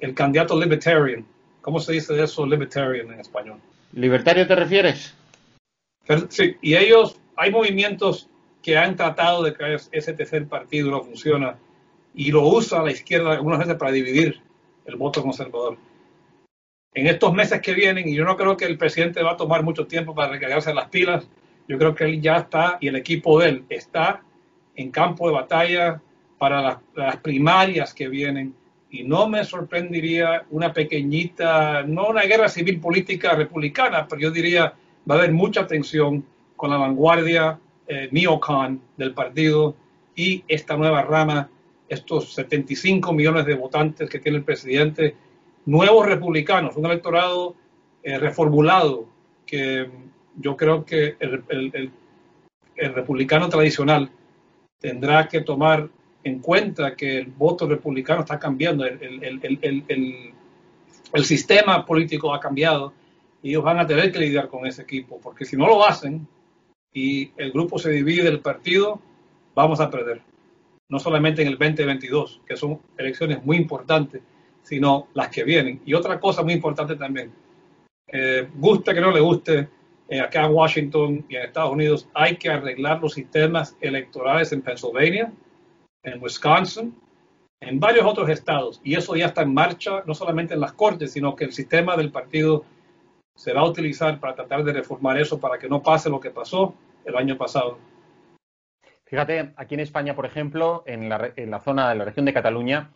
el 0.00 0.14
candidato 0.14 0.60
libertarian. 0.60 1.24
¿Cómo 1.62 1.80
se 1.80 1.94
dice 1.94 2.22
eso 2.22 2.44
libertarian 2.46 3.10
en 3.10 3.20
español? 3.20 3.58
¿Libertario 3.92 4.46
te 4.46 4.54
refieres? 4.54 5.14
sí, 6.28 6.56
y 6.60 6.74
ellos, 6.74 7.18
hay 7.36 7.50
movimientos 7.50 8.28
que 8.62 8.76
han 8.76 8.94
tratado 8.96 9.42
de 9.42 9.54
que 9.54 9.78
ese 9.92 10.12
tercer 10.12 10.46
partido 10.46 10.90
no 10.90 11.02
funciona 11.02 11.56
y 12.14 12.30
lo 12.32 12.46
usa 12.46 12.82
la 12.82 12.90
izquierda 12.90 13.32
algunas 13.32 13.60
veces 13.60 13.76
para 13.76 13.92
dividir 13.92 14.40
el 14.84 14.96
voto 14.96 15.22
conservador. 15.22 15.78
En 16.92 17.06
estos 17.06 17.32
meses 17.32 17.60
que 17.60 17.72
vienen, 17.72 18.08
y 18.08 18.14
yo 18.16 18.24
no 18.24 18.36
creo 18.36 18.56
que 18.56 18.64
el 18.64 18.76
presidente 18.76 19.22
va 19.22 19.32
a 19.32 19.36
tomar 19.36 19.62
mucho 19.62 19.86
tiempo 19.86 20.12
para 20.12 20.32
recargarse 20.32 20.74
las 20.74 20.88
pilas, 20.88 21.28
yo 21.68 21.78
creo 21.78 21.94
que 21.94 22.04
él 22.04 22.20
ya 22.20 22.38
está 22.38 22.78
y 22.80 22.88
el 22.88 22.96
equipo 22.96 23.38
de 23.38 23.48
él 23.48 23.64
está 23.68 24.22
en 24.74 24.90
campo 24.90 25.28
de 25.28 25.34
batalla 25.34 26.02
para 26.36 26.80
las, 26.96 27.16
primarias 27.18 27.94
que 27.94 28.08
vienen. 28.08 28.54
Y 28.90 29.04
no 29.04 29.28
me 29.28 29.44
sorprendería 29.44 30.44
una 30.50 30.72
pequeñita, 30.72 31.84
no 31.84 32.08
una 32.08 32.22
guerra 32.22 32.48
civil 32.48 32.80
política 32.80 33.36
republicana, 33.36 34.08
pero 34.08 34.22
yo 34.22 34.30
diría 34.32 34.74
va 35.08 35.14
a 35.14 35.18
haber 35.18 35.32
mucha 35.32 35.66
tensión 35.68 36.24
con 36.56 36.70
la 36.70 36.76
vanguardia 36.76 37.58
eh, 37.86 38.08
neocon 38.10 38.80
del 38.96 39.14
partido 39.14 39.76
y 40.16 40.42
esta 40.48 40.76
nueva 40.76 41.02
rama, 41.02 41.48
estos 41.88 42.34
75 42.34 43.12
millones 43.12 43.46
de 43.46 43.54
votantes 43.54 44.10
que 44.10 44.18
tiene 44.18 44.38
el 44.38 44.44
presidente, 44.44 45.14
nuevos 45.66 46.06
republicanos, 46.06 46.76
un 46.76 46.86
electorado 46.86 47.54
eh, 48.02 48.18
reformulado 48.18 49.06
que 49.46 49.90
yo 50.36 50.56
creo 50.56 50.84
que 50.84 51.16
el, 51.18 51.44
el, 51.48 51.92
republicano 52.94 53.48
tradicional 53.50 54.10
tendrá 54.78 55.28
que 55.28 55.42
tomar 55.42 55.90
en 56.24 56.38
cuenta 56.38 56.96
que 56.96 57.18
el 57.18 57.26
voto 57.26 57.68
republicano 57.68 58.20
está 58.20 58.38
cambiando, 58.38 58.86
el, 58.86 59.90
sistema 61.24 61.84
político 61.84 62.32
ha 62.32 62.40
cambiado 62.40 62.94
y 63.42 63.50
ellos 63.50 63.62
van 63.62 63.80
a 63.80 63.86
tener 63.86 64.10
que 64.10 64.18
lidiar 64.18 64.48
con 64.48 64.66
ese 64.66 64.82
equipo, 64.82 65.20
porque 65.20 65.44
si 65.44 65.56
no 65.56 65.66
lo 65.66 65.86
hacen, 65.86 66.26
y 66.92 67.30
el 67.36 67.52
grupo 67.52 67.78
se 67.78 67.90
divide 67.90 68.24
del 68.24 68.40
partido, 68.40 69.00
vamos 69.54 69.80
a 69.80 69.90
perder. 69.90 70.22
No 70.88 70.98
solamente 70.98 71.42
en 71.42 71.48
el 71.48 71.58
2022, 71.58 72.40
que 72.46 72.56
son 72.56 72.80
elecciones 72.96 73.44
muy 73.44 73.56
importantes, 73.56 74.22
sino 74.70 75.08
las 75.14 75.30
que 75.30 75.42
vienen. 75.42 75.82
Y 75.84 75.94
otra 75.94 76.20
cosa 76.20 76.44
muy 76.44 76.52
importante 76.52 76.94
también, 76.94 77.32
eh, 78.06 78.48
guste 78.54 78.94
que 78.94 79.00
no 79.00 79.10
le 79.10 79.18
guste, 79.18 79.68
eh, 80.08 80.20
acá 80.20 80.44
en 80.44 80.52
Washington 80.52 81.24
y 81.28 81.34
en 81.34 81.42
Estados 81.42 81.72
Unidos 81.72 82.08
hay 82.14 82.36
que 82.36 82.50
arreglar 82.50 83.00
los 83.00 83.14
sistemas 83.14 83.76
electorales 83.80 84.52
en 84.52 84.62
Pennsylvania, 84.62 85.32
en 86.04 86.22
Wisconsin, 86.22 86.94
en 87.60 87.80
varios 87.80 88.06
otros 88.06 88.28
estados. 88.28 88.80
Y 88.84 88.94
eso 88.94 89.16
ya 89.16 89.26
está 89.26 89.42
en 89.42 89.52
marcha, 89.52 90.04
no 90.06 90.14
solamente 90.14 90.54
en 90.54 90.60
las 90.60 90.72
cortes, 90.74 91.12
sino 91.12 91.34
que 91.34 91.46
el 91.46 91.52
sistema 91.52 91.96
del 91.96 92.12
partido 92.12 92.64
se 93.34 93.52
va 93.52 93.62
a 93.62 93.68
utilizar 93.68 94.20
para 94.20 94.36
tratar 94.36 94.62
de 94.62 94.72
reformar 94.72 95.18
eso 95.18 95.40
para 95.40 95.58
que 95.58 95.68
no 95.68 95.82
pase 95.82 96.08
lo 96.10 96.20
que 96.20 96.30
pasó 96.30 96.74
el 97.04 97.16
año 97.16 97.36
pasado. 97.36 97.76
Fíjate, 99.06 99.52
aquí 99.56 99.74
en 99.74 99.80
España, 99.80 100.14
por 100.14 100.26
ejemplo, 100.26 100.84
en 100.86 101.08
la, 101.08 101.32
en 101.34 101.50
la 101.50 101.58
zona 101.58 101.88
de 101.88 101.96
la 101.96 102.04
región 102.04 102.24
de 102.24 102.32
Cataluña, 102.32 102.90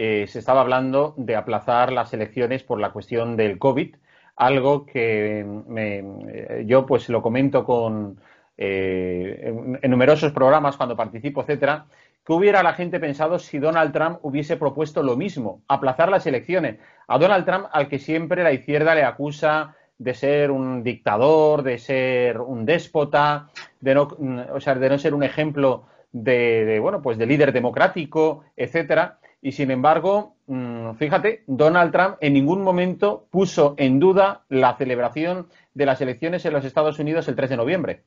eh, 0.00 0.26
se 0.28 0.38
estaba 0.38 0.60
hablando 0.60 1.12
de 1.16 1.34
aplazar 1.34 1.92
las 1.92 2.14
elecciones 2.14 2.62
por 2.62 2.78
la 2.78 2.92
cuestión 2.92 3.36
del 3.36 3.58
COVID, 3.58 3.96
algo 4.36 4.86
que 4.86 5.44
me, 5.66 6.64
yo 6.64 6.86
pues 6.86 7.08
lo 7.08 7.20
comento 7.20 7.64
con 7.64 8.20
eh, 8.56 9.52
en, 9.82 9.90
numerosos 9.90 10.30
programas 10.30 10.76
cuando 10.76 10.96
participo, 10.96 11.40
etcétera, 11.40 11.86
que 12.24 12.32
hubiera 12.32 12.62
la 12.62 12.74
gente 12.74 13.00
pensado 13.00 13.40
si 13.40 13.58
Donald 13.58 13.92
Trump 13.92 14.18
hubiese 14.22 14.56
propuesto 14.56 15.02
lo 15.02 15.16
mismo, 15.16 15.62
aplazar 15.66 16.10
las 16.10 16.26
elecciones. 16.26 16.78
A 17.08 17.18
Donald 17.18 17.44
Trump, 17.44 17.66
al 17.72 17.88
que 17.88 17.98
siempre 17.98 18.44
la 18.44 18.52
izquierda 18.52 18.94
le 18.94 19.02
acusa 19.02 19.74
de 19.98 20.14
ser 20.14 20.52
un 20.52 20.84
dictador, 20.84 21.64
de 21.64 21.78
ser 21.78 22.40
un 22.40 22.64
déspota, 22.64 23.48
de 23.80 23.94
no, 23.96 24.08
o 24.52 24.60
sea, 24.60 24.76
de 24.76 24.88
no 24.88 24.96
ser 24.96 25.12
un 25.12 25.24
ejemplo 25.24 25.86
de, 26.12 26.78
bueno, 26.80 27.02
pues 27.02 27.18
de 27.18 27.26
líder 27.26 27.52
democrático, 27.52 28.44
etcétera. 28.56 29.18
Y 29.40 29.52
sin 29.52 29.70
embargo, 29.70 30.36
mm, 30.46 30.94
fíjate, 30.94 31.44
Donald 31.46 31.92
Trump 31.92 32.16
en 32.20 32.32
ningún 32.32 32.62
momento 32.62 33.28
puso 33.30 33.74
en 33.78 34.00
duda 34.00 34.44
la 34.48 34.76
celebración 34.76 35.48
de 35.74 35.86
las 35.86 36.00
elecciones 36.00 36.44
en 36.44 36.52
los 36.52 36.64
Estados 36.64 36.98
Unidos 36.98 37.28
el 37.28 37.36
3 37.36 37.50
de 37.50 37.56
noviembre. 37.56 38.02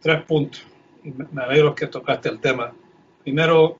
Tres 0.00 0.22
puntos. 0.24 0.66
Me 1.02 1.42
alegro 1.42 1.74
que 1.74 1.86
tocaste 1.86 2.28
el 2.28 2.40
tema. 2.40 2.72
Primero, 3.22 3.78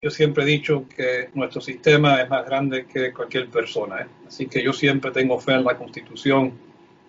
yo 0.00 0.10
siempre 0.10 0.44
he 0.44 0.46
dicho 0.46 0.86
que 0.88 1.30
nuestro 1.34 1.60
sistema 1.60 2.20
es 2.22 2.30
más 2.30 2.46
grande 2.46 2.86
que 2.86 3.12
cualquier 3.12 3.50
persona. 3.50 4.02
¿eh? 4.02 4.06
Así 4.26 4.46
que 4.46 4.62
yo 4.62 4.72
siempre 4.72 5.10
tengo 5.10 5.38
fe 5.38 5.52
en 5.52 5.64
la 5.64 5.76
Constitución, 5.76 6.52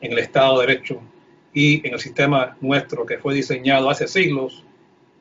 en 0.02 0.12
el 0.12 0.20
Estado 0.20 0.60
de 0.60 0.68
Derecho 0.68 1.02
y 1.54 1.88
en 1.88 1.94
el 1.94 2.00
sistema 2.00 2.58
nuestro 2.62 3.06
que 3.06 3.18
fue 3.18 3.34
diseñado 3.34 3.90
hace 3.90 4.08
siglos 4.08 4.64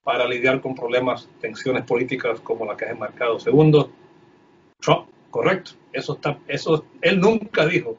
para 0.06 0.24
lidiar 0.24 0.60
con 0.60 0.72
problemas, 0.72 1.28
tensiones 1.40 1.82
políticas 1.82 2.38
como 2.38 2.64
la 2.64 2.76
que 2.76 2.84
has 2.84 2.92
enmarcado. 2.92 3.40
Segundo, 3.40 3.90
Trump, 4.78 5.08
correcto. 5.32 5.72
Eso 5.92 6.12
está, 6.12 6.38
eso 6.46 6.86
él 7.02 7.18
nunca 7.18 7.66
dijo 7.66 7.98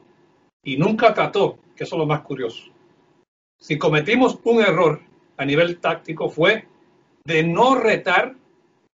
y 0.64 0.78
nunca 0.78 1.12
trató, 1.12 1.58
que 1.76 1.84
eso 1.84 1.96
es 1.96 1.98
lo 1.98 2.06
más 2.06 2.22
curioso. 2.22 2.62
Si 3.60 3.76
cometimos 3.76 4.38
un 4.44 4.62
error 4.62 5.02
a 5.36 5.44
nivel 5.44 5.80
táctico 5.80 6.30
fue 6.30 6.66
de 7.26 7.42
no 7.42 7.74
retar 7.74 8.34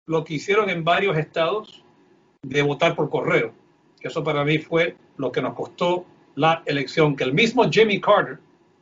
lo 0.07 0.25
que 0.25 0.35
hicieron 0.35 0.69
en 0.69 0.83
varios 0.83 1.17
estados 1.17 1.85
de 2.43 2.63
votar 2.63 2.97
por 2.97 3.11
correo. 3.11 3.53
Que 4.01 4.09
eso 4.09 4.25
para 4.25 4.45
mí 4.45 4.59
fue 4.59 4.97
lo 5.19 5.31
que 5.31 5.41
nos 5.41 5.55
costó 5.55 6.05
la 6.35 6.65
elección, 6.67 7.15
que 7.15 7.23
el 7.23 7.33
mismo 7.33 7.71
Jimmy 7.71 8.01
Carter, 8.01 8.41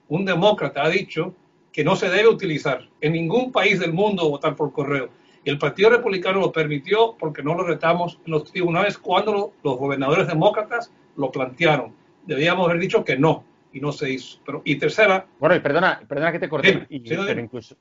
un 0.09 0.24
demócrata, 0.24 0.85
ha 0.85 0.89
dicho 0.89 1.35
que 1.73 1.85
no 1.85 1.97
se 1.97 2.11
debe 2.11 2.29
utilizar 2.29 2.89
en 3.01 3.12
ningún 3.12 3.51
país 3.51 3.81
del 3.81 3.93
mundo 3.93 4.29
votar 4.29 4.55
por 4.55 4.73
correo. 4.73 5.09
Y 5.45 5.51
el 5.51 5.59
Partido 5.59 5.91
Republicano 5.91 6.41
lo 6.41 6.53
permitió 6.53 7.16
porque 7.18 7.43
no 7.43 7.55
lo 7.55 7.64
retamos 7.64 8.18
en 8.25 8.33
los 8.33 8.45
tribunales 8.45 8.99
cuando 8.99 9.53
los 9.64 9.77
gobernadores 9.77 10.29
demócratas 10.29 10.93
lo 11.16 11.33
plantearon. 11.33 11.95
Debíamos 12.27 12.68
haber 12.68 12.81
dicho 12.81 13.05
que 13.05 13.16
no, 13.16 13.45
y 13.73 13.81
no 13.81 13.91
se 13.91 14.12
hizo. 14.12 14.39
Pero, 14.45 14.62
y 14.64 14.77
tercera. 14.77 15.27
Bueno, 15.41 15.57
y 15.57 15.61
perdona, 15.61 16.03
perdona 16.07 16.31
que 16.31 16.39
te 16.39 16.49
corté, 16.49 16.87
y, 16.89 17.01
sí, 17.01 17.16
pero 17.27 17.41
incluso. 17.41 17.77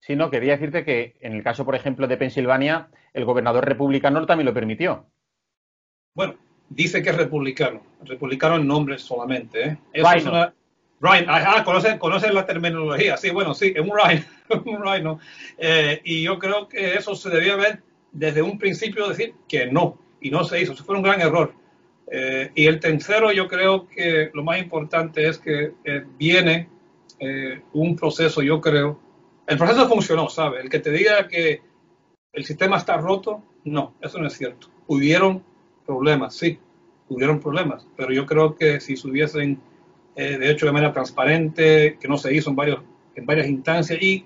Sí, 0.00 0.16
no, 0.16 0.30
quería 0.30 0.52
decirte 0.52 0.84
que 0.84 1.16
en 1.20 1.32
el 1.34 1.42
caso, 1.42 1.64
por 1.64 1.74
ejemplo, 1.74 2.06
de 2.06 2.16
Pensilvania, 2.16 2.88
el 3.12 3.24
gobernador 3.24 3.64
republicano 3.64 4.24
también 4.26 4.46
lo 4.46 4.54
permitió. 4.54 5.06
Bueno, 6.14 6.34
dice 6.68 7.02
que 7.02 7.10
es 7.10 7.16
republicano. 7.16 7.82
Republicano 8.02 8.56
en 8.56 8.66
nombre 8.66 8.98
solamente. 8.98 9.68
¿eh? 9.68 9.78
Eso 9.92 10.12
es 10.14 10.26
una, 10.26 10.54
Ryan, 11.06 11.30
ajá, 11.30 11.64
conocen, 11.64 11.98
conocen 11.98 12.34
la 12.34 12.46
terminología. 12.46 13.16
Sí, 13.16 13.30
bueno, 13.30 13.54
sí, 13.54 13.72
es 13.74 13.80
un 13.80 13.92
Ryan, 13.96 14.26
un 14.64 14.82
Ryan 14.82 15.18
eh, 15.58 16.00
y 16.04 16.22
yo 16.22 16.38
creo 16.38 16.68
que 16.68 16.94
eso 16.94 17.14
se 17.14 17.30
debía 17.30 17.56
ver 17.56 17.82
desde 18.12 18.42
un 18.42 18.58
principio 18.58 19.08
decir 19.08 19.34
que 19.48 19.66
no, 19.66 19.98
y 20.20 20.30
no 20.30 20.44
se 20.44 20.60
hizo. 20.60 20.72
Eso 20.72 20.84
fue 20.84 20.96
un 20.96 21.02
gran 21.02 21.20
error. 21.20 21.52
Eh, 22.10 22.50
y 22.54 22.66
el 22.66 22.78
tercero, 22.80 23.32
yo 23.32 23.48
creo 23.48 23.88
que 23.88 24.30
lo 24.32 24.44
más 24.44 24.58
importante 24.58 25.28
es 25.28 25.38
que 25.38 25.72
eh, 25.84 26.04
viene 26.16 26.68
eh, 27.18 27.62
un 27.72 27.96
proceso, 27.96 28.42
yo 28.42 28.60
creo. 28.60 29.00
El 29.46 29.58
proceso 29.58 29.88
funcionó, 29.88 30.28
¿sabe? 30.28 30.60
El 30.60 30.70
que 30.70 30.78
te 30.78 30.90
diga 30.90 31.28
que 31.28 31.60
el 32.32 32.44
sistema 32.44 32.76
está 32.76 32.96
roto, 32.96 33.42
no, 33.64 33.94
eso 34.00 34.18
no 34.18 34.26
es 34.26 34.34
cierto. 34.34 34.68
Hubieron 34.86 35.42
problemas, 35.84 36.34
sí, 36.36 36.58
hubieron 37.08 37.40
problemas, 37.40 37.86
pero 37.96 38.12
yo 38.12 38.26
creo 38.26 38.56
que 38.56 38.80
si 38.80 38.96
se 38.96 39.08
hubiesen 39.08 39.60
eh, 40.16 40.38
de 40.38 40.50
hecho 40.50 40.66
de 40.66 40.72
manera 40.72 40.92
transparente, 40.92 41.98
que 42.00 42.08
no 42.08 42.16
se 42.16 42.34
hizo 42.34 42.50
en, 42.50 42.56
varias 43.26 43.46
instancias 43.46 44.00
y 44.00 44.24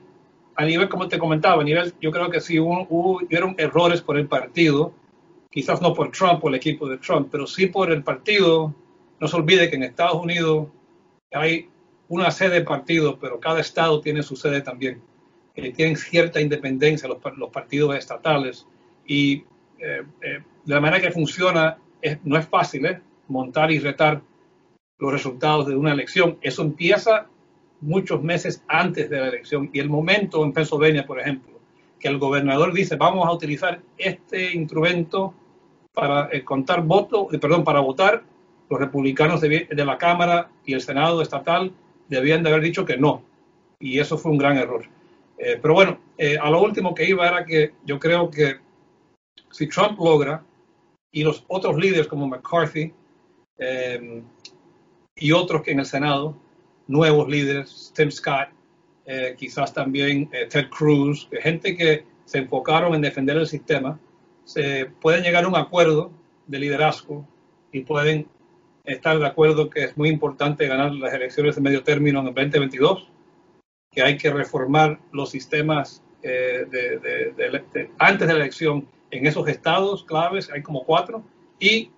a 0.55 0.64
nivel, 0.64 0.88
como 0.88 1.09
te 1.09 1.18
comentaba, 1.18 1.61
a 1.61 1.64
nivel, 1.64 1.93
yo 2.01 2.11
creo 2.12 2.30
que 2.30 2.41
sí 2.41 2.59
hubo, 2.61 2.86
hubieron 2.88 3.55
errores 3.59 4.01
por 4.01 4.16
el 4.16 4.28
partido, 4.28 4.95
quizás 5.51 5.82
no 5.82 5.93
por 5.93 6.12
Trump 6.12 6.45
o 6.45 6.49
el 6.49 6.55
equipo 6.55 6.88
de 6.88 6.99
Trump, 6.99 7.28
pero 7.30 7.47
sí 7.47 7.66
por 7.66 7.91
el 7.91 8.03
partido. 8.03 8.74
No 9.18 9.28
se 9.28 9.36
olvide 9.36 9.68
que 9.68 9.76
en 9.76 9.82
Estados 9.82 10.22
Unidos 10.22 10.68
hay 11.32 11.68
una 12.09 12.30
sede 12.30 12.61
de 12.61 12.61
partido, 12.62 13.18
pero 13.18 13.41
cada 13.41 13.61
estado 13.61 14.01
tiene 14.01 14.22
su 14.22 14.36
sede 14.36 14.61
también. 14.61 15.03
Eh, 15.57 15.72
tienen 15.72 15.97
cierta 15.97 16.41
independencia 16.41 17.09
los, 17.09 17.51
partidos 17.51 17.97
estatales 17.97 18.66
y 19.05 19.45
eh, 19.78 20.03
eh, 20.22 20.43
de 20.64 20.74
la 20.74 20.80
manera 20.80 21.03
que 21.03 21.11
funciona 21.11 21.78
no 22.24 22.38
es 22.38 22.47
fácil 22.47 22.99
montar 23.28 23.70
y 23.70 23.78
retar 23.78 24.22
los 25.01 25.13
resultados 25.13 25.67
de 25.67 25.75
una 25.75 25.93
elección. 25.93 26.39
Eso 26.43 26.63
empieza 26.63 27.27
muchos 27.81 28.23
meses 28.23 28.63
antes 28.69 29.09
de 29.09 29.19
la 29.19 29.29
elección 29.29 29.71
y 29.73 29.81
el 29.81 29.89
momento 29.89 30.45
en 30.45 30.53
Pennsylvania, 30.53 31.07
por 31.07 31.19
ejemplo, 31.19 31.59
que 31.99 32.09
el 32.09 32.19
gobernador 32.19 32.73
dice 32.73 32.97
vamos 32.97 33.27
a 33.27 33.33
utilizar 33.33 33.81
este 33.97 34.53
instrumento 34.53 35.35
para 35.93 36.29
eh, 36.31 36.45
contar 36.45 36.83
votos, 36.83 37.33
eh, 37.33 37.39
perdón, 37.39 37.65
para 37.65 37.81
votar, 37.81 38.23
los 38.71 38.79
republicanos 38.79 39.41
de, 39.41 39.67
la 39.73 39.99
Cámara 39.99 40.49
y 40.65 40.75
el 40.75 40.81
Senado 40.81 41.21
estatal 41.21 41.73
debían 42.09 42.43
de 42.43 42.51
haber 42.51 42.63
dicho 42.63 42.85
que 42.85 42.97
no. 42.97 43.25
Y 43.81 43.99
eso 43.99 44.17
fue 44.17 44.31
un 44.31 44.39
gran 44.39 44.57
error. 44.57 44.85
Eh, 45.37 45.59
pero 45.61 45.75
bueno, 45.75 45.99
eh, 46.17 46.39
a 46.41 46.49
lo 46.51 46.63
último 46.63 46.95
que 46.95 47.09
iba 47.09 47.27
era 47.27 47.45
que 47.45 47.73
yo 47.85 47.99
creo 47.99 48.31
que 48.31 48.59
si 49.51 49.67
Trump 49.69 49.99
logra 49.99 50.45
y 51.11 51.25
los 51.25 51.45
otros 51.49 51.77
líderes 51.77 52.07
como 52.07 52.29
McCarthy, 52.29 52.95
y 55.21 55.33
otros 55.33 55.62
que 55.62 55.71
en 55.71 55.81
el 55.81 55.87
Senado, 55.87 56.37
nuevos 56.89 57.29
líderes, 57.29 57.93
Tim 57.95 58.11
Scott, 58.11 58.49
eh, 59.07 59.37
quizás 59.39 59.73
también 59.73 60.29
eh, 60.33 60.47
Ted 60.47 60.68
Cruz, 60.68 61.29
gente 61.43 61.77
que 61.77 62.05
se 62.25 62.39
enfocaron 62.39 62.95
en 62.95 63.03
defender 63.03 63.37
el 63.37 63.47
sistema, 63.47 64.01
se 64.45 64.87
pueden 65.01 65.23
llegar 65.23 65.45
a 65.45 65.49
un 65.49 65.57
acuerdo 65.57 66.11
de 66.47 66.59
liderazgo 66.59 67.27
y 67.71 67.81
pueden 67.81 68.27
estar 68.85 69.18
de 69.18 69.27
acuerdo 69.27 69.71
que 69.71 69.85
es 69.85 69.97
muy 69.97 70.09
importante 70.09 70.66
ganar 70.66 70.93
las 70.95 71.12
elecciones 71.12 71.55
de 71.55 71.61
medio 71.61 71.83
término 71.83 72.21
en 72.21 72.29
el 72.29 72.35
2022, 72.35 73.09
que 73.93 74.03
hay 74.03 74.16
que 74.16 74.31
reformar 74.31 74.99
los 75.12 75.31
sistemas 75.31 76.03
eh, 76.23 76.66
de, 76.71 76.99
de, 76.99 77.62
de, 77.73 77.91
antes 77.99 78.27
de 78.27 78.35
la 78.35 78.41
elección 78.41 78.87
en 79.11 79.27
esos 79.27 79.49
estados 79.49 80.05
claves, 80.05 80.51
hay 80.51 80.62
como 80.62 80.85
cuatro, 80.85 81.23
y 81.59 81.91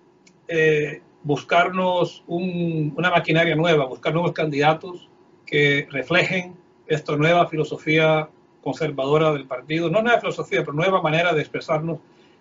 eh, 0.47 1.01
buscarnos 1.23 2.23
un, 2.27 2.93
una 2.97 3.09
maquinaria 3.09 3.55
nueva, 3.55 3.85
buscar 3.85 4.13
nuevos 4.13 4.33
candidatos 4.33 5.09
que 5.45 5.87
reflejen 5.89 6.55
esta 6.87 7.15
nueva 7.15 7.47
filosofía 7.47 8.29
conservadora 8.61 9.33
del 9.33 9.45
partido, 9.45 9.89
no 9.89 10.01
nueva 10.01 10.19
filosofía, 10.19 10.61
pero 10.61 10.73
nueva 10.73 11.01
manera 11.01 11.33
de 11.33 11.41
expresarnos, 11.41 11.99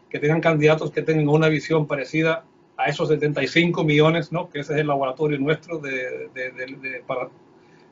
que 0.09 0.19
tengan 0.19 0.41
candidatos 0.41 0.91
que 0.91 1.03
tengan 1.03 1.29
una 1.29 1.49
visión 1.49 1.87
parecida 1.87 2.45
a 2.77 2.87
esos 2.87 3.09
75 3.09 3.85
millones, 3.85 4.33
¿no? 4.33 4.51
que 4.51 4.61
ese 4.61 4.75
es 4.75 4.81
el 4.81 4.87
laboratorio 4.87 5.39
nuestro 5.39 5.79
de, 5.79 6.29
de, 6.35 6.51
de, 6.51 7.03
para, 7.07 7.29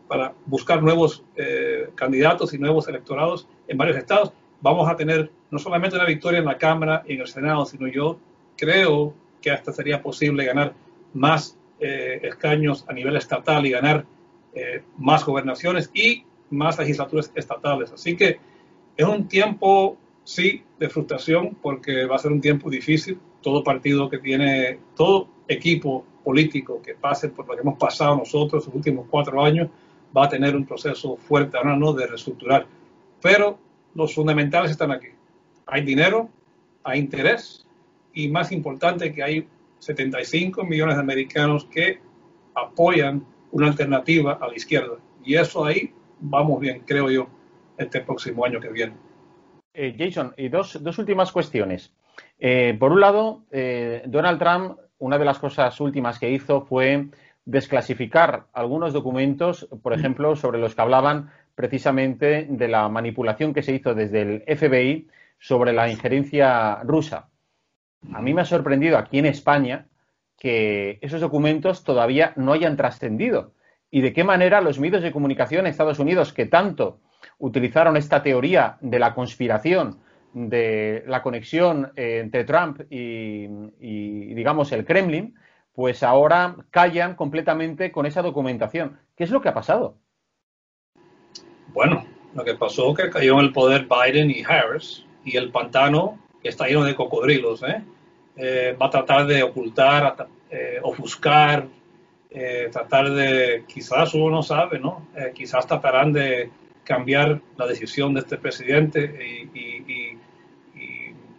para, 0.08 0.34
buscar 0.46 0.82
nuevos 0.82 1.24
eh, 1.36 1.90
candidatos 1.94 2.52
y 2.52 2.58
nuevos 2.58 2.88
electorados 2.88 3.48
en 3.68 3.78
varios 3.78 3.96
estados. 3.96 4.32
Vamos 4.60 4.88
a 4.88 4.96
tener 4.96 5.30
no 5.50 5.58
solamente 5.58 5.96
una 5.96 6.04
victoria 6.04 6.40
en 6.40 6.44
la 6.44 6.58
Cámara 6.58 7.02
y 7.06 7.14
en 7.14 7.20
el 7.20 7.28
Senado, 7.28 7.64
sino 7.64 7.88
yo 7.88 8.18
creo 8.56 9.14
que 9.40 9.50
hasta 9.50 9.72
sería 9.72 10.02
posible 10.02 10.44
ganar 10.44 10.74
más 11.14 11.58
eh, 11.78 12.20
escaños 12.24 12.84
a 12.88 12.92
nivel 12.92 13.16
estatal 13.16 13.64
y 13.66 13.70
ganar 13.70 14.04
eh, 14.54 14.82
más 14.98 15.24
gobernaciones 15.24 15.90
y 15.94 16.24
más 16.50 16.78
legislaturas 16.78 17.32
estatales. 17.34 17.92
Así 17.92 18.16
que 18.16 18.38
es 18.96 19.06
un 19.06 19.28
tiempo, 19.28 19.96
sí, 20.24 20.62
de 20.78 20.88
frustración, 20.88 21.56
porque 21.62 22.04
va 22.06 22.16
a 22.16 22.18
ser 22.18 22.32
un 22.32 22.40
tiempo 22.40 22.68
difícil. 22.68 23.18
todo 23.40 23.64
partido 23.64 24.10
que 24.10 24.18
tiene, 24.18 24.78
todo 24.94 25.28
equipo 25.48 26.04
político 26.22 26.82
que 26.82 26.94
pase 26.94 27.30
por 27.30 27.46
lo 27.48 27.54
que 27.54 27.62
hemos 27.62 27.78
pasado 27.78 28.16
nosotros 28.16 28.66
los 28.66 28.74
últimos 28.74 29.06
cuatro 29.08 29.42
años 29.42 29.68
va 30.14 30.26
a 30.26 30.28
tener 30.28 30.54
un 30.54 30.66
proceso 30.66 31.16
fuerte 31.16 31.56
ahora 31.56 31.76
no 31.76 31.92
de 31.92 32.06
reestructurar. 32.06 32.66
Pero 33.22 33.58
los 33.94 34.14
fundamentales 34.14 34.70
están 34.70 34.90
aquí. 34.92 35.08
Hay 35.66 35.82
dinero, 35.82 36.28
hay 36.84 36.98
interés 36.98 37.66
y 38.14 38.28
más 38.28 38.52
importante 38.52 39.12
que 39.12 39.22
hay 39.22 39.48
75 39.78 40.64
millones 40.64 40.96
de 40.96 41.02
americanos 41.02 41.64
que 41.64 42.00
apoyan 42.54 43.24
una 43.52 43.68
alternativa 43.68 44.38
a 44.40 44.48
la 44.48 44.54
izquierda. 44.54 44.96
Y 45.24 45.34
eso 45.36 45.64
ahí 45.64 45.92
vamos 46.20 46.60
bien, 46.60 46.82
creo 46.86 47.10
yo, 47.10 47.28
este 47.78 48.00
próximo 48.00 48.44
año 48.44 48.60
que 48.60 48.68
viene. 48.68 48.94
Eh, 49.72 49.94
Jason, 49.98 50.34
y 50.36 50.48
dos, 50.48 50.82
dos, 50.82 50.98
últimas 50.98 51.32
cuestiones. 51.32 51.92
Eh, 52.38 52.76
por 52.78 52.92
un 52.92 53.00
lado, 53.00 53.44
eh, 53.50 54.02
Donald 54.06 54.38
Trump, 54.38 54.78
una 54.98 55.18
de 55.18 55.24
las 55.24 55.38
cosas 55.38 55.80
últimas 55.80 56.18
que 56.18 56.30
hizo 56.30 56.62
fue 56.62 57.08
desclasificar 57.44 58.46
algunos 58.52 58.92
documentos, 58.92 59.68
por 59.82 59.92
ejemplo, 59.92 60.36
sobre 60.36 60.58
los 60.58 60.74
que 60.74 60.82
hablaban 60.82 61.30
precisamente 61.54 62.46
de 62.48 62.68
la 62.68 62.88
manipulación 62.88 63.54
que 63.54 63.62
se 63.62 63.74
hizo 63.74 63.94
desde 63.94 64.22
el 64.22 64.56
FBI 64.56 65.08
sobre 65.38 65.72
la 65.72 65.90
injerencia 65.90 66.82
rusa. 66.84 67.28
A 68.12 68.22
mí 68.22 68.34
me 68.34 68.42
ha 68.42 68.46
sorprendido 68.46 68.98
aquí 68.98 69.18
en 69.18 69.26
España 69.26 69.86
que 70.38 70.98
esos 71.02 71.20
documentos 71.20 71.84
todavía 71.84 72.32
no 72.36 72.52
hayan 72.52 72.76
trascendido 72.76 73.52
y 73.90 74.00
de 74.00 74.12
qué 74.12 74.24
manera 74.24 74.60
los 74.60 74.78
medios 74.78 75.02
de 75.02 75.12
comunicación 75.12 75.60
en 75.60 75.70
Estados 75.70 75.98
Unidos 75.98 76.32
que 76.32 76.46
tanto 76.46 77.00
utilizaron 77.38 77.96
esta 77.96 78.22
teoría 78.22 78.78
de 78.80 78.98
la 78.98 79.14
conspiración, 79.14 80.00
de 80.32 81.04
la 81.06 81.22
conexión 81.22 81.92
eh, 81.96 82.20
entre 82.22 82.44
Trump 82.44 82.82
y, 82.88 83.46
digamos, 84.34 84.72
el 84.72 84.84
Kremlin, 84.84 85.34
pues 85.72 86.02
ahora 86.02 86.56
callan 86.70 87.16
completamente 87.16 87.90
con 87.90 88.06
esa 88.06 88.22
documentación. 88.22 88.98
¿Qué 89.16 89.24
es 89.24 89.30
lo 89.30 89.40
que 89.40 89.48
ha 89.48 89.54
pasado? 89.54 89.96
Bueno, 91.68 92.04
lo 92.34 92.44
que 92.44 92.54
pasó 92.54 92.90
es 92.90 92.96
que 92.96 93.10
cayó 93.10 93.34
en 93.34 93.46
el 93.46 93.52
poder 93.52 93.86
Biden 93.86 94.30
y 94.30 94.42
Harris 94.42 95.04
y 95.24 95.36
el 95.36 95.50
pantano, 95.50 96.18
que 96.42 96.48
está 96.48 96.66
lleno 96.66 96.84
de 96.84 96.94
cocodrilos, 96.94 97.62
¿eh? 97.62 97.82
Eh, 98.36 98.76
va 98.80 98.86
a 98.86 98.90
tratar 98.90 99.26
de 99.26 99.42
ocultar, 99.42 100.28
ofuscar, 100.82 101.68
tratar 102.72 103.10
de, 103.10 103.64
quizás 103.68 104.14
uno 104.14 104.30
no 104.30 104.42
sabe, 104.42 104.78
¿no? 104.78 105.06
quizás 105.34 105.66
tratarán 105.66 106.12
de 106.12 106.50
cambiar 106.84 107.40
la 107.56 107.66
decisión 107.66 108.14
de 108.14 108.20
este 108.20 108.36
presidente 108.36 109.48
y, 109.54 110.16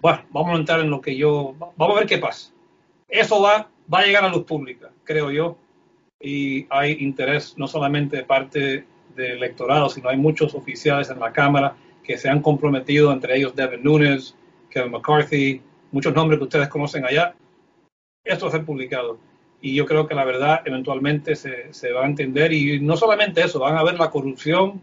bueno, 0.01 0.21
vamos 0.31 0.55
a 0.55 0.59
entrar 0.59 0.79
en 0.79 0.89
lo 0.89 1.01
que 1.01 1.15
yo, 1.15 1.53
vamos 1.77 1.95
a 1.95 1.99
ver 1.99 2.07
qué 2.07 2.17
pasa. 2.17 2.51
Eso 3.07 3.41
va, 3.41 3.69
va 3.93 3.99
a 3.99 4.05
llegar 4.05 4.23
a 4.23 4.29
luz 4.29 4.45
pública, 4.45 4.89
creo 5.03 5.29
yo, 5.29 5.57
y 6.19 6.65
hay 6.69 6.97
interés 6.99 7.55
no 7.57 7.67
solamente 7.67 8.17
de 8.17 8.23
parte 8.23 8.85
del 9.15 9.37
electorado, 9.37 9.89
sino 9.89 10.09
hay 10.09 10.17
muchos 10.17 10.55
oficiales 10.55 11.09
en 11.09 11.19
la 11.19 11.31
Cámara 11.31 11.75
que 12.03 12.17
se 12.17 12.29
han 12.29 12.41
comprometido, 12.41 13.11
entre 13.11 13.37
ellos 13.37 13.55
Devin 13.55 13.83
Nunes, 13.83 14.35
Kevin 14.71 14.91
McCarthy, 14.91 15.61
muchos 15.91 16.13
nombres 16.15 16.39
que 16.39 16.45
ustedes 16.45 16.67
conocen 16.67 17.05
allá. 17.05 17.35
Esto 18.23 18.45
va 18.45 18.49
a 18.49 18.55
ser 18.55 18.65
publicado. 18.65 19.19
Y 19.61 19.75
yo 19.75 19.85
creo 19.85 20.07
que 20.07 20.15
la 20.15 20.25
verdad 20.25 20.61
eventualmente 20.65 21.35
se, 21.35 21.71
se 21.71 21.91
va 21.91 22.03
a 22.03 22.07
entender. 22.07 22.51
Y 22.51 22.79
no 22.79 22.97
solamente 22.97 23.41
eso, 23.41 23.59
van 23.59 23.77
a 23.77 23.83
ver 23.83 23.99
la 23.99 24.09
corrupción 24.09 24.81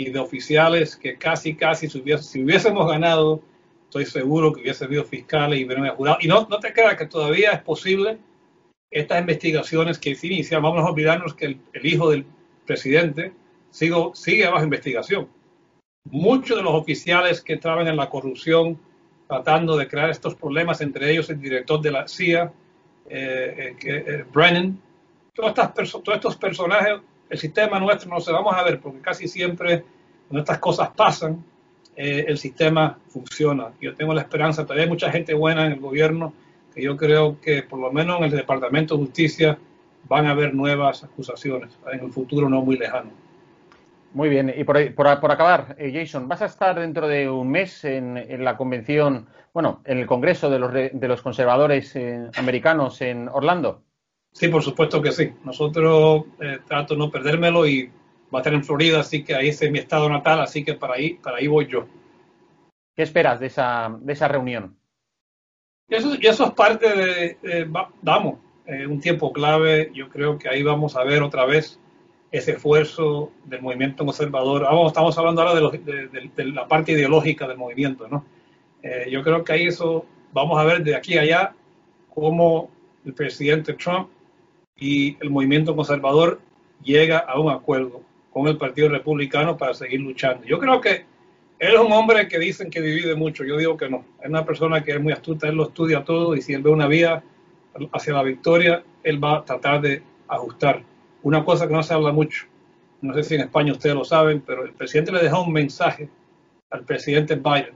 y 0.00 0.10
de 0.10 0.18
oficiales 0.18 0.96
que 0.96 1.18
casi, 1.18 1.54
casi, 1.54 1.88
si, 1.88 1.98
hubiésemos 1.98 2.88
ganado, 2.88 3.42
estoy 3.84 4.06
seguro 4.06 4.52
que 4.52 4.62
hubiese 4.62 4.84
habido 4.84 5.04
fiscales 5.04 5.60
y 5.60 5.64
hubieran 5.64 5.88
jurado. 5.94 6.18
Y 6.20 6.28
no, 6.28 6.46
no 6.48 6.58
te 6.58 6.72
creas 6.72 6.96
que 6.96 7.06
todavía 7.06 7.52
es 7.52 7.62
posible 7.62 8.18
estas 8.90 9.20
investigaciones 9.20 9.98
que 9.98 10.14
se 10.14 10.28
inician. 10.28 10.62
Vamos 10.62 10.84
a 10.84 10.90
olvidarnos 10.90 11.34
que 11.34 11.46
el, 11.46 11.86
hijo 11.86 12.10
del 12.10 12.24
presidente 12.66 13.32
sigo, 13.70 14.14
sigue 14.14 14.48
bajo 14.48 14.64
investigación. 14.64 15.28
Muchos 16.04 16.56
de 16.56 16.62
los 16.62 16.72
oficiales 16.72 17.42
que 17.42 17.58
trabajan 17.58 17.88
en 17.88 17.96
la 17.96 18.08
corrupción 18.08 18.80
tratando 19.30 19.76
de 19.76 19.86
crear 19.86 20.10
estos 20.10 20.34
problemas, 20.34 20.80
entre 20.80 21.10
ellos 21.10 21.30
el 21.30 21.40
director 21.40 21.80
de 21.80 21.90
la 21.92 22.06
CIA, 22.06 22.52
eh, 23.08 23.76
eh, 23.82 24.04
eh, 24.06 24.24
Brennan, 24.30 24.78
todas 25.32 25.52
estas 25.52 25.90
todos 25.90 26.16
estos 26.16 26.36
personajes 26.36 27.00
el 27.30 27.38
sistema 27.38 27.78
nuestro 27.78 28.10
no 28.10 28.20
se 28.20 28.32
vamos 28.32 28.54
a 28.54 28.64
ver, 28.64 28.80
porque 28.80 28.98
casi 29.00 29.28
siempre 29.28 29.84
cuando 30.28 30.40
estas 30.40 30.58
cosas 30.58 30.90
pasan, 30.90 31.42
eh, 31.96 32.24
el 32.26 32.38
sistema 32.38 32.98
funciona. 33.08 33.68
Yo 33.80 33.94
tengo 33.94 34.12
la 34.12 34.22
esperanza, 34.22 34.64
todavía 34.64 34.84
hay 34.84 34.90
mucha 34.90 35.10
gente 35.10 35.32
buena 35.32 35.66
en 35.66 35.72
el 35.72 35.80
gobierno, 35.80 36.32
que 36.74 36.82
yo 36.82 36.96
creo 36.96 37.40
que 37.40 37.62
por 37.62 37.78
lo 37.78 37.92
menos 37.92 38.18
en 38.18 38.24
el 38.24 38.30
Departamento 38.32 38.96
de 38.96 39.04
Justicia 39.04 39.58
van 40.08 40.26
a 40.26 40.32
haber 40.32 40.54
nuevas 40.54 41.04
acusaciones 41.04 41.70
en 41.92 42.00
el 42.00 42.12
futuro 42.12 42.48
no 42.48 42.62
muy 42.62 42.76
lejano. 42.76 43.10
Muy 44.12 44.28
bien, 44.28 44.52
y 44.56 44.64
por, 44.64 44.94
por, 44.94 45.20
por 45.20 45.30
acabar, 45.30 45.76
eh, 45.78 45.92
Jason, 45.94 46.26
¿vas 46.26 46.42
a 46.42 46.46
estar 46.46 46.78
dentro 46.78 47.06
de 47.06 47.30
un 47.30 47.48
mes 47.48 47.84
en, 47.84 48.16
en, 48.16 48.44
la 48.44 48.56
convención, 48.56 49.28
bueno, 49.54 49.82
en 49.84 49.98
el 49.98 50.06
Congreso 50.06 50.50
de 50.50 50.58
los, 50.58 50.72
de 50.72 51.08
los 51.08 51.22
Conservadores 51.22 51.94
eh, 51.94 52.28
Americanos 52.36 53.00
en 53.02 53.28
Orlando? 53.28 53.84
Sí, 54.32 54.48
por 54.48 54.64
supuesto 54.64 55.00
que 55.00 55.12
sí. 55.12 55.32
Nosotros 55.44 56.24
eh, 56.40 56.58
trato 56.66 56.94
de 56.94 56.98
no 56.98 57.10
perdérmelo 57.10 57.66
y 57.66 57.86
va 58.34 58.38
a 58.38 58.42
estar 58.42 58.52
en 58.52 58.64
Florida, 58.64 59.00
así 59.00 59.22
que 59.22 59.34
ahí 59.34 59.50
es 59.50 59.70
mi 59.70 59.78
estado 59.78 60.08
natal, 60.08 60.40
así 60.40 60.64
que 60.64 60.74
para 60.74 60.94
ahí, 60.94 61.14
para 61.14 61.36
ahí 61.36 61.46
voy 61.46 61.68
yo. 61.68 61.86
¿Qué 62.96 63.04
esperas 63.04 63.38
de 63.38 63.46
esa, 63.46 63.96
de 64.00 64.12
esa 64.12 64.26
reunión? 64.26 64.76
Y 65.88 65.94
eso, 65.94 66.14
eso 66.20 66.46
es 66.46 66.50
parte 66.52 67.36
de, 67.42 67.68
vamos, 68.02 68.38
un 68.88 69.00
tiempo 69.00 69.32
clave. 69.32 69.90
Yo 69.94 70.08
creo 70.08 70.38
que 70.38 70.48
ahí 70.48 70.62
vamos 70.62 70.96
a 70.96 71.02
ver 71.02 71.22
otra 71.22 71.44
vez 71.44 71.80
ese 72.32 72.52
esfuerzo 72.52 73.32
del 73.44 73.62
movimiento 73.62 74.04
conservador. 74.04 74.62
Vamos, 74.62 74.88
estamos 74.88 75.16
hablando 75.18 75.42
ahora 75.42 75.70
de, 75.78 76.44
la 76.44 76.68
parte 76.68 76.92
ideológica 76.92 77.48
del 77.48 77.58
movimiento, 77.58 78.08
¿no? 78.08 78.24
Eh, 78.82 79.08
yo 79.10 79.22
creo 79.22 79.44
que 79.44 79.52
ahí 79.52 79.66
eso, 79.66 80.06
vamos 80.32 80.58
a 80.58 80.64
ver 80.64 80.82
de 80.82 80.94
aquí 80.94 81.18
a 81.18 81.22
allá 81.22 81.54
cómo 82.14 82.70
el 83.04 83.14
presidente 83.14 83.74
Trump 83.74 84.08
y 84.76 85.16
el 85.20 85.30
movimiento 85.30 85.74
conservador 85.74 86.40
llega 86.82 87.18
a 87.18 87.38
un 87.38 87.50
acuerdo 87.50 88.02
con 88.30 88.46
el 88.48 88.56
Partido 88.56 88.88
Republicano 88.88 89.56
para 89.56 89.74
seguir 89.74 90.00
luchando. 90.00 90.44
Yo 90.46 90.58
creo 90.58 90.80
que 90.80 91.04
él 91.58 91.74
es 91.74 91.80
un 91.80 91.92
hombre 91.92 92.26
que 92.28 92.38
dicen 92.38 92.70
que 92.70 92.80
divide 92.80 93.14
mucho, 93.14 93.44
yo 93.44 93.58
digo 93.58 93.76
que 93.76 93.88
no. 93.88 94.04
Es 94.22 94.28
una 94.28 94.46
persona 94.46 94.82
que 94.82 94.92
es 94.92 95.00
muy 95.00 95.12
astuta, 95.12 95.48
él 95.48 95.56
lo 95.56 95.64
estudia 95.64 96.04
todo 96.04 96.34
y 96.34 96.40
si 96.40 96.54
él 96.54 96.62
ve 96.62 96.70
una 96.70 96.86
vía 96.86 97.22
hacia 97.92 98.14
la 98.14 98.22
victoria, 98.22 98.82
él 99.02 99.22
va 99.22 99.38
a 99.38 99.44
tratar 99.44 99.80
de 99.82 100.02
ajustar. 100.28 100.82
Una 101.22 101.44
cosa 101.44 101.66
que 101.66 101.74
no 101.74 101.82
se 101.82 101.94
habla 101.94 102.12
mucho, 102.12 102.46
no 103.02 103.14
sé 103.14 103.22
si 103.22 103.34
en 103.34 103.42
España 103.42 103.72
ustedes 103.72 103.94
lo 103.94 104.04
saben, 104.04 104.42
pero 104.46 104.64
el 104.64 104.72
presidente 104.72 105.12
le 105.12 105.22
dejó 105.22 105.42
un 105.42 105.52
mensaje 105.52 106.08
al 106.70 106.84
presidente 106.84 107.34
Biden 107.34 107.74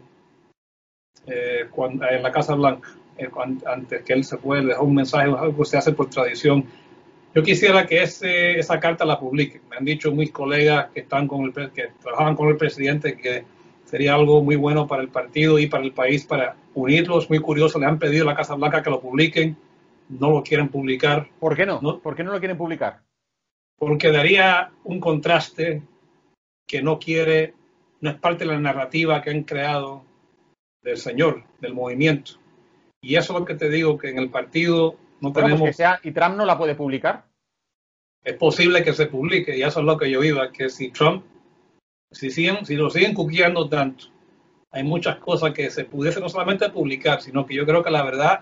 eh, 1.26 1.68
en 2.10 2.22
la 2.22 2.32
Casa 2.32 2.54
Blanca, 2.54 2.88
eh, 3.18 3.28
antes 3.66 4.02
que 4.02 4.12
él 4.12 4.24
se 4.24 4.36
fue, 4.38 4.60
le 4.60 4.68
dejó 4.68 4.84
un 4.84 4.94
mensaje, 4.94 5.24
algo 5.24 5.56
que 5.56 5.64
se 5.64 5.76
hace 5.76 5.92
por 5.92 6.10
tradición 6.10 6.66
yo 7.34 7.42
quisiera 7.42 7.84
que 7.84 8.00
ese, 8.00 8.60
esa 8.60 8.78
carta 8.78 9.04
la 9.04 9.18
publique. 9.18 9.60
Me 9.68 9.76
han 9.76 9.84
dicho 9.84 10.12
mis 10.12 10.30
colegas 10.30 10.90
que 10.94 11.00
están 11.00 11.26
con 11.26 11.44
el 11.44 11.52
que 11.72 11.88
trabajan 12.00 12.36
con 12.36 12.48
el 12.48 12.56
presidente 12.56 13.16
que 13.16 13.44
sería 13.84 14.14
algo 14.14 14.40
muy 14.40 14.54
bueno 14.54 14.86
para 14.86 15.02
el 15.02 15.08
partido 15.08 15.58
y 15.58 15.66
para 15.66 15.82
el 15.82 15.92
país 15.92 16.24
para 16.24 16.54
unirlos. 16.74 17.28
Muy 17.28 17.40
curioso, 17.40 17.80
le 17.80 17.86
han 17.86 17.98
pedido 17.98 18.22
a 18.22 18.26
la 18.30 18.36
Casa 18.36 18.54
Blanca 18.54 18.84
que 18.84 18.90
lo 18.90 19.00
publiquen, 19.00 19.56
no 20.08 20.30
lo 20.30 20.44
quieren 20.44 20.68
publicar. 20.68 21.26
¿Por 21.40 21.56
qué 21.56 21.66
no? 21.66 21.80
¿No? 21.82 21.98
¿Por 21.98 22.14
qué 22.14 22.22
no 22.22 22.30
lo 22.30 22.38
quieren 22.38 22.56
publicar? 22.56 23.00
Porque 23.78 24.10
daría 24.10 24.70
un 24.84 25.00
contraste 25.00 25.82
que 26.66 26.82
no 26.82 26.98
quiere, 26.98 27.54
no 28.00 28.10
es 28.10 28.16
parte 28.16 28.44
de 28.44 28.52
la 28.52 28.60
narrativa 28.60 29.20
que 29.22 29.30
han 29.30 29.42
creado 29.42 30.04
del 30.82 30.96
señor, 30.96 31.44
del 31.60 31.74
movimiento. 31.74 32.32
Y 33.02 33.16
eso 33.16 33.34
es 33.34 33.40
lo 33.40 33.44
que 33.44 33.54
te 33.54 33.68
digo, 33.68 33.98
que 33.98 34.10
en 34.10 34.18
el 34.18 34.30
partido 34.30 34.96
no 35.20 35.32
pues 35.32 35.44
tenemos... 35.44 35.68
que 35.68 35.72
sea, 35.72 36.00
¿Y 36.02 36.12
Trump 36.12 36.36
no 36.36 36.44
la 36.44 36.56
puede 36.56 36.74
publicar? 36.74 37.24
Es 38.22 38.34
posible 38.34 38.82
que 38.82 38.94
se 38.94 39.06
publique, 39.06 39.56
y 39.56 39.62
eso 39.62 39.80
es 39.80 39.86
lo 39.86 39.98
que 39.98 40.10
yo 40.10 40.22
iba, 40.22 40.50
que 40.50 40.70
si 40.70 40.90
Trump, 40.90 41.24
si, 42.10 42.30
siguen, 42.30 42.64
si 42.64 42.76
lo 42.76 42.88
siguen 42.88 43.12
cuqueando 43.12 43.68
tanto, 43.68 44.06
hay 44.70 44.82
muchas 44.82 45.16
cosas 45.16 45.52
que 45.52 45.70
se 45.70 45.84
pudiesen 45.84 46.22
no 46.22 46.28
solamente 46.28 46.68
publicar, 46.70 47.20
sino 47.20 47.46
que 47.46 47.54
yo 47.54 47.66
creo 47.66 47.82
que 47.82 47.90
la 47.90 48.02
verdad 48.02 48.40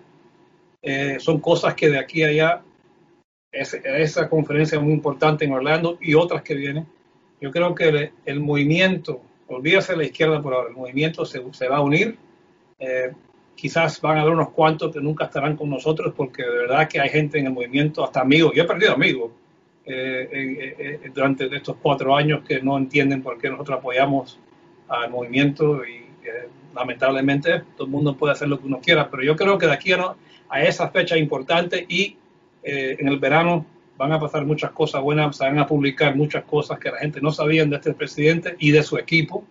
eh, 0.80 1.18
son 1.20 1.40
cosas 1.40 1.74
que 1.74 1.90
de 1.90 1.98
aquí 1.98 2.22
a 2.22 2.28
allá, 2.28 2.62
esa 3.52 4.28
conferencia 4.28 4.80
muy 4.80 4.92
importante 4.92 5.44
en 5.44 5.52
Orlando 5.52 5.98
y 6.00 6.14
otras 6.14 6.42
que 6.42 6.54
vienen, 6.54 6.86
yo 7.40 7.50
creo 7.50 7.74
que 7.74 8.12
el, 8.24 8.40
movimiento, 8.40 9.20
olvídese 9.48 9.92
de 9.92 9.98
la 9.98 10.04
izquierda 10.04 10.40
por 10.40 10.54
ahora, 10.54 10.68
el 10.68 10.76
movimiento 10.76 11.24
se, 11.24 11.42
se 11.52 11.68
va 11.68 11.76
a 11.76 11.80
unir. 11.82 12.16
Eh, 12.78 13.12
quizás 13.54 14.00
van 14.00 14.18
a 14.18 14.22
haber 14.22 14.34
unos 14.34 14.50
cuantos 14.50 14.92
que 14.92 15.00
nunca 15.00 15.26
estarán 15.26 15.56
con 15.56 15.70
nosotros 15.70 16.14
porque 16.16 16.42
de 16.42 16.50
verdad 16.50 16.88
que 16.88 17.00
hay 17.00 17.08
gente 17.08 17.38
en 17.38 17.46
el 17.46 17.52
movimiento, 17.52 18.04
hasta 18.04 18.20
amigos, 18.20 18.52
yo 18.54 18.62
he 18.62 18.66
perdido 18.66 18.92
amigos 18.92 19.30
eh, 19.84 20.28
eh, 20.32 20.76
eh, 20.78 21.10
durante 21.12 21.54
estos 21.54 21.76
cuatro 21.82 22.14
años 22.14 22.42
que 22.46 22.60
no 22.60 22.78
entienden 22.78 23.22
por 23.22 23.38
qué 23.38 23.50
nosotros 23.50 23.78
apoyamos 23.78 24.38
al 24.88 25.10
movimiento 25.10 25.84
y 25.84 26.02
lamentablemente 26.74 27.62
todo 27.76 27.86
el 27.86 27.90
mundo 27.90 28.16
puede 28.16 28.32
hacer 28.32 28.48
lo 28.48 28.58
que 28.58 28.66
uno 28.66 28.80
quiera, 28.80 29.10
pero 29.10 29.22
yo 29.22 29.36
creo 29.36 29.58
que 29.58 29.66
de 29.66 29.72
aquí 29.72 29.92
a, 29.92 30.14
a 30.48 30.62
esa 30.62 30.88
fecha 30.88 31.16
importante 31.16 31.84
y 31.88 32.16
eh, 32.62 32.96
en 32.98 33.08
el 33.08 33.18
verano 33.18 33.66
van 33.96 34.12
a 34.12 34.20
pasar 34.20 34.44
muchas 34.44 34.72
cosas 34.72 35.02
buenas, 35.02 35.36
se 35.36 35.44
van 35.44 35.58
a 35.58 35.66
publicar 35.66 36.16
muchas 36.16 36.44
cosas 36.44 36.78
que 36.78 36.90
la 36.90 36.98
gente 36.98 37.20
no 37.20 37.30
sabía 37.32 37.64
de 37.64 37.76
este 37.76 37.94
presidente 37.94 38.56
y 38.58 38.70
de 38.70 38.82
su 38.82 38.96
equipo, 38.98 39.44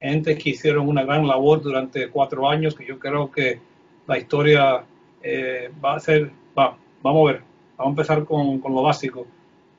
gente 0.00 0.36
que 0.38 0.50
hicieron 0.50 0.88
una 0.88 1.04
gran 1.04 1.26
labor 1.26 1.62
durante 1.62 2.08
cuatro 2.08 2.48
años, 2.48 2.74
que 2.74 2.86
yo 2.86 2.98
creo 2.98 3.30
que 3.30 3.60
la 4.06 4.18
historia 4.18 4.84
eh, 5.22 5.70
va 5.84 5.96
a 5.96 6.00
ser, 6.00 6.30
va, 6.58 6.76
vamos 7.02 7.28
a 7.28 7.32
ver, 7.32 7.42
vamos 7.76 7.90
a 7.90 8.00
empezar 8.00 8.24
con, 8.24 8.60
con 8.60 8.74
lo 8.74 8.82
básico. 8.82 9.26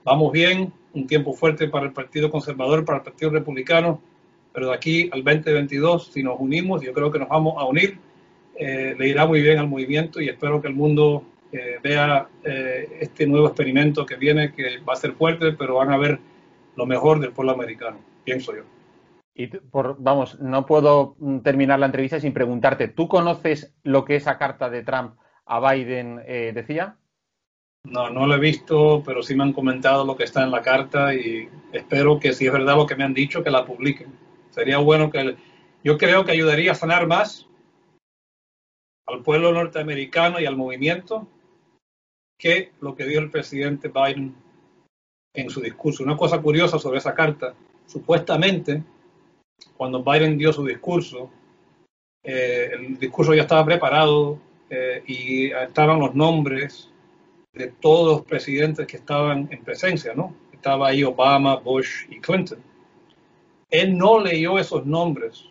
Vamos 0.04 0.32
bien, 0.32 0.72
un 0.94 1.08
tiempo 1.08 1.34
fuerte 1.34 1.68
para 1.68 1.86
el 1.86 1.94
Partido 1.94 2.30
Conservador, 2.30 2.86
para 2.86 3.00
el 3.00 3.04
Partido 3.04 3.32
Republicano, 3.32 4.02
pero 4.54 4.70
de 4.70 4.76
aquí 4.76 5.10
al 5.12 5.24
2022, 5.24 6.12
si 6.12 6.24
nos 6.24 6.40
unimos, 6.40 6.82
yo 6.82 6.94
creo 6.94 7.12
que 7.12 7.20
nos 7.20 7.30
vamos 7.30 7.56
a 7.58 7.66
unir, 7.66 8.00
eh, 8.60 8.96
le 8.98 9.08
irá 9.08 9.26
muy 9.26 9.42
bien 9.42 9.60
al 9.60 9.68
movimiento 9.68 10.20
y 10.20 10.30
espero 10.30 10.62
que 10.62 10.68
el 10.68 10.74
mundo 10.74 11.24
eh, 11.52 11.80
vea 11.82 12.28
eh, 12.44 12.98
este 13.02 13.26
nuevo 13.26 13.48
experimento 13.48 14.06
que 14.06 14.16
viene, 14.16 14.54
que 14.54 14.80
va 14.80 14.94
a 14.94 14.98
ser 14.98 15.14
fuerte, 15.14 15.54
pero 15.54 15.76
van 15.76 15.92
a 15.92 15.98
ver 15.98 16.20
lo 16.76 16.86
mejor 16.86 17.20
del 17.20 17.32
pueblo 17.32 17.54
americano, 17.54 18.00
pienso 18.24 18.56
yo. 18.56 18.64
Y 19.34 19.48
por, 19.48 19.98
vamos, 20.00 20.40
no 20.40 20.66
puedo 20.66 21.16
terminar 21.44 21.80
la 21.80 21.86
entrevista 21.86 22.20
sin 22.20 22.34
preguntarte, 22.34 22.88
¿tú 22.88 23.08
conoces 23.08 23.76
lo 23.84 24.04
que 24.04 24.16
esa 24.16 24.38
carta 24.38 24.70
de 24.70 24.84
Trump 24.84 25.16
a 25.46 25.60
Biden 25.60 26.18
decía? 26.54 26.98
No, 27.84 28.10
no 28.10 28.26
lo 28.26 28.36
he 28.36 28.40
visto, 28.40 29.02
pero 29.06 29.22
sí 29.22 29.36
me 29.36 29.44
han 29.44 29.54
comentado 29.54 30.04
lo 30.06 30.18
que 30.18 30.24
está 30.24 30.44
en 30.44 30.52
la 30.52 30.62
carta 30.62 31.14
y 31.14 31.48
espero 31.72 32.20
que 32.20 32.34
si 32.34 32.48
es 32.48 32.52
verdad 32.52 32.76
lo 32.76 32.88
que 32.88 32.96
me 32.96 33.04
han 33.04 33.14
dicho, 33.14 33.44
que 33.44 33.52
la 33.52 33.64
publiquen. 33.64 34.08
Sería 34.50 34.80
bueno 34.80 35.10
que 35.10 35.38
yo 35.84 35.98
creo 35.98 36.26
que 36.26 36.32
ayudaría 36.32 36.72
a 36.72 36.76
sanar 36.76 37.08
más 37.08 37.48
al 39.06 39.22
pueblo 39.24 39.54
norteamericano 39.54 40.40
y 40.40 40.46
al 40.46 40.58
movimiento 40.58 41.28
que 42.38 42.72
lo 42.82 42.96
que 42.96 43.06
dijo 43.06 43.22
el 43.22 43.32
presidente 43.32 43.90
Biden 43.90 44.36
en 45.34 45.50
su 45.50 45.62
discurso. 45.62 46.04
Una 46.04 46.18
cosa 46.18 46.42
curiosa 46.42 46.80
sobre 46.80 47.00
esa 47.00 47.14
carta, 47.14 47.54
supuestamente, 47.86 48.84
cuando 49.76 50.04
Biden 50.04 50.38
dio 50.38 50.54
su 50.54 50.66
discurso, 50.66 51.30
eh, 52.24 52.72
el 52.74 52.98
discurso 52.98 53.34
ya 53.34 53.44
estaba 53.44 53.66
preparado 53.66 54.40
eh, 54.70 55.04
y 55.08 55.52
estaban 55.52 56.00
los 56.00 56.14
nombres 56.14 56.92
de 57.54 57.68
todos 57.68 58.18
los 58.18 58.26
presidentes 58.26 58.86
que 58.86 58.98
estaban 58.98 59.48
en 59.52 59.64
presencia, 59.64 60.14
¿no? 60.14 60.36
Estaba 60.52 60.90
ahí 60.90 61.04
Obama, 61.04 61.56
Bush 61.56 62.06
y 62.10 62.20
Clinton. 62.20 62.60
Él 63.70 63.98
no 63.98 64.20
leyó 64.20 64.60
esos 64.60 64.86
nombres, 64.86 65.46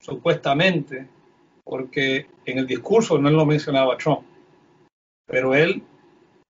supuestamente, 0.00 1.06
porque 1.64 2.26
en 2.44 2.58
el 2.58 2.66
discurso 2.66 3.18
no 3.18 3.30
lo 3.30 3.44
mencionaba 3.44 3.96
Trump, 3.96 4.22
pero 5.28 5.54
él 5.54 5.82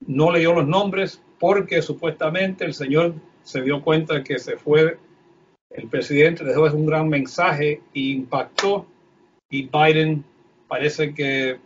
no 0.07 0.31
leyó 0.33 0.55
los 0.55 0.66
nombres 0.66 1.20
porque 1.39 1.83
supuestamente 1.83 2.64
el 2.64 2.72
señor 2.72 3.14
se 3.43 3.61
dio 3.61 3.83
cuenta 3.83 4.22
que 4.22 4.39
se 4.39 4.57
fue 4.57 4.97
el 5.70 5.89
presidente, 5.89 6.45
dejó 6.45 6.64
un 6.64 6.87
gran 6.87 7.09
mensaje 7.09 7.83
e 7.95 8.01
impactó. 8.01 8.87
Y 9.51 9.68
Biden 9.68 10.24
parece 10.66 11.14
que 11.14 11.59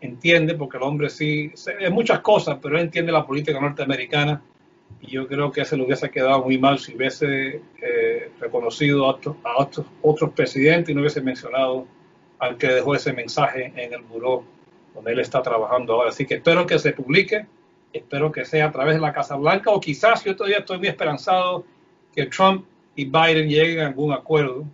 entiende, 0.00 0.54
porque 0.54 0.76
el 0.76 0.82
hombre 0.82 1.10
sí, 1.10 1.52
es 1.54 1.90
muchas 1.90 2.20
cosas, 2.20 2.58
pero 2.60 2.76
él 2.76 2.82
entiende 2.82 3.12
la 3.12 3.26
política 3.26 3.60
norteamericana. 3.60 4.42
Y 5.00 5.12
yo 5.12 5.26
creo 5.26 5.50
que 5.50 5.64
se 5.64 5.76
le 5.76 5.84
hubiese 5.84 6.10
quedado 6.10 6.44
muy 6.44 6.58
mal 6.58 6.78
si 6.78 6.94
hubiese 6.94 7.62
eh, 7.80 8.30
reconocido 8.40 9.06
a, 9.06 9.18
otros, 9.56 9.86
otros, 10.02 10.30
presidentes 10.32 10.90
y 10.90 10.94
no 10.94 11.00
hubiese 11.00 11.20
mencionado 11.20 11.86
al 12.38 12.56
que 12.56 12.68
dejó 12.68 12.94
ese 12.94 13.12
mensaje 13.12 13.72
en 13.76 13.94
el 13.94 14.02
buró 14.02 14.44
donde 14.94 15.12
él 15.12 15.20
está 15.20 15.42
trabajando 15.42 15.94
ahora. 15.94 16.10
Así 16.10 16.26
que 16.26 16.34
espero 16.34 16.66
que 16.66 16.78
se 16.78 16.92
publique, 16.92 17.46
espero 17.92 18.30
que 18.32 18.44
sea 18.44 18.66
a 18.66 18.72
través 18.72 18.94
de 18.94 19.00
la 19.00 19.12
Casa 19.12 19.36
Blanca 19.36 19.70
o 19.70 19.80
quizás 19.80 20.24
yo 20.24 20.36
todavía 20.36 20.58
estoy 20.58 20.78
muy 20.78 20.88
esperanzado 20.88 21.64
que 22.14 22.26
Trump 22.26 22.64
y 22.94 23.04
Biden 23.04 23.48
lleguen 23.48 23.80
a 23.80 23.86
algún 23.88 24.12
acuerdo 24.12 24.64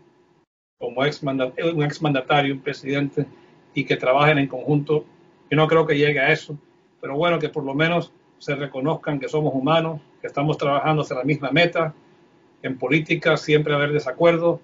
como 0.78 1.04
ex 1.04 1.22
un 1.22 1.82
exmandatario, 1.82 2.54
un 2.54 2.60
presidente, 2.60 3.26
y 3.74 3.84
que 3.84 3.96
trabajen 3.96 4.38
en 4.38 4.46
conjunto 4.46 5.04
yo 5.50 5.56
no 5.56 5.66
creo 5.66 5.86
que 5.86 5.96
llegue 5.96 6.20
a 6.20 6.30
eso, 6.30 6.58
pero 7.00 7.16
bueno, 7.16 7.38
que 7.38 7.48
por 7.48 7.64
lo 7.64 7.74
menos 7.74 8.12
se 8.38 8.54
reconozcan 8.54 9.18
que 9.18 9.28
somos 9.28 9.54
humanos, 9.54 10.00
que 10.20 10.26
estamos 10.26 10.58
trabajando 10.58 11.02
hacia 11.02 11.16
la 11.16 11.24
misma 11.24 11.50
meta. 11.50 11.94
En 12.62 12.76
política 12.76 13.36
siempre 13.36 13.74
haber 13.74 13.92
desacuerdo, 13.92 14.60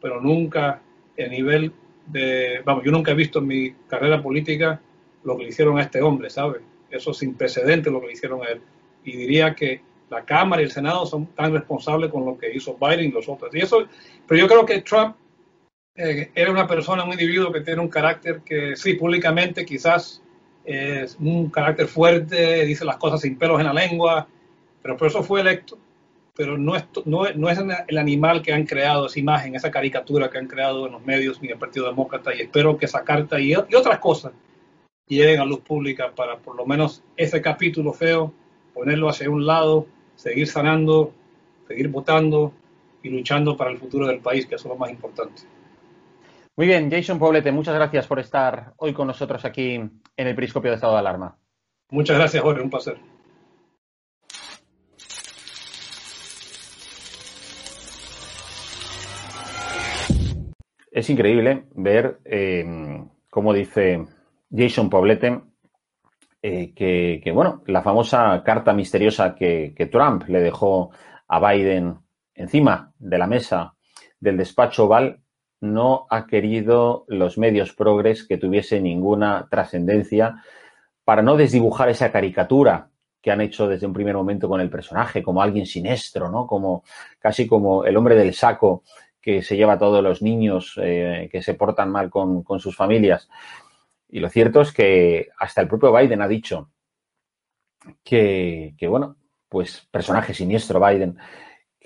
pero 0.00 0.20
nunca 0.20 0.82
el 1.16 1.30
nivel 1.30 1.72
de, 2.06 2.60
vamos, 2.64 2.84
yo 2.84 2.92
nunca 2.92 3.12
he 3.12 3.14
visto 3.14 3.38
en 3.38 3.46
mi 3.46 3.70
carrera 3.88 4.22
política 4.22 4.80
lo 5.26 5.36
que 5.36 5.42
le 5.42 5.48
hicieron 5.50 5.76
a 5.78 5.82
este 5.82 6.00
hombre, 6.00 6.30
¿sabe? 6.30 6.60
Eso 6.88 7.10
es 7.10 7.18
sin 7.18 7.34
precedente 7.34 7.90
lo 7.90 8.00
que 8.00 8.06
le 8.06 8.12
hicieron 8.12 8.42
a 8.42 8.46
él. 8.46 8.60
Y 9.04 9.16
diría 9.16 9.54
que 9.54 9.82
la 10.08 10.24
Cámara 10.24 10.62
y 10.62 10.66
el 10.66 10.70
Senado 10.70 11.04
son 11.04 11.26
tan 11.34 11.52
responsables 11.52 12.10
con 12.12 12.24
lo 12.24 12.38
que 12.38 12.54
hizo 12.54 12.78
Biden 12.80 13.06
y 13.06 13.10
los 13.10 13.28
otros. 13.28 13.52
Y 13.52 13.58
eso, 13.58 13.86
pero 14.26 14.40
yo 14.40 14.46
creo 14.46 14.64
que 14.64 14.82
Trump 14.82 15.16
eh, 15.96 16.30
era 16.32 16.52
una 16.52 16.68
persona, 16.68 17.04
un 17.04 17.12
individuo 17.12 17.52
que 17.52 17.60
tiene 17.60 17.80
un 17.80 17.88
carácter 17.88 18.40
que 18.44 18.76
sí, 18.76 18.94
públicamente 18.94 19.66
quizás 19.66 20.22
es 20.64 21.16
un 21.18 21.50
carácter 21.50 21.88
fuerte, 21.88 22.64
dice 22.64 22.84
las 22.84 22.96
cosas 22.96 23.20
sin 23.20 23.36
pelos 23.36 23.58
en 23.58 23.66
la 23.66 23.72
lengua, 23.72 24.28
pero 24.80 24.96
por 24.96 25.08
eso 25.08 25.24
fue 25.24 25.40
electo. 25.40 25.76
Pero 26.36 26.56
no 26.56 26.76
es, 26.76 26.84
no, 27.04 27.24
no 27.34 27.50
es 27.50 27.58
el 27.88 27.98
animal 27.98 28.42
que 28.42 28.52
han 28.52 28.64
creado, 28.64 29.06
esa 29.06 29.18
imagen, 29.18 29.56
esa 29.56 29.72
caricatura 29.72 30.30
que 30.30 30.38
han 30.38 30.46
creado 30.46 30.86
en 30.86 30.92
los 30.92 31.04
medios 31.04 31.42
ni 31.42 31.48
el 31.48 31.58
Partido 31.58 31.86
Demócrata. 31.86 32.32
Y 32.34 32.42
espero 32.42 32.76
que 32.76 32.84
esa 32.84 33.02
carta 33.02 33.40
y, 33.40 33.52
y 33.52 33.74
otras 33.74 33.98
cosas 33.98 34.32
lleguen 35.14 35.40
a 35.40 35.44
luz 35.44 35.60
pública 35.60 36.12
para 36.14 36.38
por 36.38 36.56
lo 36.56 36.66
menos 36.66 37.02
ese 37.16 37.40
capítulo 37.40 37.92
feo, 37.92 38.32
ponerlo 38.74 39.08
hacia 39.08 39.30
un 39.30 39.46
lado, 39.46 39.86
seguir 40.16 40.48
sanando, 40.48 41.12
seguir 41.68 41.88
votando 41.88 42.52
y 43.02 43.10
luchando 43.10 43.56
para 43.56 43.70
el 43.70 43.78
futuro 43.78 44.06
del 44.06 44.20
país, 44.20 44.46
que 44.46 44.56
es 44.56 44.64
lo 44.64 44.76
más 44.76 44.90
importante. 44.90 45.42
Muy 46.56 46.66
bien, 46.66 46.90
Jason 46.90 47.18
Poblete, 47.18 47.52
muchas 47.52 47.74
gracias 47.74 48.06
por 48.06 48.18
estar 48.18 48.72
hoy 48.78 48.92
con 48.92 49.06
nosotros 49.06 49.44
aquí 49.44 49.74
en 49.74 50.00
el 50.16 50.34
Periscopio 50.34 50.70
de 50.70 50.76
Estado 50.76 50.94
de 50.94 51.00
Alarma. 51.00 51.36
Muchas 51.90 52.16
gracias, 52.16 52.42
Jorge, 52.42 52.62
un 52.62 52.70
placer. 52.70 52.96
Es 60.90 61.10
increíble 61.10 61.66
ver 61.74 62.20
eh, 62.24 63.04
cómo 63.28 63.52
dice 63.52 64.06
Jason 64.50 64.90
Poblete 64.90 65.40
eh, 66.42 66.72
que, 66.74 67.32
bueno, 67.32 67.62
la 67.66 67.82
famosa 67.82 68.42
carta 68.44 68.72
misteriosa 68.72 69.34
que, 69.34 69.88
Trump 69.90 70.28
le 70.28 70.40
dejó 70.40 70.90
a 71.26 71.40
Biden 71.40 71.96
encima 72.34 72.92
de 72.98 73.18
la 73.18 73.26
mesa 73.26 73.74
del 74.20 74.36
despacho 74.36 74.84
Oval 74.84 75.20
no 75.60 76.06
ha 76.10 76.26
querido 76.26 77.04
los 77.08 77.38
medios 77.38 77.72
progres 77.72 78.26
que 78.26 78.38
tuviese 78.38 78.80
ninguna 78.80 79.48
trascendencia 79.50 80.42
para 81.04 81.22
no 81.22 81.36
desdibujar 81.36 81.88
esa 81.88 82.12
caricatura 82.12 82.90
que 83.20 83.30
han 83.32 83.40
hecho 83.40 83.66
desde 83.66 83.86
un 83.86 83.92
primer 83.92 84.14
momento 84.14 84.48
con 84.48 84.60
el 84.60 84.70
personaje, 84.70 85.22
como 85.22 85.42
alguien 85.42 85.66
siniestro, 85.66 86.30
¿no? 86.30 86.46
Como 86.46 86.84
casi 87.18 87.46
como 87.46 87.84
el 87.84 87.96
hombre 87.96 88.14
del 88.14 88.34
saco 88.34 88.84
que 89.20 89.42
se 89.42 89.56
lleva 89.56 89.72
a 89.72 89.78
todos 89.78 90.04
los 90.04 90.22
niños 90.22 90.78
eh, 90.80 91.28
que 91.32 91.42
se 91.42 91.54
portan 91.54 91.90
mal 91.90 92.08
con, 92.08 92.44
sus 92.60 92.76
familias. 92.76 93.28
Y 94.08 94.20
lo 94.20 94.28
cierto 94.28 94.60
es 94.60 94.72
que 94.72 95.28
hasta 95.38 95.60
el 95.60 95.68
propio 95.68 95.92
Biden 95.92 96.22
ha 96.22 96.28
dicho 96.28 96.70
que, 98.04 98.74
que 98.78 98.88
bueno, 98.88 99.16
pues 99.48 99.86
personaje 99.90 100.34
siniestro 100.34 100.84
Biden, 100.84 101.18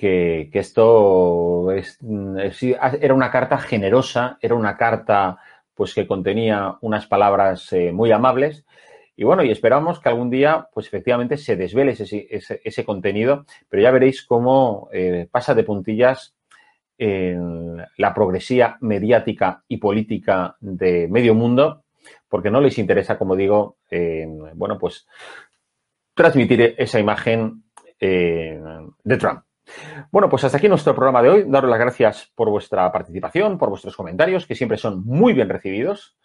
que, 0.01 0.51
esto 0.55 1.71
es, 1.73 1.99
era 3.01 3.15
una 3.15 3.31
carta 3.31 3.59
generosa, 3.59 4.39
era 4.41 4.55
una 4.55 4.77
carta 4.77 5.39
pues 5.75 5.95
que 5.95 6.07
contenía 6.07 6.77
unas 6.81 7.07
palabras 7.07 7.73
eh, 7.73 7.93
muy 7.93 8.11
amables. 8.11 8.65
Y 9.15 9.25
bueno, 9.25 9.43
y 9.45 9.51
esperamos 9.51 10.01
que 10.01 10.09
algún 10.09 10.31
día 10.31 10.69
pues 10.73 10.87
efectivamente 10.87 11.37
se 11.37 11.55
desvele 11.55 11.93
ese, 11.93 12.27
ese, 12.31 12.85
contenido, 12.85 13.45
pero 13.69 13.83
ya 13.83 13.91
veréis 13.91 14.25
cómo 14.25 14.89
eh, 14.93 15.29
pasa 15.31 15.55
de 15.55 15.65
puntillas 15.65 16.35
la 16.99 18.13
progresía 18.13 18.77
mediática 18.83 19.65
y 19.69 19.79
política 19.79 20.57
de 20.61 21.09
medio 21.09 21.35
mundo, 21.35 21.83
porque 22.29 22.51
no 22.51 22.61
les 22.61 22.79
interesa, 22.79 23.19
como 23.19 23.37
digo, 23.37 23.79
bueno, 24.55 24.79
pues 24.79 25.07
transmitir 26.15 26.75
esa 26.79 26.99
imagen 27.01 27.65
de 27.99 29.17
Trump. 29.19 29.43
Bueno, 30.11 30.29
pues 30.29 30.43
hasta 30.45 30.59
aquí 30.59 30.69
nuestro 30.69 30.95
programa 30.95 31.23
de 31.23 31.29
hoy. 31.29 31.45
Daros 31.47 31.71
las 31.71 31.79
gracias 31.79 32.33
por 32.35 32.51
vuestra 32.51 32.91
participación, 32.91 33.57
por 33.57 33.69
vuestros 33.69 33.97
comentarios, 33.97 34.47
que 34.47 34.55
siempre 34.55 34.77
son 34.77 35.05
muy 35.05 35.33
bien 35.33 35.49
recibidos. 35.49 36.17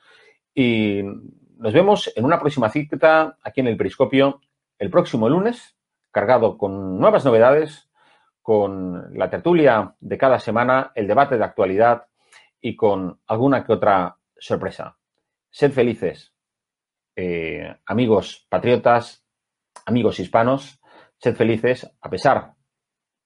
Y 0.54 1.04
nos 1.58 1.74
vemos 1.74 2.12
en 2.16 2.26
una 2.26 2.40
próxima 2.40 2.70
cita 2.70 3.38
aquí 3.44 3.62
en 3.62 3.68
el 3.68 3.78
Periscopio 3.78 4.42
el 4.80 4.90
próximo 4.90 5.30
lunes, 5.30 5.78
cargado 6.12 6.58
con 6.58 7.00
nuevas 7.00 7.24
novedades, 7.24 7.90
con 8.42 9.18
la 9.18 9.30
tertulia 9.30 9.96
de 10.00 10.18
cada 10.18 10.40
semana, 10.40 10.92
el 10.96 11.08
debate 11.08 11.38
de 11.38 11.44
actualidad 11.44 12.08
y 12.60 12.76
con 12.76 13.20
alguna 13.28 13.64
que 13.64 13.74
otra 13.74 14.18
sorpresa. 14.38 14.98
Sed 15.56 15.72
felices, 15.72 16.34
eh, 17.16 17.78
amigos 17.86 18.46
patriotas, 18.50 19.24
amigos 19.86 20.20
hispanos, 20.20 20.82
sed 21.18 21.34
felices 21.34 21.90
a 22.02 22.10
pesar 22.10 22.56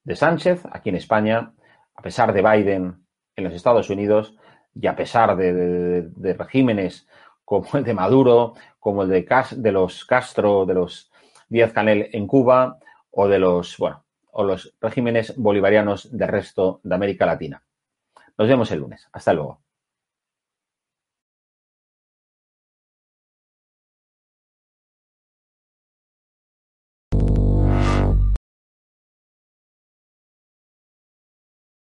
de 0.04 0.14
Sánchez 0.14 0.62
aquí 0.70 0.90
en 0.90 0.94
España, 0.94 1.52
a 1.92 2.02
pesar 2.02 2.32
de 2.32 2.40
Biden 2.40 3.04
en 3.34 3.44
los 3.44 3.52
Estados 3.52 3.90
Unidos 3.90 4.36
y 4.72 4.86
a 4.86 4.94
pesar 4.94 5.36
de, 5.36 6.08
regímenes 6.38 7.08
como 7.44 7.66
el 7.72 7.82
de 7.82 7.94
Maduro, 7.94 8.54
como 8.78 9.02
el 9.02 9.08
de, 9.08 9.72
los 9.72 10.04
Castro, 10.04 10.66
de 10.66 10.74
los 10.74 11.10
Díaz 11.48 11.72
Canel 11.72 12.10
en 12.12 12.28
Cuba 12.28 12.78
o 13.10 13.26
de 13.26 13.40
los, 13.40 13.76
bueno, 13.76 14.04
o 14.30 14.44
los 14.44 14.72
regímenes 14.80 15.36
bolivarianos 15.36 16.16
del 16.16 16.28
resto 16.28 16.78
de 16.84 16.94
América 16.94 17.26
Latina. 17.26 17.60
Nos 18.38 18.46
vemos 18.46 18.70
el 18.70 18.78
lunes. 18.78 19.08
Hasta 19.10 19.32
luego. 19.32 19.62